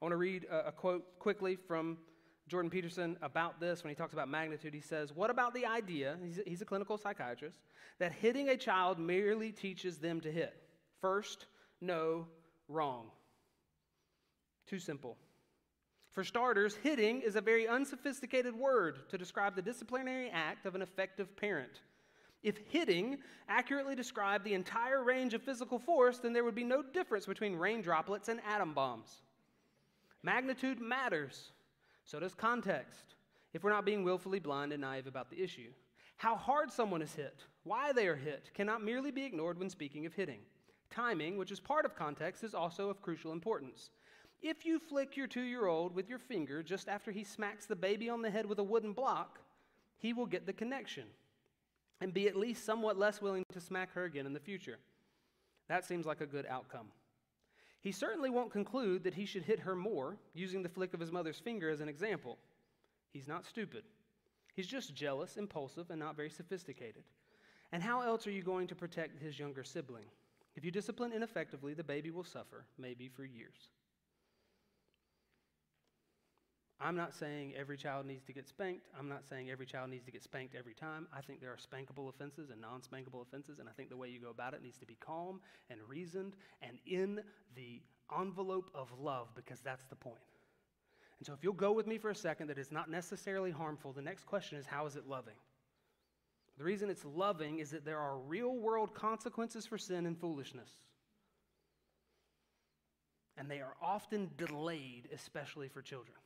I 0.00 0.04
want 0.04 0.12
to 0.12 0.16
read 0.16 0.44
a, 0.50 0.68
a 0.68 0.72
quote 0.72 1.18
quickly 1.18 1.56
from 1.56 1.98
Jordan 2.46 2.70
Peterson 2.70 3.16
about 3.20 3.60
this 3.60 3.82
when 3.82 3.90
he 3.90 3.94
talks 3.94 4.12
about 4.12 4.28
magnitude. 4.28 4.72
He 4.72 4.80
says, 4.80 5.12
What 5.12 5.30
about 5.30 5.54
the 5.54 5.66
idea, 5.66 6.16
he's 6.24 6.38
a, 6.38 6.42
he's 6.46 6.62
a 6.62 6.64
clinical 6.64 6.96
psychiatrist, 6.96 7.60
that 7.98 8.12
hitting 8.12 8.48
a 8.48 8.56
child 8.56 8.98
merely 8.98 9.52
teaches 9.52 9.98
them 9.98 10.20
to 10.22 10.30
hit? 10.30 10.54
First, 11.00 11.46
no, 11.80 12.26
wrong. 12.68 13.10
Too 14.66 14.78
simple. 14.78 15.16
For 16.10 16.24
starters, 16.24 16.74
hitting 16.74 17.20
is 17.20 17.36
a 17.36 17.40
very 17.40 17.68
unsophisticated 17.68 18.54
word 18.54 19.08
to 19.10 19.18
describe 19.18 19.54
the 19.54 19.62
disciplinary 19.62 20.30
act 20.30 20.66
of 20.66 20.74
an 20.74 20.82
effective 20.82 21.36
parent. 21.36 21.80
If 22.42 22.56
hitting 22.70 23.18
accurately 23.48 23.94
described 23.94 24.44
the 24.44 24.54
entire 24.54 25.02
range 25.02 25.34
of 25.34 25.42
physical 25.42 25.78
force, 25.78 26.18
then 26.18 26.32
there 26.32 26.44
would 26.44 26.54
be 26.54 26.64
no 26.64 26.82
difference 26.82 27.26
between 27.26 27.56
rain 27.56 27.82
droplets 27.82 28.28
and 28.28 28.40
atom 28.48 28.74
bombs. 28.74 29.22
Magnitude 30.22 30.80
matters. 30.80 31.52
So 32.04 32.18
does 32.18 32.34
context, 32.34 33.14
if 33.52 33.62
we're 33.62 33.70
not 33.70 33.84
being 33.84 34.04
willfully 34.04 34.38
blind 34.38 34.72
and 34.72 34.80
naive 34.80 35.06
about 35.06 35.30
the 35.30 35.42
issue. 35.42 35.70
How 36.16 36.34
hard 36.34 36.72
someone 36.72 37.02
is 37.02 37.14
hit, 37.14 37.44
why 37.62 37.92
they 37.92 38.08
are 38.08 38.16
hit, 38.16 38.50
cannot 38.54 38.82
merely 38.82 39.10
be 39.10 39.24
ignored 39.24 39.58
when 39.58 39.70
speaking 39.70 40.04
of 40.06 40.14
hitting. 40.14 40.40
Timing, 40.90 41.36
which 41.36 41.52
is 41.52 41.60
part 41.60 41.84
of 41.84 41.94
context, 41.94 42.42
is 42.42 42.54
also 42.54 42.90
of 42.90 43.02
crucial 43.02 43.32
importance. 43.32 43.90
If 44.40 44.64
you 44.64 44.78
flick 44.78 45.16
your 45.16 45.26
two 45.26 45.42
year 45.42 45.66
old 45.66 45.94
with 45.94 46.08
your 46.08 46.18
finger 46.18 46.62
just 46.62 46.88
after 46.88 47.10
he 47.10 47.24
smacks 47.24 47.66
the 47.66 47.76
baby 47.76 48.08
on 48.08 48.22
the 48.22 48.30
head 48.30 48.46
with 48.46 48.58
a 48.58 48.64
wooden 48.64 48.92
block, 48.92 49.38
he 49.98 50.12
will 50.12 50.26
get 50.26 50.46
the 50.46 50.52
connection 50.52 51.04
and 52.00 52.14
be 52.14 52.28
at 52.28 52.36
least 52.36 52.64
somewhat 52.64 52.98
less 52.98 53.20
willing 53.20 53.44
to 53.52 53.60
smack 53.60 53.92
her 53.94 54.04
again 54.04 54.26
in 54.26 54.32
the 54.32 54.40
future. 54.40 54.78
That 55.68 55.84
seems 55.84 56.06
like 56.06 56.20
a 56.20 56.26
good 56.26 56.46
outcome. 56.46 56.86
He 57.80 57.92
certainly 57.92 58.30
won't 58.30 58.50
conclude 58.50 59.04
that 59.04 59.14
he 59.14 59.24
should 59.24 59.44
hit 59.44 59.60
her 59.60 59.76
more, 59.76 60.16
using 60.34 60.62
the 60.62 60.68
flick 60.68 60.94
of 60.94 61.00
his 61.00 61.12
mother's 61.12 61.38
finger 61.38 61.70
as 61.70 61.80
an 61.80 61.88
example. 61.88 62.38
He's 63.12 63.28
not 63.28 63.46
stupid. 63.46 63.84
He's 64.54 64.66
just 64.66 64.94
jealous, 64.94 65.36
impulsive, 65.36 65.90
and 65.90 66.00
not 66.00 66.16
very 66.16 66.30
sophisticated. 66.30 67.04
And 67.70 67.82
how 67.82 68.00
else 68.02 68.26
are 68.26 68.32
you 68.32 68.42
going 68.42 68.66
to 68.68 68.74
protect 68.74 69.22
his 69.22 69.38
younger 69.38 69.62
sibling? 69.62 70.06
If 70.56 70.64
you 70.64 70.70
discipline 70.72 71.12
ineffectively, 71.12 71.74
the 71.74 71.84
baby 71.84 72.10
will 72.10 72.24
suffer, 72.24 72.64
maybe 72.78 73.08
for 73.08 73.24
years. 73.24 73.70
I'm 76.80 76.94
not 76.94 77.12
saying 77.12 77.54
every 77.56 77.76
child 77.76 78.06
needs 78.06 78.24
to 78.24 78.32
get 78.32 78.46
spanked. 78.46 78.86
I'm 78.96 79.08
not 79.08 79.26
saying 79.28 79.50
every 79.50 79.66
child 79.66 79.90
needs 79.90 80.04
to 80.04 80.12
get 80.12 80.22
spanked 80.22 80.54
every 80.54 80.74
time. 80.74 81.08
I 81.12 81.20
think 81.20 81.40
there 81.40 81.50
are 81.50 81.56
spankable 81.56 82.08
offenses 82.08 82.50
and 82.50 82.60
non 82.60 82.82
spankable 82.82 83.20
offenses, 83.20 83.58
and 83.58 83.68
I 83.68 83.72
think 83.72 83.88
the 83.88 83.96
way 83.96 84.08
you 84.08 84.20
go 84.20 84.30
about 84.30 84.54
it 84.54 84.62
needs 84.62 84.78
to 84.78 84.86
be 84.86 84.96
calm 85.00 85.40
and 85.70 85.80
reasoned 85.88 86.36
and 86.62 86.78
in 86.86 87.20
the 87.56 87.80
envelope 88.16 88.70
of 88.74 88.88
love 89.00 89.28
because 89.34 89.60
that's 89.60 89.84
the 89.86 89.96
point. 89.96 90.16
And 91.18 91.26
so, 91.26 91.32
if 91.32 91.42
you'll 91.42 91.52
go 91.52 91.72
with 91.72 91.88
me 91.88 91.98
for 91.98 92.10
a 92.10 92.14
second, 92.14 92.46
that 92.46 92.58
it's 92.58 92.70
not 92.70 92.88
necessarily 92.88 93.50
harmful, 93.50 93.92
the 93.92 94.02
next 94.02 94.24
question 94.24 94.56
is 94.56 94.64
how 94.64 94.86
is 94.86 94.94
it 94.94 95.08
loving? 95.08 95.34
The 96.58 96.64
reason 96.64 96.90
it's 96.90 97.04
loving 97.04 97.58
is 97.58 97.70
that 97.70 97.84
there 97.84 97.98
are 97.98 98.18
real 98.18 98.56
world 98.56 98.94
consequences 98.94 99.66
for 99.66 99.78
sin 99.78 100.06
and 100.06 100.18
foolishness. 100.18 100.70
And 103.36 103.48
they 103.48 103.60
are 103.60 103.74
often 103.80 104.30
delayed, 104.36 105.08
especially 105.12 105.68
for 105.68 105.82
children. 105.82 106.16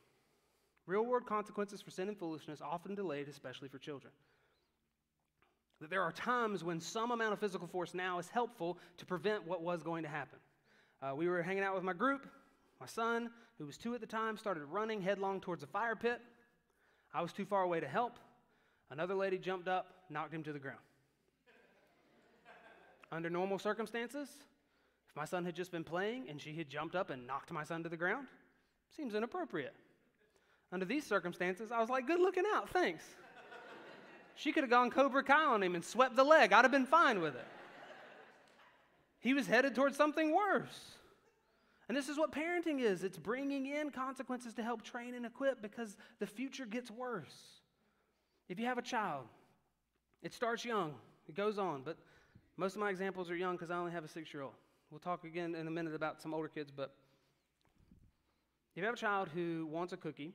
Real 0.85 1.05
world 1.05 1.25
consequences 1.25 1.81
for 1.81 1.91
sin 1.91 2.09
and 2.09 2.17
foolishness, 2.17 2.61
often 2.61 2.95
delayed, 2.95 3.29
especially 3.29 3.69
for 3.69 3.77
children. 3.77 4.11
That 5.79 5.89
there 5.89 6.01
are 6.01 6.11
times 6.11 6.63
when 6.63 6.79
some 6.79 7.11
amount 7.11 7.33
of 7.33 7.39
physical 7.39 7.67
force 7.67 7.93
now 7.93 8.19
is 8.19 8.29
helpful 8.29 8.77
to 8.97 9.05
prevent 9.05 9.47
what 9.47 9.61
was 9.61 9.81
going 9.83 10.03
to 10.03 10.09
happen. 10.09 10.39
Uh, 11.01 11.15
we 11.15 11.27
were 11.27 11.41
hanging 11.41 11.63
out 11.63 11.75
with 11.75 11.83
my 11.83 11.93
group. 11.93 12.27
My 12.79 12.85
son, 12.85 13.29
who 13.57 13.65
was 13.65 13.77
two 13.77 13.93
at 13.95 14.01
the 14.01 14.07
time, 14.07 14.37
started 14.37 14.63
running 14.65 15.01
headlong 15.01 15.39
towards 15.39 15.63
a 15.63 15.67
fire 15.67 15.95
pit. 15.95 16.21
I 17.13 17.21
was 17.21 17.31
too 17.31 17.45
far 17.45 17.63
away 17.63 17.79
to 17.79 17.87
help. 17.87 18.17
Another 18.89 19.15
lady 19.15 19.37
jumped 19.37 19.67
up, 19.67 19.87
knocked 20.09 20.33
him 20.33 20.43
to 20.43 20.53
the 20.53 20.59
ground. 20.59 20.79
Under 23.11 23.29
normal 23.29 23.59
circumstances, 23.59 24.29
if 25.09 25.15
my 25.15 25.25
son 25.25 25.45
had 25.45 25.55
just 25.55 25.71
been 25.71 25.83
playing 25.83 26.29
and 26.29 26.41
she 26.41 26.55
had 26.55 26.69
jumped 26.69 26.95
up 26.95 27.09
and 27.09 27.27
knocked 27.27 27.51
my 27.51 27.63
son 27.63 27.83
to 27.83 27.89
the 27.89 27.97
ground, 27.97 28.27
seems 28.95 29.15
inappropriate. 29.15 29.75
Under 30.73 30.87
these 30.87 31.05
circumstances, 31.05 31.71
I 31.71 31.79
was 31.79 31.89
like, 31.89 32.07
good 32.07 32.19
looking 32.19 32.45
out, 32.51 32.67
thanks. 32.67 33.03
she 34.35 34.51
could 34.51 34.63
have 34.63 34.71
gone 34.71 34.89
Cobra 34.89 35.23
Kai 35.23 35.45
on 35.45 35.61
him 35.61 35.75
and 35.75 35.85
swept 35.85 36.15
the 36.15 36.23
leg. 36.23 36.51
I'd 36.51 36.65
have 36.65 36.71
been 36.71 36.87
fine 36.87 37.21
with 37.21 37.35
it. 37.35 37.45
He 39.19 39.35
was 39.35 39.45
headed 39.45 39.75
towards 39.75 39.95
something 39.95 40.35
worse. 40.35 40.97
And 41.87 41.95
this 41.95 42.09
is 42.09 42.17
what 42.17 42.31
parenting 42.31 42.79
is 42.79 43.03
it's 43.03 43.19
bringing 43.19 43.67
in 43.67 43.91
consequences 43.91 44.55
to 44.55 44.63
help 44.63 44.81
train 44.81 45.13
and 45.13 45.27
equip 45.27 45.61
because 45.61 45.95
the 46.17 46.25
future 46.25 46.65
gets 46.65 46.89
worse. 46.89 47.61
If 48.49 48.59
you 48.59 48.65
have 48.65 48.79
a 48.79 48.81
child, 48.81 49.25
it 50.23 50.33
starts 50.33 50.65
young, 50.65 50.95
it 51.29 51.35
goes 51.35 51.59
on, 51.59 51.83
but 51.85 51.97
most 52.57 52.73
of 52.73 52.81
my 52.81 52.89
examples 52.89 53.29
are 53.29 53.35
young 53.35 53.55
because 53.55 53.69
I 53.69 53.77
only 53.77 53.91
have 53.91 54.03
a 54.03 54.07
six 54.07 54.33
year 54.33 54.41
old. 54.41 54.53
We'll 54.89 54.99
talk 54.99 55.23
again 55.23 55.53
in 55.53 55.67
a 55.67 55.71
minute 55.71 55.93
about 55.93 56.19
some 56.19 56.33
older 56.33 56.47
kids, 56.47 56.71
but 56.75 56.95
if 58.75 58.81
you 58.81 58.85
have 58.85 58.95
a 58.95 58.97
child 58.97 59.29
who 59.35 59.67
wants 59.71 59.93
a 59.93 59.97
cookie, 59.97 60.33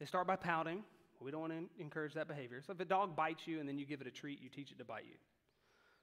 they 0.00 0.06
start 0.06 0.26
by 0.26 0.36
pouting 0.36 0.82
We 1.20 1.30
don't 1.30 1.42
want 1.42 1.52
to 1.52 1.82
encourage 1.82 2.14
that 2.14 2.26
behavior. 2.26 2.62
So 2.66 2.72
if 2.72 2.80
a 2.80 2.84
dog 2.84 3.14
bites 3.14 3.46
you 3.46 3.60
and 3.60 3.68
then 3.68 3.78
you 3.78 3.84
give 3.84 4.00
it 4.00 4.06
a 4.06 4.10
treat, 4.10 4.42
you 4.42 4.48
teach 4.48 4.72
it 4.72 4.78
to 4.78 4.84
bite 4.84 5.04
you. 5.06 5.16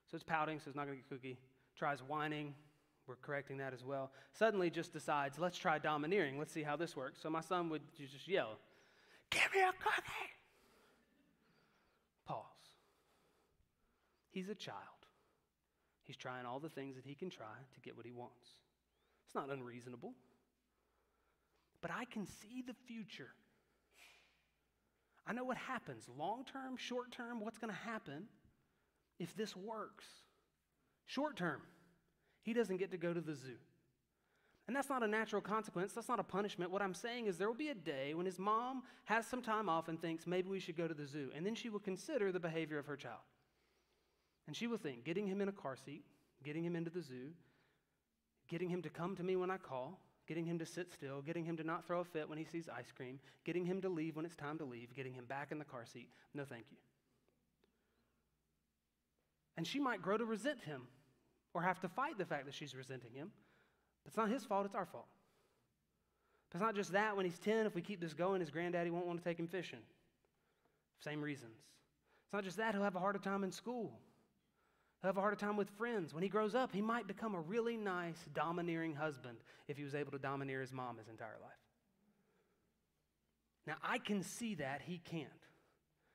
So 0.10 0.16
it's 0.16 0.24
pouting, 0.24 0.60
so 0.60 0.66
it's 0.68 0.76
not 0.76 0.86
going 0.86 0.98
to 0.98 1.04
get 1.04 1.10
cookie. 1.10 1.38
Tries 1.76 2.00
whining. 2.00 2.54
We're 3.08 3.16
correcting 3.16 3.58
that 3.58 3.74
as 3.74 3.84
well. 3.84 4.12
Suddenly 4.34 4.70
just 4.70 4.93
decides, 4.93 5.39
let's 5.39 5.58
try 5.58 5.80
domineering. 5.80 6.38
Let's 6.38 6.54
see 6.54 6.64
how 6.64 6.76
this 6.76 6.95
works. 6.95 7.20
So 7.22 7.30
my 7.30 7.41
son 7.41 7.70
would 7.70 7.82
just 7.98 8.28
yell, 8.28 8.58
Give 9.30 9.48
me 9.54 9.62
a 9.62 9.72
cookie. 9.72 10.30
Pause. 12.26 12.43
He's 14.30 14.50
a 14.50 14.56
child. 14.56 14.78
He's 16.04 16.16
trying 16.16 16.45
all 16.45 16.60
the 16.60 16.70
things 16.70 16.95
that 16.95 17.06
he 17.06 17.16
can 17.16 17.30
try 17.30 17.45
to 17.74 17.80
get 17.82 17.98
what 17.98 18.06
he 18.06 18.12
wants. 18.12 18.48
It's 19.26 19.36
not 19.36 19.50
unreasonable. 19.50 20.14
But 21.82 21.91
I 21.91 22.06
can 22.06 22.26
see 22.26 22.64
the 22.66 22.76
future. 22.86 23.30
I 25.28 25.34
know 25.34 25.43
what 25.43 25.57
happens 25.57 26.05
long 26.17 26.45
term, 26.45 26.78
short 26.78 27.11
term, 27.11 27.41
what's 27.41 27.57
going 27.57 27.73
to 27.73 27.80
happen 27.80 28.23
if 29.19 29.36
this 29.36 29.55
works. 29.55 30.05
Short 31.05 31.36
term, 31.36 31.61
he 32.41 32.53
doesn't 32.53 32.78
get 32.78 32.91
to 32.91 32.97
go 32.97 33.13
to 33.13 33.21
the 33.21 33.36
zoo. 33.36 33.57
And 34.67 34.75
that's 34.75 34.89
not 34.89 35.01
a 35.01 35.07
natural 35.07 35.41
consequence. 35.41 35.93
That's 35.93 36.09
not 36.09 36.19
a 36.19 36.23
punishment. 36.23 36.71
What 36.71 36.82
I'm 36.82 36.93
saying 36.93 37.28
is 37.28 37.38
there 37.38 37.47
will 37.47 37.55
be 37.55 37.69
a 37.69 37.75
day 37.75 38.13
when 38.13 38.25
his 38.25 38.38
mom 38.38 38.84
has 39.05 39.25
some 39.25 39.41
time 39.41 39.69
off 39.69 39.88
and 39.88 39.99
thinks 40.01 40.28
maybe 40.28 40.49
we 40.49 40.59
should 40.59 40.75
go 40.75 40.88
to 40.88 40.93
the 40.93 41.05
zoo. 41.05 41.30
And 41.34 41.45
then 41.45 41.55
she 41.55 41.69
will 41.69 41.80
consider 41.80 42.32
the 42.34 42.39
behavior 42.39 42.78
of 42.78 42.86
her 42.86 42.97
child. 42.97 43.21
And 44.45 44.55
she 44.55 44.67
will 44.67 44.78
think 44.78 45.05
getting 45.05 45.25
him 45.25 45.39
in 45.39 45.47
a 45.47 45.53
car 45.53 45.78
seat, 45.78 46.03
getting 46.43 46.65
him 46.65 46.75
into 46.75 46.89
the 46.89 47.01
zoo, 47.01 47.32
getting 48.49 48.69
him 48.69 48.82
to 48.82 48.89
come 48.89 49.15
to 49.15 49.23
me 49.23 49.38
when 49.38 49.49
I 49.49 49.57
call, 49.57 50.01
getting 50.28 50.45
him 50.45 50.59
to 50.59 50.65
sit 50.65 50.91
still, 50.91 51.21
getting 51.21 51.45
him 51.45 51.57
to 51.57 51.63
not 51.63 51.86
throw 51.86 52.01
a 52.01 52.03
fit 52.03 52.28
when 52.28 52.38
he 52.38 52.43
sees 52.43 52.67
ice 52.69 52.91
cream, 52.95 53.19
getting 53.45 53.65
him 53.65 53.82
to 53.82 53.89
leave 53.89 54.15
when 54.15 54.25
it's 54.25 54.36
time 54.36 54.57
to 54.57 54.65
leave, 54.65 54.93
getting 54.95 55.13
him 55.13 55.25
back 55.25 55.51
in 55.51 55.59
the 55.59 55.65
car 55.65 55.86
seat. 55.86 56.09
No, 56.34 56.43
thank 56.43 56.65
you. 56.69 56.78
And 59.55 59.65
she 59.65 59.80
might 59.80 60.01
grow 60.01 60.17
to 60.17 60.25
resent 60.25 60.61
him 60.61 60.84
or 61.53 61.61
have 61.61 61.80
to 61.80 61.89
fight 61.89 62.17
the 62.17 62.25
fact 62.25 62.45
that 62.45 62.53
she's 62.53 62.75
resenting 62.75 63.13
him. 63.13 63.32
But 64.03 64.09
it's 64.09 64.17
not 64.17 64.30
his 64.30 64.43
fault, 64.43 64.65
it's 64.65 64.75
our 64.75 64.86
fault. 64.86 65.07
But 66.49 66.57
it's 66.57 66.63
not 66.63 66.75
just 66.75 66.91
that. 66.91 67.15
When 67.15 67.25
he's 67.25 67.39
10, 67.39 67.65
if 67.65 67.73
we 67.73 67.82
keep 67.82 67.99
this 67.99 68.13
going, 68.13 68.41
his 68.41 68.49
granddaddy 68.49 68.91
won't 68.91 69.07
want 69.07 69.19
to 69.19 69.28
take 69.28 69.39
him 69.39 69.47
fishing. 69.47 69.80
Same 71.03 71.21
reasons. 71.21 71.57
It's 72.25 72.34
not 72.34 72.43
just 72.43 72.57
that, 72.57 72.73
he'll 72.73 72.84
have 72.84 72.95
a 72.95 72.99
harder 72.99 73.19
time 73.19 73.43
in 73.43 73.51
school. 73.51 73.99
He'll 75.02 75.10
have 75.10 75.18
a 75.18 75.22
harder 75.22 75.36
time 75.36 75.58
with 75.58 75.70
friends. 75.78 76.14
When 76.14 76.24
he 76.24 76.30
grows 76.30 76.56
up, 76.56 76.74
he 76.74 76.82
might 76.82 77.08
become 77.08 77.36
a 77.36 77.41
really 77.41 77.78
nice, 77.78 78.18
domineering 78.34 78.95
husband 78.95 79.38
if 79.68 79.78
he 79.78 79.84
was 79.84 79.93
able 79.93 80.12
to 80.12 80.20
domineer 80.20 80.62
his 80.62 80.74
mom 80.74 80.98
his 80.98 81.08
entire 81.08 81.38
life. 81.41 81.52
Now, 83.68 83.76
I 83.84 84.00
can 84.00 84.24
see 84.24 84.56
that 84.56 84.82
he 84.82 84.98
can't. 84.98 85.30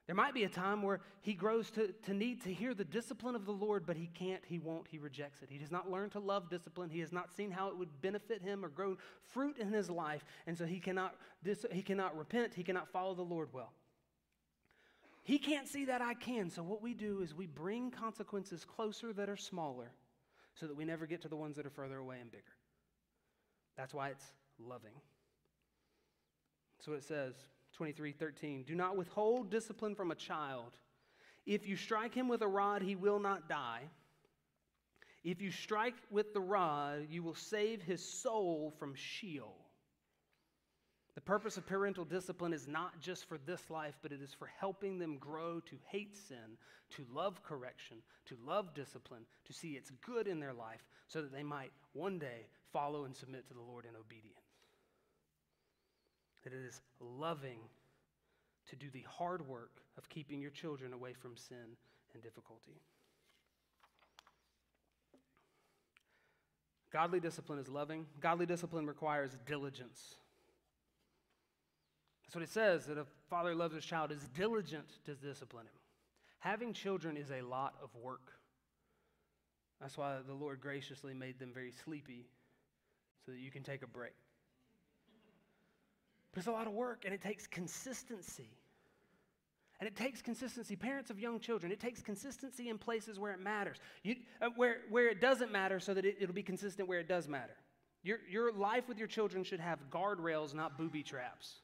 There 0.06 0.16
might 0.16 0.34
be 0.34 0.42
a 0.42 0.48
time 0.48 0.82
where 0.82 1.00
he 1.20 1.32
grows 1.32 1.70
to, 1.72 1.92
to 2.06 2.14
need 2.14 2.42
to 2.42 2.52
hear 2.52 2.74
the 2.74 2.84
discipline 2.84 3.36
of 3.36 3.46
the 3.46 3.52
Lord, 3.52 3.86
but 3.86 3.96
he 3.96 4.08
can't, 4.08 4.42
he 4.44 4.58
won't, 4.58 4.88
he 4.88 4.98
rejects 4.98 5.42
it. 5.42 5.48
He 5.48 5.58
does 5.58 5.70
not 5.70 5.88
learn 5.88 6.10
to 6.10 6.18
love 6.18 6.50
discipline. 6.50 6.90
He 6.90 7.00
has 7.00 7.12
not 7.12 7.32
seen 7.32 7.52
how 7.52 7.68
it 7.68 7.78
would 7.78 8.02
benefit 8.02 8.42
him 8.42 8.64
or 8.64 8.68
grow 8.68 8.96
fruit 9.22 9.58
in 9.58 9.72
his 9.72 9.88
life, 9.88 10.24
and 10.46 10.58
so 10.58 10.66
he 10.66 10.80
cannot, 10.80 11.14
he 11.70 11.82
cannot 11.82 12.16
repent, 12.16 12.54
he 12.54 12.64
cannot 12.64 12.88
follow 12.88 13.14
the 13.14 13.22
Lord 13.22 13.50
well. 13.52 13.72
He 15.22 15.38
can't 15.38 15.68
see 15.68 15.84
that 15.84 16.02
I 16.02 16.14
can, 16.14 16.50
so 16.50 16.62
what 16.62 16.82
we 16.82 16.94
do 16.94 17.20
is 17.22 17.34
we 17.34 17.46
bring 17.46 17.90
consequences 17.90 18.64
closer 18.64 19.12
that 19.12 19.28
are 19.28 19.36
smaller 19.36 19.92
so 20.54 20.66
that 20.66 20.76
we 20.76 20.84
never 20.84 21.06
get 21.06 21.22
to 21.22 21.28
the 21.28 21.36
ones 21.36 21.56
that 21.56 21.66
are 21.66 21.70
further 21.70 21.98
away 21.98 22.18
and 22.20 22.30
bigger. 22.30 22.44
That's 23.76 23.94
why 23.94 24.08
it's 24.08 24.24
loving. 24.58 24.94
So 26.80 26.92
it 26.94 27.04
says. 27.04 27.34
23 27.72 28.12
13. 28.12 28.62
Do 28.64 28.74
not 28.74 28.96
withhold 28.96 29.50
discipline 29.50 29.94
from 29.94 30.10
a 30.10 30.14
child. 30.14 30.72
If 31.46 31.66
you 31.66 31.76
strike 31.76 32.14
him 32.14 32.28
with 32.28 32.42
a 32.42 32.48
rod, 32.48 32.82
he 32.82 32.94
will 32.94 33.18
not 33.18 33.48
die. 33.48 33.82
If 35.24 35.40
you 35.40 35.50
strike 35.50 35.94
with 36.10 36.34
the 36.34 36.40
rod, 36.40 37.06
you 37.10 37.22
will 37.22 37.34
save 37.34 37.82
his 37.82 38.04
soul 38.04 38.72
from 38.78 38.94
Sheol. 38.94 39.56
The 41.14 41.20
purpose 41.20 41.56
of 41.56 41.66
parental 41.66 42.04
discipline 42.04 42.52
is 42.52 42.66
not 42.66 43.00
just 43.00 43.26
for 43.26 43.38
this 43.38 43.68
life, 43.68 43.94
but 44.02 44.12
it 44.12 44.22
is 44.22 44.32
for 44.32 44.50
helping 44.58 44.98
them 44.98 45.18
grow 45.18 45.60
to 45.60 45.76
hate 45.86 46.16
sin, 46.16 46.56
to 46.96 47.04
love 47.12 47.42
correction, 47.42 47.98
to 48.26 48.36
love 48.46 48.74
discipline, 48.74 49.22
to 49.46 49.52
see 49.52 49.72
its 49.72 49.90
good 50.04 50.26
in 50.26 50.40
their 50.40 50.54
life, 50.54 50.86
so 51.08 51.20
that 51.20 51.32
they 51.32 51.42
might 51.42 51.72
one 51.92 52.18
day 52.18 52.46
follow 52.72 53.04
and 53.04 53.14
submit 53.14 53.46
to 53.48 53.54
the 53.54 53.60
Lord 53.60 53.84
in 53.84 53.94
obedience 53.94 54.42
that 56.42 56.52
it 56.52 56.64
is 56.66 56.80
loving 57.00 57.58
to 58.68 58.76
do 58.76 58.86
the 58.90 59.04
hard 59.08 59.46
work 59.46 59.82
of 59.98 60.08
keeping 60.08 60.40
your 60.40 60.50
children 60.50 60.92
away 60.92 61.12
from 61.12 61.36
sin 61.36 61.76
and 62.14 62.22
difficulty. 62.22 62.80
Godly 66.92 67.20
discipline 67.20 67.58
is 67.58 67.68
loving. 67.68 68.06
Godly 68.20 68.46
discipline 68.46 68.86
requires 68.86 69.30
diligence. 69.46 70.16
That's 72.32 72.36
what 72.36 72.44
it 72.44 72.66
says 72.66 72.86
that 72.86 72.96
a 72.96 73.04
father 73.28 73.54
loves 73.54 73.74
his 73.74 73.84
child 73.84 74.10
is 74.10 74.26
diligent 74.34 74.88
to 75.04 75.14
discipline 75.14 75.66
him. 75.66 75.72
Having 76.38 76.72
children 76.72 77.18
is 77.18 77.30
a 77.30 77.42
lot 77.42 77.74
of 77.82 77.90
work. 77.94 78.32
That's 79.82 79.98
why 79.98 80.16
the 80.26 80.32
Lord 80.32 80.62
graciously 80.62 81.12
made 81.12 81.38
them 81.38 81.50
very 81.52 81.72
sleepy 81.84 82.24
so 83.26 83.32
that 83.32 83.38
you 83.38 83.50
can 83.50 83.62
take 83.62 83.82
a 83.82 83.86
break. 83.86 84.14
But 86.32 86.38
it's 86.38 86.46
a 86.46 86.52
lot 86.52 86.66
of 86.66 86.72
work 86.72 87.02
and 87.04 87.12
it 87.12 87.20
takes 87.20 87.46
consistency. 87.46 88.48
And 89.78 89.86
it 89.86 89.94
takes 89.94 90.22
consistency. 90.22 90.74
Parents 90.74 91.10
of 91.10 91.20
young 91.20 91.38
children, 91.38 91.70
it 91.70 91.80
takes 91.80 92.00
consistency 92.00 92.70
in 92.70 92.78
places 92.78 93.18
where 93.18 93.32
it 93.32 93.40
matters, 93.40 93.76
you, 94.04 94.16
uh, 94.40 94.48
where, 94.56 94.76
where 94.88 95.10
it 95.10 95.20
doesn't 95.20 95.52
matter, 95.52 95.78
so 95.80 95.92
that 95.92 96.06
it, 96.06 96.16
it'll 96.18 96.34
be 96.34 96.42
consistent 96.42 96.88
where 96.88 97.00
it 97.00 97.08
does 97.08 97.28
matter. 97.28 97.56
Your, 98.02 98.20
your 98.26 98.52
life 98.54 98.88
with 98.88 98.96
your 98.96 99.08
children 99.08 99.44
should 99.44 99.60
have 99.60 99.80
guardrails, 99.90 100.54
not 100.54 100.78
booby 100.78 101.02
traps. 101.02 101.56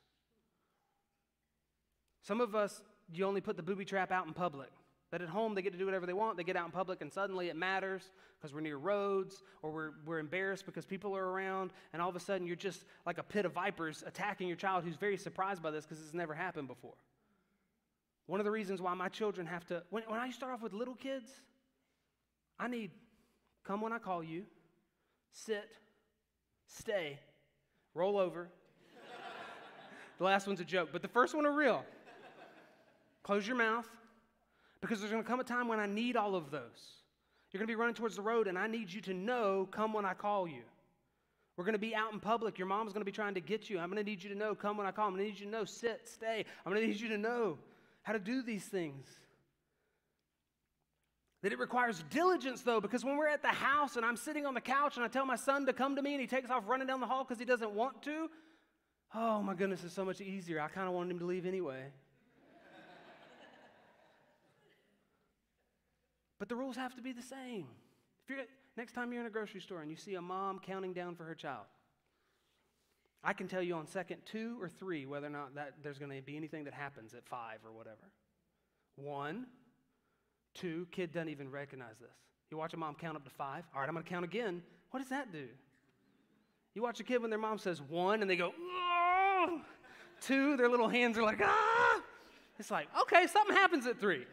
Some 2.23 2.41
of 2.41 2.55
us, 2.55 2.83
you 3.13 3.25
only 3.25 3.41
put 3.41 3.57
the 3.57 3.63
booby 3.63 3.85
trap 3.85 4.11
out 4.11 4.27
in 4.27 4.33
public. 4.33 4.71
That 5.11 5.23
at 5.23 5.29
home 5.29 5.55
they 5.55 5.63
get 5.63 5.73
to 5.73 5.79
do 5.79 5.87
whatever 5.87 6.05
they 6.05 6.13
want, 6.13 6.37
they 6.37 6.45
get 6.45 6.57
out 6.57 6.67
in 6.67 6.71
public, 6.71 7.01
and 7.01 7.11
suddenly 7.11 7.49
it 7.49 7.57
matters 7.57 8.11
because 8.39 8.55
we're 8.55 8.61
near 8.61 8.77
roads 8.77 9.43
or 9.63 9.71
we're, 9.71 9.91
we're 10.05 10.19
embarrassed 10.19 10.67
because 10.67 10.85
people 10.85 11.17
are 11.17 11.31
around, 11.31 11.71
and 11.93 12.03
all 12.03 12.11
of 12.11 12.17
a 12.17 12.21
sudden 12.21 12.47
you're 12.47 12.57
just 12.57 12.85
like 13.07 13.17
a 13.17 13.23
pit 13.23 13.47
of 13.47 13.53
vipers 13.53 14.05
attacking 14.07 14.49
your 14.49 14.57
child 14.57 14.85
who's 14.85 14.97
very 14.97 15.17
surprised 15.17 15.63
by 15.63 15.71
this 15.71 15.87
because 15.87 16.05
it's 16.05 16.13
never 16.13 16.35
happened 16.35 16.69
before. 16.69 16.95
One 18.27 18.39
of 18.39 18.45
the 18.45 18.51
reasons 18.51 18.83
why 18.83 18.93
my 18.93 19.09
children 19.09 19.47
have 19.47 19.65
to, 19.69 19.83
when, 19.89 20.03
when 20.09 20.21
I 20.21 20.29
start 20.29 20.53
off 20.53 20.63
with 20.63 20.75
little 20.75 20.95
kids, 20.95 21.31
I 22.59 22.69
need 22.69 22.91
come 23.65 23.81
when 23.81 23.93
I 23.93 23.99
call 23.99 24.23
you, 24.23 24.45
sit, 25.33 25.71
stay, 26.67 27.19
roll 27.95 28.19
over. 28.19 28.49
the 30.19 30.25
last 30.25 30.47
one's 30.47 30.61
a 30.61 30.65
joke, 30.65 30.91
but 30.93 31.03
the 31.03 31.09
first 31.09 31.35
one 31.35 31.47
are 31.47 31.53
real. 31.53 31.85
Close 33.29 33.47
your 33.47 33.59
mouth 33.59 33.87
because 34.81 35.01
there's 35.01 35.13
going 35.13 35.23
to 35.23 35.29
come 35.29 35.39
a 35.39 35.45
time 35.45 35.69
when 35.69 35.79
I 35.79 35.85
need 35.85 36.17
all 36.17 36.35
of 36.35 36.51
those. 36.51 36.63
You're 37.53 37.59
going 37.59 37.67
to 37.67 37.71
be 37.71 37.75
running 37.75 37.95
towards 37.95 38.17
the 38.17 38.23
road, 38.23 38.47
and 38.47 38.57
I 38.57 38.67
need 38.67 38.91
you 38.91 39.03
to 39.03 39.13
know, 39.13 39.69
come 39.71 39.93
when 39.93 40.07
I 40.07 40.15
call 40.15 40.49
you. 40.49 40.63
We're 41.55 41.65
going 41.65 41.75
to 41.75 41.79
be 41.79 41.95
out 41.95 42.11
in 42.15 42.21
public. 42.21 42.57
Your 42.57 42.69
mom's 42.69 42.95
going 42.95 43.03
to 43.03 43.05
be 43.05 43.13
trying 43.13 43.35
to 43.35 43.43
get 43.43 43.69
you. 43.69 43.81
I'm 43.81 43.91
going 43.91 44.03
to 44.03 44.11
need 44.11 44.25
you 44.25 44.31
to 44.31 44.35
know, 44.35 44.55
come 44.55 44.79
when 44.79 44.87
I 44.87 44.93
call. 44.93 45.09
I'm 45.09 45.13
going 45.13 45.25
to 45.25 45.31
need 45.31 45.41
you 45.41 45.45
to 45.45 45.53
know, 45.53 45.67
sit, 45.67 46.09
stay. 46.09 46.47
I'm 46.65 46.73
going 46.73 46.81
to 46.81 46.89
need 46.89 46.99
you 46.99 47.11
to 47.11 47.19
know 47.19 47.59
how 48.01 48.15
to 48.15 48.19
do 48.19 48.41
these 48.41 48.65
things. 48.65 49.07
That 51.43 51.53
it 51.53 51.59
requires 51.59 52.03
diligence, 52.09 52.63
though, 52.63 52.81
because 52.81 53.05
when 53.05 53.19
we're 53.19 53.29
at 53.29 53.43
the 53.43 53.49
house 53.49 53.97
and 53.97 54.07
I'm 54.07 54.17
sitting 54.17 54.47
on 54.47 54.55
the 54.55 54.63
couch 54.63 54.97
and 54.97 55.05
I 55.05 55.09
tell 55.09 55.27
my 55.27 55.37
son 55.37 55.67
to 55.67 55.75
come 55.75 55.97
to 55.97 56.01
me 56.03 56.13
and 56.13 56.21
he 56.23 56.27
takes 56.27 56.49
off 56.49 56.67
running 56.67 56.87
down 56.87 57.01
the 57.01 57.07
hall 57.07 57.25
because 57.25 57.39
he 57.39 57.45
doesn't 57.45 57.73
want 57.73 58.03
to, 58.05 58.31
oh 59.15 59.43
my 59.43 59.53
goodness, 59.53 59.85
it's 59.85 59.93
so 59.93 60.07
much 60.07 60.23
easier. 60.23 60.63
I 60.63 60.69
kind 60.69 60.89
of 60.89 60.95
wanted 60.95 61.11
him 61.11 61.19
to 61.19 61.27
leave 61.27 61.45
anyway. 61.45 61.93
But 66.39 66.49
the 66.49 66.57
rules 66.57 66.77
have 66.77 66.95
to 66.95 67.03
be 67.03 67.13
the 67.13 67.23
same. 67.23 67.67
If 68.25 68.31
you're, 68.31 68.45
next 68.77 68.93
time 68.93 69.13
you're 69.13 69.23
in 69.23 69.27
a 69.27 69.31
grocery 69.31 69.61
store 69.61 69.83
and 69.83 69.91
you 69.91 69.97
see 69.97 70.15
a 70.15 70.23
mom 70.23 70.61
counting 70.61 70.93
down 70.93 71.15
for 71.15 71.25
her 71.25 71.35
child, 71.35 71.65
I 73.25 73.33
can 73.33 73.49
tell 73.49 73.63
you 73.63 73.75
on 73.75 73.87
second 73.87 74.19
two 74.25 74.57
or 74.61 74.69
three 74.69 75.07
whether 75.07 75.27
or 75.27 75.31
not 75.31 75.55
that 75.57 75.75
there's 75.83 75.99
going 75.99 76.17
to 76.17 76.23
be 76.23 76.37
anything 76.37 76.65
that 76.65 76.75
happens 76.75 77.15
at 77.15 77.27
five 77.27 77.59
or 77.65 77.73
whatever. 77.73 78.13
One, 78.97 79.47
two, 80.55 80.87
kid 80.93 81.13
doesn't 81.13 81.29
even 81.29 81.51
recognize 81.51 81.99
this. 82.01 82.17
You 82.51 82.57
watch 82.57 82.75
a 82.75 82.77
mom 82.77 82.95
count 82.95 83.17
up 83.17 83.25
to 83.25 83.31
five. 83.31 83.65
All 83.75 83.81
right, 83.81 83.89
I'm 83.89 83.95
going 83.95 84.05
to 84.05 84.11
count 84.11 84.25
again. 84.25 84.63
What 84.91 85.01
does 85.01 85.11
that 85.11 85.33
do? 85.33 85.49
You 86.75 86.83
watch 86.83 87.01
a 87.01 87.05
kid 87.05 87.21
when 87.21 87.31
their 87.31 87.39
mom 87.39 87.59
says 87.59 87.83
one 87.83 88.23
and 88.23 88.31
they 88.31 88.37
go, 88.37 88.53
oh! 88.57 89.61
two, 90.21 90.57
their 90.57 90.69
little 90.69 90.89
hands 90.89 91.19
are 91.19 91.23
like, 91.23 91.41
ah! 91.43 92.01
It's 92.59 92.71
like, 92.71 92.89
okay, 93.03 93.27
something 93.27 93.55
happens 93.55 93.87
at 93.87 94.01
three. 94.01 94.25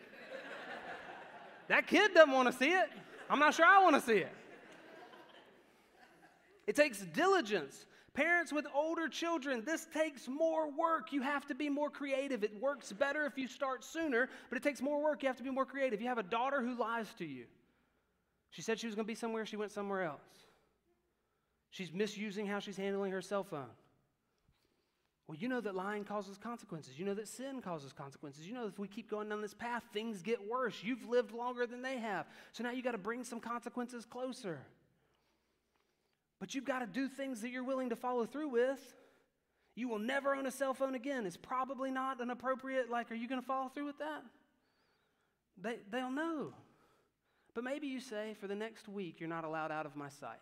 That 1.67 1.87
kid 1.87 2.13
doesn't 2.13 2.33
want 2.33 2.51
to 2.51 2.57
see 2.57 2.71
it. 2.71 2.89
I'm 3.29 3.39
not 3.39 3.53
sure 3.53 3.65
I 3.65 3.81
want 3.81 3.95
to 3.95 4.01
see 4.01 4.19
it. 4.19 4.31
It 6.67 6.75
takes 6.75 6.99
diligence. 6.99 7.85
Parents 8.13 8.53
with 8.53 8.65
older 8.73 9.09
children, 9.09 9.63
this 9.65 9.87
takes 9.93 10.27
more 10.27 10.71
work. 10.71 11.11
You 11.11 11.21
have 11.21 11.45
to 11.47 11.55
be 11.55 11.69
more 11.69 11.89
creative. 11.89 12.43
It 12.43 12.61
works 12.61 12.93
better 12.93 13.25
if 13.25 13.37
you 13.37 13.47
start 13.47 13.83
sooner, 13.83 14.29
but 14.49 14.57
it 14.57 14.63
takes 14.63 14.81
more 14.81 15.03
work. 15.03 15.21
You 15.21 15.27
have 15.27 15.37
to 15.37 15.43
be 15.43 15.51
more 15.51 15.65
creative. 15.65 16.01
You 16.01 16.07
have 16.07 16.17
a 16.17 16.23
daughter 16.23 16.61
who 16.61 16.79
lies 16.79 17.07
to 17.17 17.25
you. 17.25 17.45
She 18.51 18.61
said 18.61 18.79
she 18.79 18.87
was 18.87 18.95
going 18.95 19.05
to 19.05 19.11
be 19.11 19.15
somewhere, 19.15 19.45
she 19.45 19.57
went 19.57 19.71
somewhere 19.71 20.03
else. 20.03 20.21
She's 21.71 21.91
misusing 21.91 22.47
how 22.47 22.59
she's 22.59 22.77
handling 22.77 23.11
her 23.11 23.21
cell 23.21 23.43
phone. 23.43 23.67
Well, 25.27 25.37
you 25.37 25.47
know 25.47 25.59
that 25.61 25.75
lying 25.75 26.03
causes 26.03 26.37
consequences. 26.37 26.99
You 26.99 27.05
know 27.05 27.15
that 27.15 27.27
sin 27.27 27.61
causes 27.61 27.91
consequences. 27.91 28.47
You 28.47 28.53
know 28.53 28.63
that 28.63 28.73
if 28.73 28.79
we 28.79 28.87
keep 28.87 29.09
going 29.09 29.29
down 29.29 29.41
this 29.41 29.55
path, 29.55 29.83
things 29.91 30.21
get 30.21 30.47
worse. 30.47 30.83
You've 30.83 31.07
lived 31.09 31.31
longer 31.31 31.65
than 31.65 31.81
they 31.81 31.97
have. 31.97 32.27
So 32.51 32.63
now 32.63 32.71
you 32.71 32.83
got 32.83 32.91
to 32.91 32.99
bring 32.99 33.23
some 33.23 33.39
consequences 33.39 34.05
closer. 34.05 34.59
But 36.39 36.53
you've 36.53 36.65
got 36.65 36.79
to 36.79 36.85
do 36.85 37.07
things 37.07 37.41
that 37.41 37.49
you're 37.49 37.63
willing 37.63 37.89
to 37.89 37.95
follow 37.95 38.25
through 38.25 38.49
with. 38.49 38.79
You 39.75 39.87
will 39.87 39.99
never 39.99 40.35
own 40.35 40.45
a 40.45 40.51
cell 40.51 40.75
phone 40.75 40.93
again. 40.93 41.25
It's 41.25 41.37
probably 41.37 41.89
not 41.89 42.21
an 42.21 42.29
appropriate, 42.29 42.89
like, 42.89 43.11
are 43.11 43.15
you 43.15 43.27
going 43.27 43.41
to 43.41 43.47
follow 43.47 43.69
through 43.69 43.85
with 43.85 43.97
that? 43.97 44.23
They, 45.61 45.77
they'll 45.91 46.11
know. 46.11 46.53
But 47.55 47.63
maybe 47.63 47.87
you 47.87 47.99
say, 47.99 48.35
for 48.39 48.47
the 48.47 48.55
next 48.55 48.87
week, 48.87 49.19
you're 49.19 49.29
not 49.29 49.43
allowed 49.43 49.71
out 49.71 49.85
of 49.85 49.95
my 49.95 50.09
sight. 50.09 50.39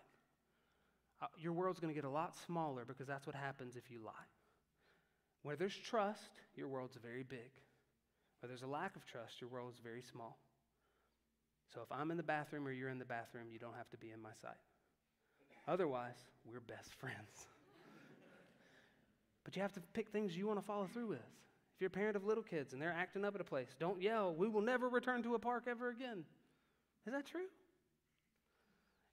Uh, 1.21 1.27
your 1.37 1.53
world's 1.53 1.79
going 1.79 1.93
to 1.93 1.95
get 1.95 2.05
a 2.05 2.11
lot 2.11 2.35
smaller 2.45 2.83
because 2.85 3.07
that's 3.07 3.25
what 3.25 3.35
happens 3.35 3.75
if 3.75 3.89
you 3.89 3.99
lie. 4.03 4.11
Where 5.43 5.55
there's 5.55 5.75
trust, 5.75 6.31
your 6.55 6.67
world's 6.67 6.97
very 7.01 7.23
big. 7.23 7.51
Where 8.39 8.47
there's 8.47 8.63
a 8.63 8.67
lack 8.67 8.95
of 8.95 9.05
trust, 9.05 9.39
your 9.39 9.49
world 9.49 9.71
is 9.73 9.79
very 9.79 10.01
small. 10.01 10.37
So 11.73 11.81
if 11.81 11.91
I'm 11.91 12.11
in 12.11 12.17
the 12.17 12.23
bathroom 12.23 12.67
or 12.67 12.71
you're 12.71 12.89
in 12.89 12.99
the 12.99 13.05
bathroom, 13.05 13.47
you 13.51 13.59
don't 13.59 13.75
have 13.75 13.89
to 13.91 13.97
be 13.97 14.11
in 14.11 14.21
my 14.21 14.29
sight. 14.41 14.57
Otherwise, 15.67 16.17
we're 16.45 16.59
best 16.59 16.93
friends. 16.99 17.47
but 19.43 19.55
you 19.55 19.61
have 19.61 19.73
to 19.73 19.81
pick 19.93 20.09
things 20.09 20.35
you 20.35 20.47
want 20.47 20.59
to 20.59 20.65
follow 20.65 20.87
through 20.91 21.07
with. 21.07 21.19
If 21.75 21.81
you're 21.81 21.87
a 21.87 21.91
parent 21.91 22.15
of 22.15 22.25
little 22.25 22.43
kids 22.43 22.73
and 22.73 22.81
they're 22.81 22.93
acting 22.93 23.25
up 23.25 23.35
at 23.35 23.41
a 23.41 23.45
place, 23.45 23.69
don't 23.79 24.01
yell, 24.01 24.33
we 24.33 24.47
will 24.47 24.61
never 24.61 24.87
return 24.87 25.23
to 25.23 25.35
a 25.35 25.39
park 25.39 25.63
ever 25.67 25.89
again. 25.89 26.23
Is 27.07 27.13
that 27.13 27.25
true? 27.25 27.47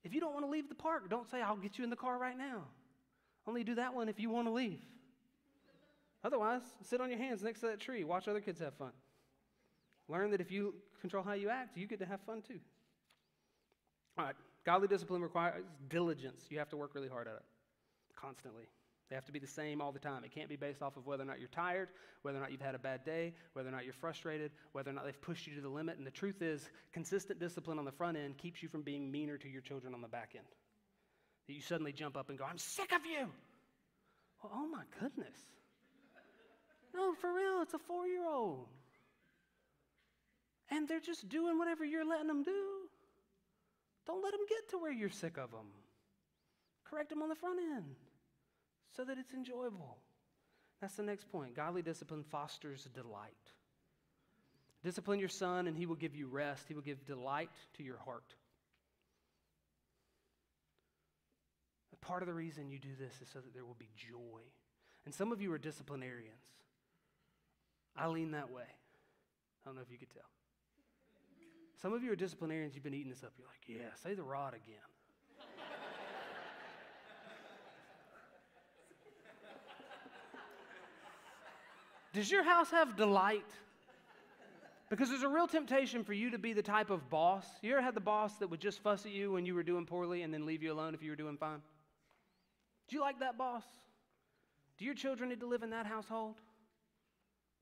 If 0.05 0.15
you 0.15 0.21
don't 0.21 0.33
want 0.33 0.45
to 0.45 0.51
leave 0.51 0.69
the 0.69 0.75
park, 0.75 1.09
don't 1.11 1.31
say, 1.31 1.41
I'll 1.41 1.57
get 1.57 1.79
you 1.79 1.85
in 1.85 1.91
the 1.91 1.97
car 1.97 2.19
right 2.19 2.37
now. 2.37 2.65
Only 3.47 3.65
do 3.65 3.75
that 3.77 3.95
one 3.95 4.09
if 4.09 4.21
you 4.21 4.31
want 4.31 4.47
to 4.47 4.53
leave. 4.53 4.81
Otherwise, 6.23 6.63
sit 6.83 7.01
on 7.01 7.09
your 7.09 7.19
hands 7.19 7.43
next 7.43 7.61
to 7.61 7.67
that 7.67 7.81
tree. 7.81 8.05
Watch 8.05 8.29
other 8.29 8.41
kids 8.41 8.61
have 8.61 8.75
fun. 8.75 8.93
Learn 10.09 10.31
that 10.33 10.41
if 10.41 10.51
you 10.51 10.75
control 11.01 11.23
how 11.23 11.33
you 11.33 11.49
act, 11.49 11.77
you 11.77 11.87
get 11.87 12.01
to 12.01 12.07
have 12.07 12.21
fun 12.23 12.43
too. 12.43 12.59
All 14.19 14.25
right, 14.25 14.35
godly 14.67 14.89
discipline 14.89 15.23
requires 15.23 15.65
diligence. 15.89 16.45
You 16.51 16.59
have 16.59 16.69
to 16.71 16.77
work 16.77 16.95
really 16.95 17.09
hard 17.09 17.29
at 17.29 17.35
it 17.35 17.43
constantly. 18.21 18.65
They 19.09 19.17
have 19.17 19.25
to 19.27 19.33
be 19.33 19.41
the 19.41 19.47
same 19.47 19.81
all 19.81 19.91
the 19.91 19.99
time. 19.99 20.23
It 20.23 20.31
can't 20.31 20.49
be 20.49 20.57
based 20.57 20.83
off 20.83 20.97
of 20.97 21.05
whether 21.05 21.25
or 21.25 21.27
not 21.27 21.41
you're 21.41 21.49
tired, 21.49 21.89
whether 22.23 22.39
or 22.39 22.41
not 22.41 22.53
you've 22.53 22.61
had 22.61 22.77
a 22.77 22.79
bad 22.79 23.05
day, 23.05 23.35
whether 23.55 23.69
or 23.69 23.73
not 23.73 23.85
you're 23.85 23.93
frustrated, 23.93 24.53
whether 24.71 24.91
or 24.91 24.93
not 24.93 25.05
they've 25.05 25.21
pushed 25.21 25.49
you 25.49 25.55
to 25.57 25.61
the 25.61 25.69
limit. 25.69 25.99
And 25.99 26.07
the 26.07 26.13
truth 26.13 26.43
is, 26.43 26.71
consistent 26.93 27.41
discipline 27.41 27.81
on 27.81 27.85
the 27.85 27.91
front 27.91 28.17
end 28.17 28.39
keeps 28.39 28.63
you 28.63 28.69
from 28.69 28.83
being 28.83 29.11
meaner 29.11 29.37
to 29.37 29.49
your 29.49 29.63
children 29.63 29.95
on 29.95 30.01
the 30.01 30.09
back 30.09 30.35
end. 30.37 30.47
That 31.49 31.55
you 31.55 31.61
suddenly 31.61 31.93
jump 31.93 32.17
up 32.17 32.29
and 32.29 32.39
go, 32.39 32.45
I'm 32.45 32.59
sick 32.59 32.93
of 32.93 33.05
you. 33.05 33.27
Well, 34.43 34.53
oh 34.55 34.69
my 34.69 34.85
goodness. 35.01 35.37
No, 36.95 37.15
for 37.15 37.33
real, 37.33 37.63
it's 37.63 37.75
a 37.75 37.79
four 37.79 38.07
year 38.07 38.27
old. 38.27 38.67
And 40.71 40.89
they're 40.89 41.01
just 41.01 41.29
doing 41.29 41.59
whatever 41.59 41.85
you're 41.85 42.07
letting 42.07 42.29
them 42.29 42.43
do. 42.43 42.65
Don't 44.07 44.23
let 44.23 44.33
them 44.33 44.41
get 44.49 44.71
to 44.71 44.79
where 44.79 44.93
you're 44.93 45.11
sick 45.11 45.37
of 45.37 45.51
them. 45.51 45.67
Correct 46.85 47.11
them 47.11 47.23
on 47.23 47.29
the 47.29 47.35
front 47.35 47.61
end 47.61 47.95
so 48.97 49.05
that 49.05 49.19
it's 49.19 49.35
enjoyable. 49.35 49.99
That's 50.81 50.95
the 50.95 51.03
next 51.03 51.31
point. 51.31 51.55
Godly 51.55 51.83
discipline 51.83 52.25
fosters 52.25 52.89
delight. 52.95 53.35
Discipline 54.83 55.19
your 55.19 55.29
son, 55.29 55.67
and 55.67 55.77
he 55.77 55.87
will 55.87 55.95
give 55.95 56.17
you 56.17 56.27
rest. 56.27 56.65
He 56.67 56.75
will 56.75 56.83
give 56.83 57.05
delight 57.05 57.51
to 57.77 57.83
your 57.83 57.99
heart. 57.99 58.35
part 62.01 62.23
of 62.23 62.27
the 62.27 62.35
reason 62.35 62.71
you 62.71 62.79
do 62.79 62.89
this 62.99 63.13
is 63.23 63.29
so 63.33 63.39
that 63.39 63.55
there 63.55 63.65
will 63.65 63.77
be 63.79 63.89
joy. 63.97 64.41
And 65.05 65.15
some 65.15 65.33
of 65.33 65.41
you 65.41 65.53
are 65.53 65.59
disciplinarians. 65.59 66.45
I 67.97 68.07
lean 68.09 68.31
that 68.33 68.51
way. 68.51 68.63
I 68.63 69.69
don't 69.69 69.77
know 69.77 69.83
if 69.83 69.91
you 69.91 69.99
could 69.99 70.11
tell. 70.11 70.29
Some 71.81 71.93
of 71.93 72.03
you 72.03 72.13
are 72.13 72.17
disciplinarians, 72.17 72.75
you've 72.75 72.85
been 72.85 72.95
eating 72.95 73.11
this 73.11 73.23
up. 73.23 73.33
You're 73.39 73.49
like, 73.49 73.67
yeah, 73.67 73.95
say 74.03 74.15
the 74.15 74.23
rod 74.23 74.55
again. 74.55 74.77
Does 82.13 82.31
your 82.31 82.43
house 82.43 82.71
have 82.71 82.97
delight? 82.97 83.47
Because 84.89 85.09
there's 85.09 85.23
a 85.23 85.29
real 85.29 85.47
temptation 85.47 86.03
for 86.03 86.13
you 86.13 86.31
to 86.31 86.39
be 86.39 86.53
the 86.53 86.63
type 86.63 86.91
of 86.91 87.09
boss. 87.09 87.47
You 87.63 87.73
ever 87.73 87.83
had 87.83 87.95
the 87.95 88.01
boss 88.01 88.35
that 88.39 88.51
would 88.51 88.61
just 88.61 88.81
fuss 88.81 89.07
at 89.07 89.13
you 89.13 89.33
when 89.33 89.47
you 89.47 89.55
were 89.55 89.63
doing 89.63 89.87
poorly 89.87 90.23
and 90.23 90.35
then 90.35 90.45
leave 90.45 90.65
you 90.65 90.73
alone 90.73 90.95
if 90.95 91.03
you 91.03 91.11
were 91.11 91.17
doing 91.17 91.37
fine? 91.37 91.63
Do 92.89 92.97
you 92.97 93.01
like 93.01 93.21
that 93.21 93.39
boss? 93.39 93.63
Do 94.79 94.85
your 94.85 94.95
children 94.95 95.29
need 95.29 95.41
to 95.41 95.47
live 95.47 95.63
in 95.63 95.71
that 95.71 95.87
household? 95.87 96.35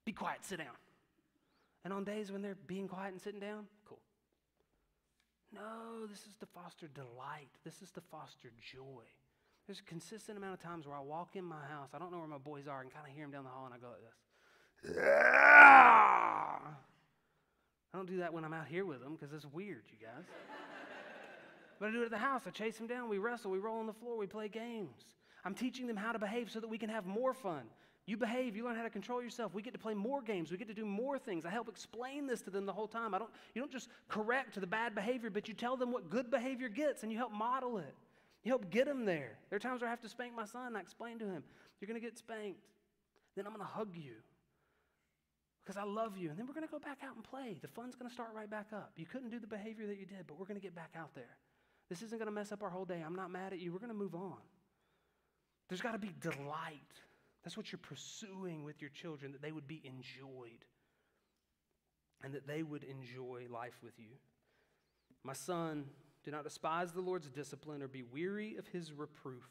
Be 0.09 0.13
quiet, 0.13 0.43
sit 0.43 0.57
down. 0.57 0.73
And 1.85 1.93
on 1.93 2.03
days 2.03 2.33
when 2.33 2.41
they're 2.41 2.57
being 2.67 2.89
quiet 2.89 3.13
and 3.13 3.21
sitting 3.21 3.41
down, 3.41 3.67
cool. 3.87 4.01
No, 5.53 6.07
this 6.09 6.21
is 6.21 6.35
to 6.41 6.47
foster 6.47 6.89
delight. 6.89 7.51
This 7.63 7.83
is 7.83 7.91
to 7.91 8.01
foster 8.01 8.49
joy. 8.73 9.05
There's 9.67 9.81
a 9.81 9.83
consistent 9.83 10.39
amount 10.39 10.55
of 10.55 10.61
times 10.61 10.87
where 10.87 10.97
I 10.97 11.01
walk 11.01 11.37
in 11.37 11.45
my 11.45 11.61
house, 11.71 11.91
I 11.93 11.99
don't 11.99 12.11
know 12.11 12.21
where 12.21 12.27
my 12.27 12.39
boys 12.39 12.67
are, 12.67 12.81
and 12.81 12.91
kind 12.91 13.05
of 13.07 13.13
hear 13.13 13.25
them 13.25 13.33
down 13.33 13.45
the 13.45 13.51
hall, 13.51 13.67
and 13.67 13.75
I 13.75 13.77
go 13.77 13.89
like 13.89 14.01
this. 14.01 14.97
I 15.05 16.59
don't 17.93 18.09
do 18.09 18.17
that 18.17 18.33
when 18.33 18.47
I'm 18.47 18.55
out 18.55 18.67
here 18.67 18.87
with 18.87 19.03
them 19.03 19.15
because 19.15 19.35
it's 19.35 19.45
weird, 19.53 19.83
you 19.91 19.99
guys. 20.07 20.25
but 21.79 21.91
I 21.91 21.93
do 21.93 22.01
it 22.01 22.07
at 22.07 22.11
the 22.13 22.17
house. 22.17 22.45
I 22.47 22.51
chase 22.51 22.79
them 22.79 22.87
down. 22.87 23.11
We 23.11 23.19
wrestle. 23.19 23.51
We 23.51 23.59
roll 23.59 23.79
on 23.79 23.87
the 23.87 23.93
floor. 23.93 24.17
We 24.17 24.27
play 24.27 24.49
games. 24.49 25.05
I'm 25.45 25.55
teaching 25.55 25.87
them 25.87 25.99
how 25.99 26.13
to 26.13 26.19
behave 26.19 26.51
so 26.51 26.61
that 26.61 26.69
we 26.69 26.79
can 26.79 26.89
have 26.89 27.05
more 27.05 27.35
fun. 27.35 27.65
You 28.09 28.17
behave, 28.17 28.57
you 28.57 28.65
learn 28.65 28.75
how 28.75 28.85
to 28.85 28.89
control 28.89 29.23
yourself. 29.23 29.53
We 29.53 29.61
get 29.61 29.75
to 29.75 29.79
play 29.79 29.93
more 29.93 30.23
games. 30.23 30.51
We 30.51 30.57
get 30.57 30.69
to 30.69 30.75
do 30.75 30.87
more 30.87 31.19
things. 31.19 31.45
I 31.45 31.51
help 31.51 31.69
explain 31.69 32.27
this 32.27 32.41
to 32.41 32.51
them 32.51 32.65
the 32.65 32.73
whole 32.73 32.89
time. 32.89 33.13
I 33.13 33.19
don't, 33.19 33.31
you 33.55 33.61
don't 33.61 33.71
just 33.71 33.91
correct 34.09 34.55
to 34.55 34.61
the 34.61 34.67
bad 34.67 34.95
behavior, 34.95 35.29
but 35.29 35.47
you 35.47 35.53
tell 35.53 35.77
them 35.77 35.93
what 35.93 36.09
good 36.09 36.31
behavior 36.31 36.71
gets 36.71 37.03
and 37.03 37.13
you 37.13 37.19
help 37.19 37.33
model 37.33 37.77
it. 37.77 37.95
You 38.45 38.53
help 38.53 38.71
get 38.71 38.87
them 38.87 39.05
there. 39.05 39.37
There 39.51 39.59
are 39.59 39.61
times 39.61 39.83
where 39.83 39.89
I 39.89 39.91
have 39.91 40.01
to 40.01 40.09
spank 40.09 40.35
my 40.35 40.47
son. 40.47 40.75
I 40.75 40.81
explain 40.81 41.19
to 41.19 41.27
him, 41.27 41.45
You're 41.81 41.87
going 41.87 42.01
to 42.01 42.07
get 42.07 42.17
spanked. 42.17 42.65
Then 43.37 43.47
I'm 43.47 43.53
going 43.53 43.67
to 43.67 43.71
hug 43.71 43.95
you 43.95 44.15
because 45.63 45.77
I 45.77 45.85
love 45.85 46.17
you. 46.17 46.31
And 46.31 46.39
then 46.39 46.47
we're 46.47 46.55
going 46.55 46.67
to 46.67 46.73
go 46.73 46.79
back 46.79 47.01
out 47.05 47.15
and 47.15 47.23
play. 47.23 47.59
The 47.61 47.69
fun's 47.69 47.95
going 47.95 48.09
to 48.09 48.15
start 48.15 48.31
right 48.35 48.49
back 48.49 48.69
up. 48.73 48.93
You 48.97 49.05
couldn't 49.05 49.29
do 49.29 49.39
the 49.39 49.47
behavior 49.47 49.87
that 49.87 49.99
you 49.99 50.07
did, 50.07 50.27
but 50.27 50.39
we're 50.39 50.47
going 50.47 50.59
to 50.59 50.65
get 50.65 50.75
back 50.75 50.95
out 50.97 51.15
there. 51.15 51.37
This 51.91 52.01
isn't 52.01 52.19
going 52.19 52.27
to 52.27 52.33
mess 52.33 52.53
up 52.53 52.63
our 52.63 52.71
whole 52.71 52.87
day. 52.87 53.03
I'm 53.05 53.15
not 53.15 53.31
mad 53.31 53.53
at 53.53 53.59
you. 53.59 53.71
We're 53.71 53.81
going 53.81 53.93
to 53.93 53.95
move 53.95 54.15
on. 54.15 54.39
There's 55.69 55.83
got 55.83 55.93
to 55.93 55.99
be 55.99 56.15
delight 56.21 57.03
that's 57.49 57.57
what 57.57 57.73
you're 57.73 57.79
pursuing 57.79 58.63
with 58.63 58.83
your 58.83 58.91
children, 58.91 59.33
that 59.33 59.41
they 59.41 59.53
would 59.53 59.67
be 59.67 59.81
enjoyed 59.83 60.67
and 62.23 62.35
that 62.35 62.47
they 62.47 62.63
would 62.63 62.85
enjoy 62.85 63.47
life 63.49 63.79
with 63.83 63.99
you. 63.99 64.11
My 65.25 65.33
son, 65.33 65.87
do 66.23 66.31
not 66.31 66.45
despise 66.45 66.93
the 66.93 67.01
Lord's 67.01 67.31
discipline 67.31 67.81
or 67.81 67.89
be 67.89 68.03
weary 68.03 68.57
of 68.59 68.67
his 68.67 68.93
reproof. 68.93 69.49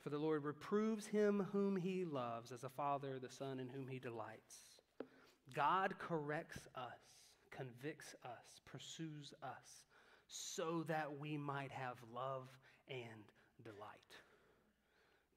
For 0.00 0.10
the 0.10 0.18
Lord 0.18 0.44
reproves 0.44 1.08
him 1.08 1.48
whom 1.50 1.74
he 1.74 2.04
loves, 2.04 2.52
as 2.52 2.62
a 2.62 2.68
father 2.68 3.18
the 3.18 3.28
son 3.28 3.58
in 3.58 3.68
whom 3.68 3.88
he 3.88 3.98
delights. 3.98 4.78
God 5.54 5.98
corrects 5.98 6.68
us, 6.76 7.00
convicts 7.50 8.14
us, 8.24 8.60
pursues 8.64 9.34
us, 9.42 9.86
so 10.28 10.84
that 10.86 11.18
we 11.18 11.36
might 11.36 11.72
have 11.72 11.96
love 12.14 12.46
and 12.88 13.32
delight. 13.64 14.25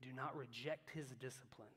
Do 0.01 0.09
not 0.15 0.35
reject 0.35 0.89
his 0.89 1.09
discipline. 1.19 1.73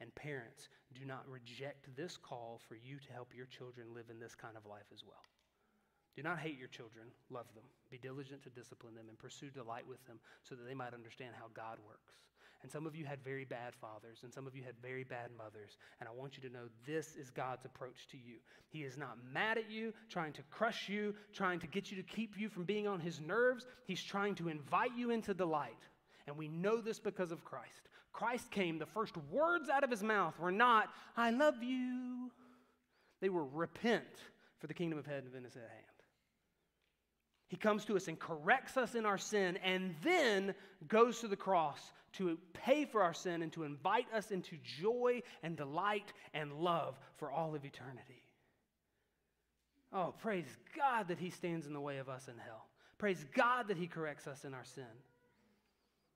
And 0.00 0.14
parents, 0.14 0.68
do 0.98 1.06
not 1.06 1.22
reject 1.28 1.86
this 1.96 2.16
call 2.16 2.60
for 2.66 2.74
you 2.74 2.98
to 2.98 3.12
help 3.12 3.30
your 3.34 3.46
children 3.46 3.94
live 3.94 4.10
in 4.10 4.18
this 4.18 4.34
kind 4.34 4.56
of 4.56 4.66
life 4.66 4.90
as 4.92 5.04
well. 5.06 5.22
Do 6.16 6.22
not 6.22 6.40
hate 6.40 6.58
your 6.58 6.68
children, 6.68 7.06
love 7.30 7.46
them. 7.54 7.64
Be 7.90 7.98
diligent 7.98 8.42
to 8.42 8.50
discipline 8.50 8.94
them 8.94 9.08
and 9.08 9.18
pursue 9.18 9.48
delight 9.48 9.86
with 9.88 10.04
them 10.06 10.18
so 10.42 10.54
that 10.54 10.66
they 10.66 10.74
might 10.74 10.92
understand 10.92 11.34
how 11.38 11.46
God 11.54 11.78
works. 11.86 12.14
And 12.62 12.70
some 12.70 12.86
of 12.86 12.94
you 12.94 13.04
had 13.04 13.18
very 13.24 13.44
bad 13.44 13.74
fathers, 13.80 14.20
and 14.22 14.32
some 14.32 14.46
of 14.46 14.54
you 14.54 14.62
had 14.62 14.74
very 14.80 15.02
bad 15.02 15.30
mothers. 15.36 15.76
And 15.98 16.08
I 16.08 16.12
want 16.12 16.36
you 16.36 16.48
to 16.48 16.54
know 16.54 16.66
this 16.86 17.16
is 17.16 17.30
God's 17.30 17.64
approach 17.64 18.06
to 18.12 18.16
you. 18.16 18.36
He 18.68 18.84
is 18.84 18.96
not 18.96 19.18
mad 19.32 19.58
at 19.58 19.70
you, 19.70 19.92
trying 20.10 20.32
to 20.34 20.42
crush 20.50 20.88
you, 20.88 21.14
trying 21.32 21.58
to 21.60 21.66
get 21.66 21.90
you 21.90 21.96
to 21.96 22.04
keep 22.04 22.38
you 22.38 22.48
from 22.48 22.64
being 22.64 22.86
on 22.86 23.00
his 23.00 23.20
nerves. 23.20 23.66
He's 23.84 24.02
trying 24.02 24.36
to 24.36 24.48
invite 24.48 24.96
you 24.96 25.10
into 25.10 25.34
delight. 25.34 25.74
And 26.26 26.36
we 26.36 26.48
know 26.48 26.80
this 26.80 26.98
because 26.98 27.32
of 27.32 27.44
Christ. 27.44 27.88
Christ 28.12 28.50
came, 28.50 28.78
the 28.78 28.86
first 28.86 29.16
words 29.30 29.68
out 29.68 29.84
of 29.84 29.90
his 29.90 30.02
mouth 30.02 30.38
were 30.38 30.52
not, 30.52 30.88
I 31.16 31.30
love 31.30 31.62
you. 31.62 32.30
They 33.20 33.28
were, 33.28 33.44
repent, 33.44 34.04
for 34.58 34.66
the 34.66 34.74
kingdom 34.74 34.98
of 34.98 35.06
heaven 35.06 35.44
is 35.46 35.56
at 35.56 35.62
hand. 35.62 35.92
He 37.48 37.56
comes 37.56 37.84
to 37.86 37.96
us 37.96 38.08
and 38.08 38.18
corrects 38.18 38.76
us 38.76 38.94
in 38.94 39.04
our 39.04 39.18
sin 39.18 39.58
and 39.58 39.94
then 40.02 40.54
goes 40.88 41.20
to 41.20 41.28
the 41.28 41.36
cross 41.36 41.92
to 42.14 42.38
pay 42.52 42.84
for 42.84 43.02
our 43.02 43.14
sin 43.14 43.42
and 43.42 43.52
to 43.52 43.64
invite 43.64 44.06
us 44.14 44.30
into 44.30 44.56
joy 44.80 45.22
and 45.42 45.56
delight 45.56 46.12
and 46.34 46.52
love 46.52 46.98
for 47.16 47.30
all 47.30 47.54
of 47.54 47.64
eternity. 47.64 48.22
Oh, 49.92 50.14
praise 50.22 50.46
God 50.76 51.08
that 51.08 51.18
He 51.18 51.30
stands 51.30 51.66
in 51.66 51.74
the 51.74 51.80
way 51.80 51.98
of 51.98 52.08
us 52.08 52.28
in 52.28 52.38
hell. 52.38 52.66
Praise 52.98 53.24
God 53.34 53.68
that 53.68 53.76
He 53.76 53.86
corrects 53.86 54.26
us 54.26 54.44
in 54.44 54.54
our 54.54 54.64
sin. 54.64 54.84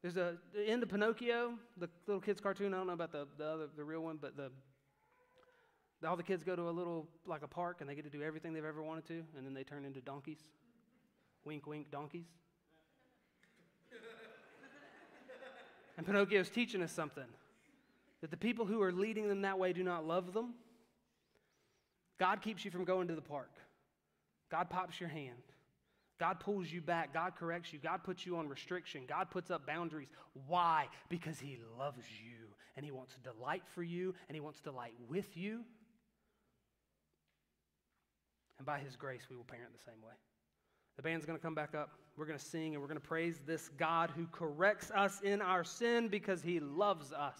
There's 0.06 0.18
a 0.18 0.36
the 0.54 0.62
end 0.62 0.84
of 0.84 0.88
Pinocchio, 0.88 1.54
the 1.78 1.88
little 2.06 2.20
kids' 2.20 2.40
cartoon. 2.40 2.72
I 2.72 2.76
don't 2.76 2.86
know 2.86 2.92
about 2.92 3.10
the, 3.10 3.26
the 3.36 3.44
other, 3.44 3.66
the 3.76 3.82
real 3.82 4.02
one, 4.02 4.20
but 4.22 4.36
the 4.36 4.52
all 6.06 6.16
the 6.16 6.22
kids 6.22 6.44
go 6.44 6.54
to 6.54 6.62
a 6.62 6.70
little 6.70 7.08
like 7.26 7.42
a 7.42 7.48
park 7.48 7.78
and 7.80 7.90
they 7.90 7.96
get 7.96 8.04
to 8.04 8.10
do 8.10 8.22
everything 8.22 8.52
they've 8.52 8.64
ever 8.64 8.84
wanted 8.84 9.04
to, 9.06 9.24
and 9.36 9.44
then 9.44 9.52
they 9.52 9.64
turn 9.64 9.84
into 9.84 10.00
donkeys. 10.00 10.38
Wink, 11.44 11.66
wink, 11.66 11.90
donkeys. 11.90 12.28
and 15.96 16.06
Pinocchio's 16.06 16.50
teaching 16.50 16.82
us 16.82 16.92
something 16.92 17.26
that 18.20 18.30
the 18.30 18.36
people 18.36 18.64
who 18.64 18.80
are 18.82 18.92
leading 18.92 19.28
them 19.28 19.42
that 19.42 19.58
way 19.58 19.72
do 19.72 19.82
not 19.82 20.06
love 20.06 20.32
them. 20.32 20.54
God 22.20 22.42
keeps 22.42 22.64
you 22.64 22.70
from 22.70 22.84
going 22.84 23.08
to 23.08 23.16
the 23.16 23.22
park. 23.22 23.50
God 24.52 24.70
pops 24.70 25.00
your 25.00 25.08
hand. 25.08 25.42
God 26.18 26.40
pulls 26.40 26.70
you 26.70 26.80
back. 26.80 27.12
God 27.12 27.34
corrects 27.36 27.72
you. 27.72 27.78
God 27.78 28.02
puts 28.02 28.24
you 28.24 28.36
on 28.36 28.48
restriction. 28.48 29.02
God 29.06 29.30
puts 29.30 29.50
up 29.50 29.66
boundaries. 29.66 30.08
Why? 30.46 30.88
Because 31.08 31.38
He 31.38 31.58
loves 31.78 32.04
you 32.24 32.48
and 32.76 32.84
He 32.84 32.90
wants 32.90 33.16
delight 33.22 33.62
for 33.74 33.82
you 33.82 34.14
and 34.28 34.34
He 34.34 34.40
wants 34.40 34.60
delight 34.60 34.94
with 35.08 35.36
you. 35.36 35.60
And 38.58 38.66
by 38.66 38.78
His 38.78 38.96
grace, 38.96 39.22
we 39.28 39.36
will 39.36 39.44
parent 39.44 39.72
the 39.72 39.84
same 39.84 40.00
way. 40.02 40.14
The 40.96 41.02
band's 41.02 41.26
going 41.26 41.38
to 41.38 41.42
come 41.42 41.54
back 41.54 41.74
up. 41.74 41.90
We're 42.16 42.24
going 42.24 42.38
to 42.38 42.44
sing 42.44 42.72
and 42.72 42.80
we're 42.80 42.88
going 42.88 43.00
to 43.00 43.06
praise 43.06 43.38
this 43.46 43.68
God 43.76 44.10
who 44.16 44.26
corrects 44.32 44.90
us 44.90 45.20
in 45.20 45.42
our 45.42 45.62
sin 45.62 46.08
because 46.08 46.40
he 46.40 46.58
loves 46.60 47.12
us. 47.12 47.38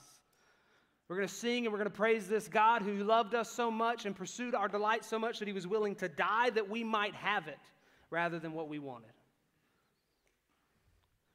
We're 1.09 1.17
going 1.17 1.29
to 1.29 1.35
sing 1.35 1.65
and 1.65 1.73
we're 1.73 1.79
going 1.79 1.91
to 1.91 1.97
praise 1.97 2.29
this 2.29 2.49
God 2.49 2.83
who 2.83 3.03
loved 3.03 3.35
us 3.35 3.51
so 3.51 3.71
much 3.71 4.05
and 4.05 4.15
pursued 4.15 4.55
our 4.55 4.69
delight 4.69 5.07
so 5.07 5.19
much 5.19 5.39
that 5.39 5.49
he 5.49 5.55
was 5.55 5.67
willing 5.67 5.95
to 5.97 6.09
die 6.09 6.51
that 6.51 6.69
we 6.69 6.85
might 6.85 7.15
have 7.15 7.49
it 7.49 7.59
rather 8.11 8.39
than 8.39 8.53
what 8.53 8.69
we 8.69 8.79
wanted. 8.79 9.11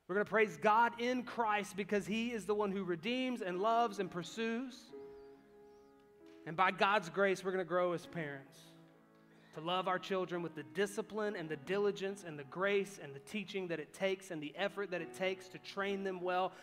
We're 0.07 0.15
going 0.15 0.25
to 0.25 0.29
praise 0.29 0.57
God 0.61 0.99
in 0.99 1.23
Christ 1.23 1.77
because 1.77 2.05
he 2.05 2.31
is 2.31 2.45
the 2.45 2.55
one 2.55 2.71
who 2.71 2.83
redeems 2.83 3.41
and 3.41 3.61
loves 3.61 3.99
and 3.99 4.11
pursues. 4.11 4.75
And 6.45 6.57
by 6.57 6.71
God's 6.71 7.09
grace, 7.09 7.43
we're 7.43 7.51
going 7.51 7.63
to 7.63 7.69
grow 7.69 7.93
as 7.93 8.05
parents 8.05 8.59
to 9.53 9.61
love 9.61 9.87
our 9.87 9.99
children 9.99 10.41
with 10.41 10.55
the 10.55 10.63
discipline 10.73 11.35
and 11.35 11.49
the 11.49 11.57
diligence 11.57 12.23
and 12.25 12.39
the 12.39 12.43
grace 12.45 12.99
and 13.03 13.13
the 13.13 13.19
teaching 13.19 13.67
that 13.67 13.79
it 13.79 13.93
takes 13.93 14.31
and 14.31 14.41
the 14.41 14.53
effort 14.57 14.91
that 14.91 15.01
it 15.01 15.13
takes 15.13 15.47
to 15.49 15.57
train 15.59 16.03
them 16.03 16.21
well 16.21 16.53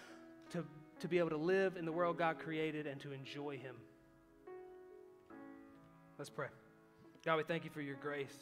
to, 0.51 0.65
to 1.01 1.09
be 1.09 1.19
able 1.19 1.31
to 1.31 1.37
live 1.37 1.77
in 1.77 1.85
the 1.85 1.93
world 1.93 2.17
God 2.17 2.39
created 2.39 2.87
and 2.87 3.01
to 3.01 3.13
enjoy 3.13 3.59
Him. 3.59 3.77
Let's 6.17 6.31
pray. 6.31 6.49
God, 7.25 7.37
we 7.37 7.43
thank 7.45 7.65
you 7.65 7.71
for 7.71 7.83
your 7.83 7.97
grace. 7.97 8.37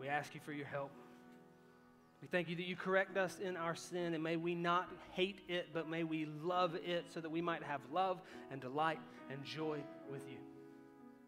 We 0.00 0.08
ask 0.08 0.34
you 0.34 0.40
for 0.44 0.52
your 0.52 0.66
help. 0.66 0.90
We 2.20 2.28
thank 2.28 2.48
you 2.48 2.56
that 2.56 2.66
you 2.66 2.76
correct 2.76 3.16
us 3.16 3.38
in 3.38 3.56
our 3.56 3.74
sin, 3.74 4.14
and 4.14 4.22
may 4.22 4.36
we 4.36 4.54
not 4.54 4.88
hate 5.12 5.40
it, 5.48 5.68
but 5.74 5.88
may 5.88 6.04
we 6.04 6.26
love 6.42 6.74
it 6.74 7.06
so 7.12 7.20
that 7.20 7.30
we 7.30 7.42
might 7.42 7.62
have 7.62 7.80
love 7.92 8.20
and 8.50 8.60
delight 8.60 9.00
and 9.30 9.44
joy 9.44 9.78
with 10.10 10.28
you. 10.28 10.38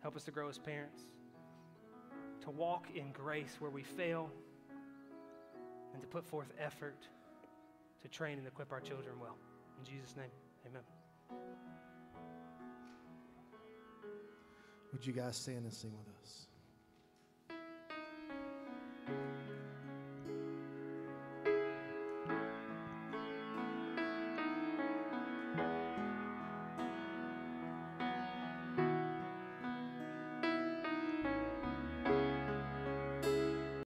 Help 0.03 0.17
us 0.17 0.25
to 0.25 0.31
grow 0.31 0.49
as 0.49 0.59
parents 0.59 1.03
to 2.47 2.51
walk 2.51 2.87
in 2.95 3.11
grace 3.11 3.57
where 3.59 3.73
we 3.73 3.83
fail, 3.83 4.31
and 5.93 6.01
to 6.01 6.09
put 6.09 6.25
forth 6.25 6.53
effort 6.61 7.09
to 8.03 8.09
train 8.09 8.39
and 8.39 8.47
equip 8.47 8.71
our 8.71 8.81
children 8.81 9.19
well. 9.21 9.37
In 9.81 9.85
Jesus' 9.85 10.15
name, 10.17 10.31
amen. 10.67 10.83
Would 14.93 15.05
you 15.05 15.13
guys 15.13 15.37
stand 15.37 15.65
and 15.65 15.73
sing 15.73 15.93
with 15.99 16.07
us? 16.23 16.47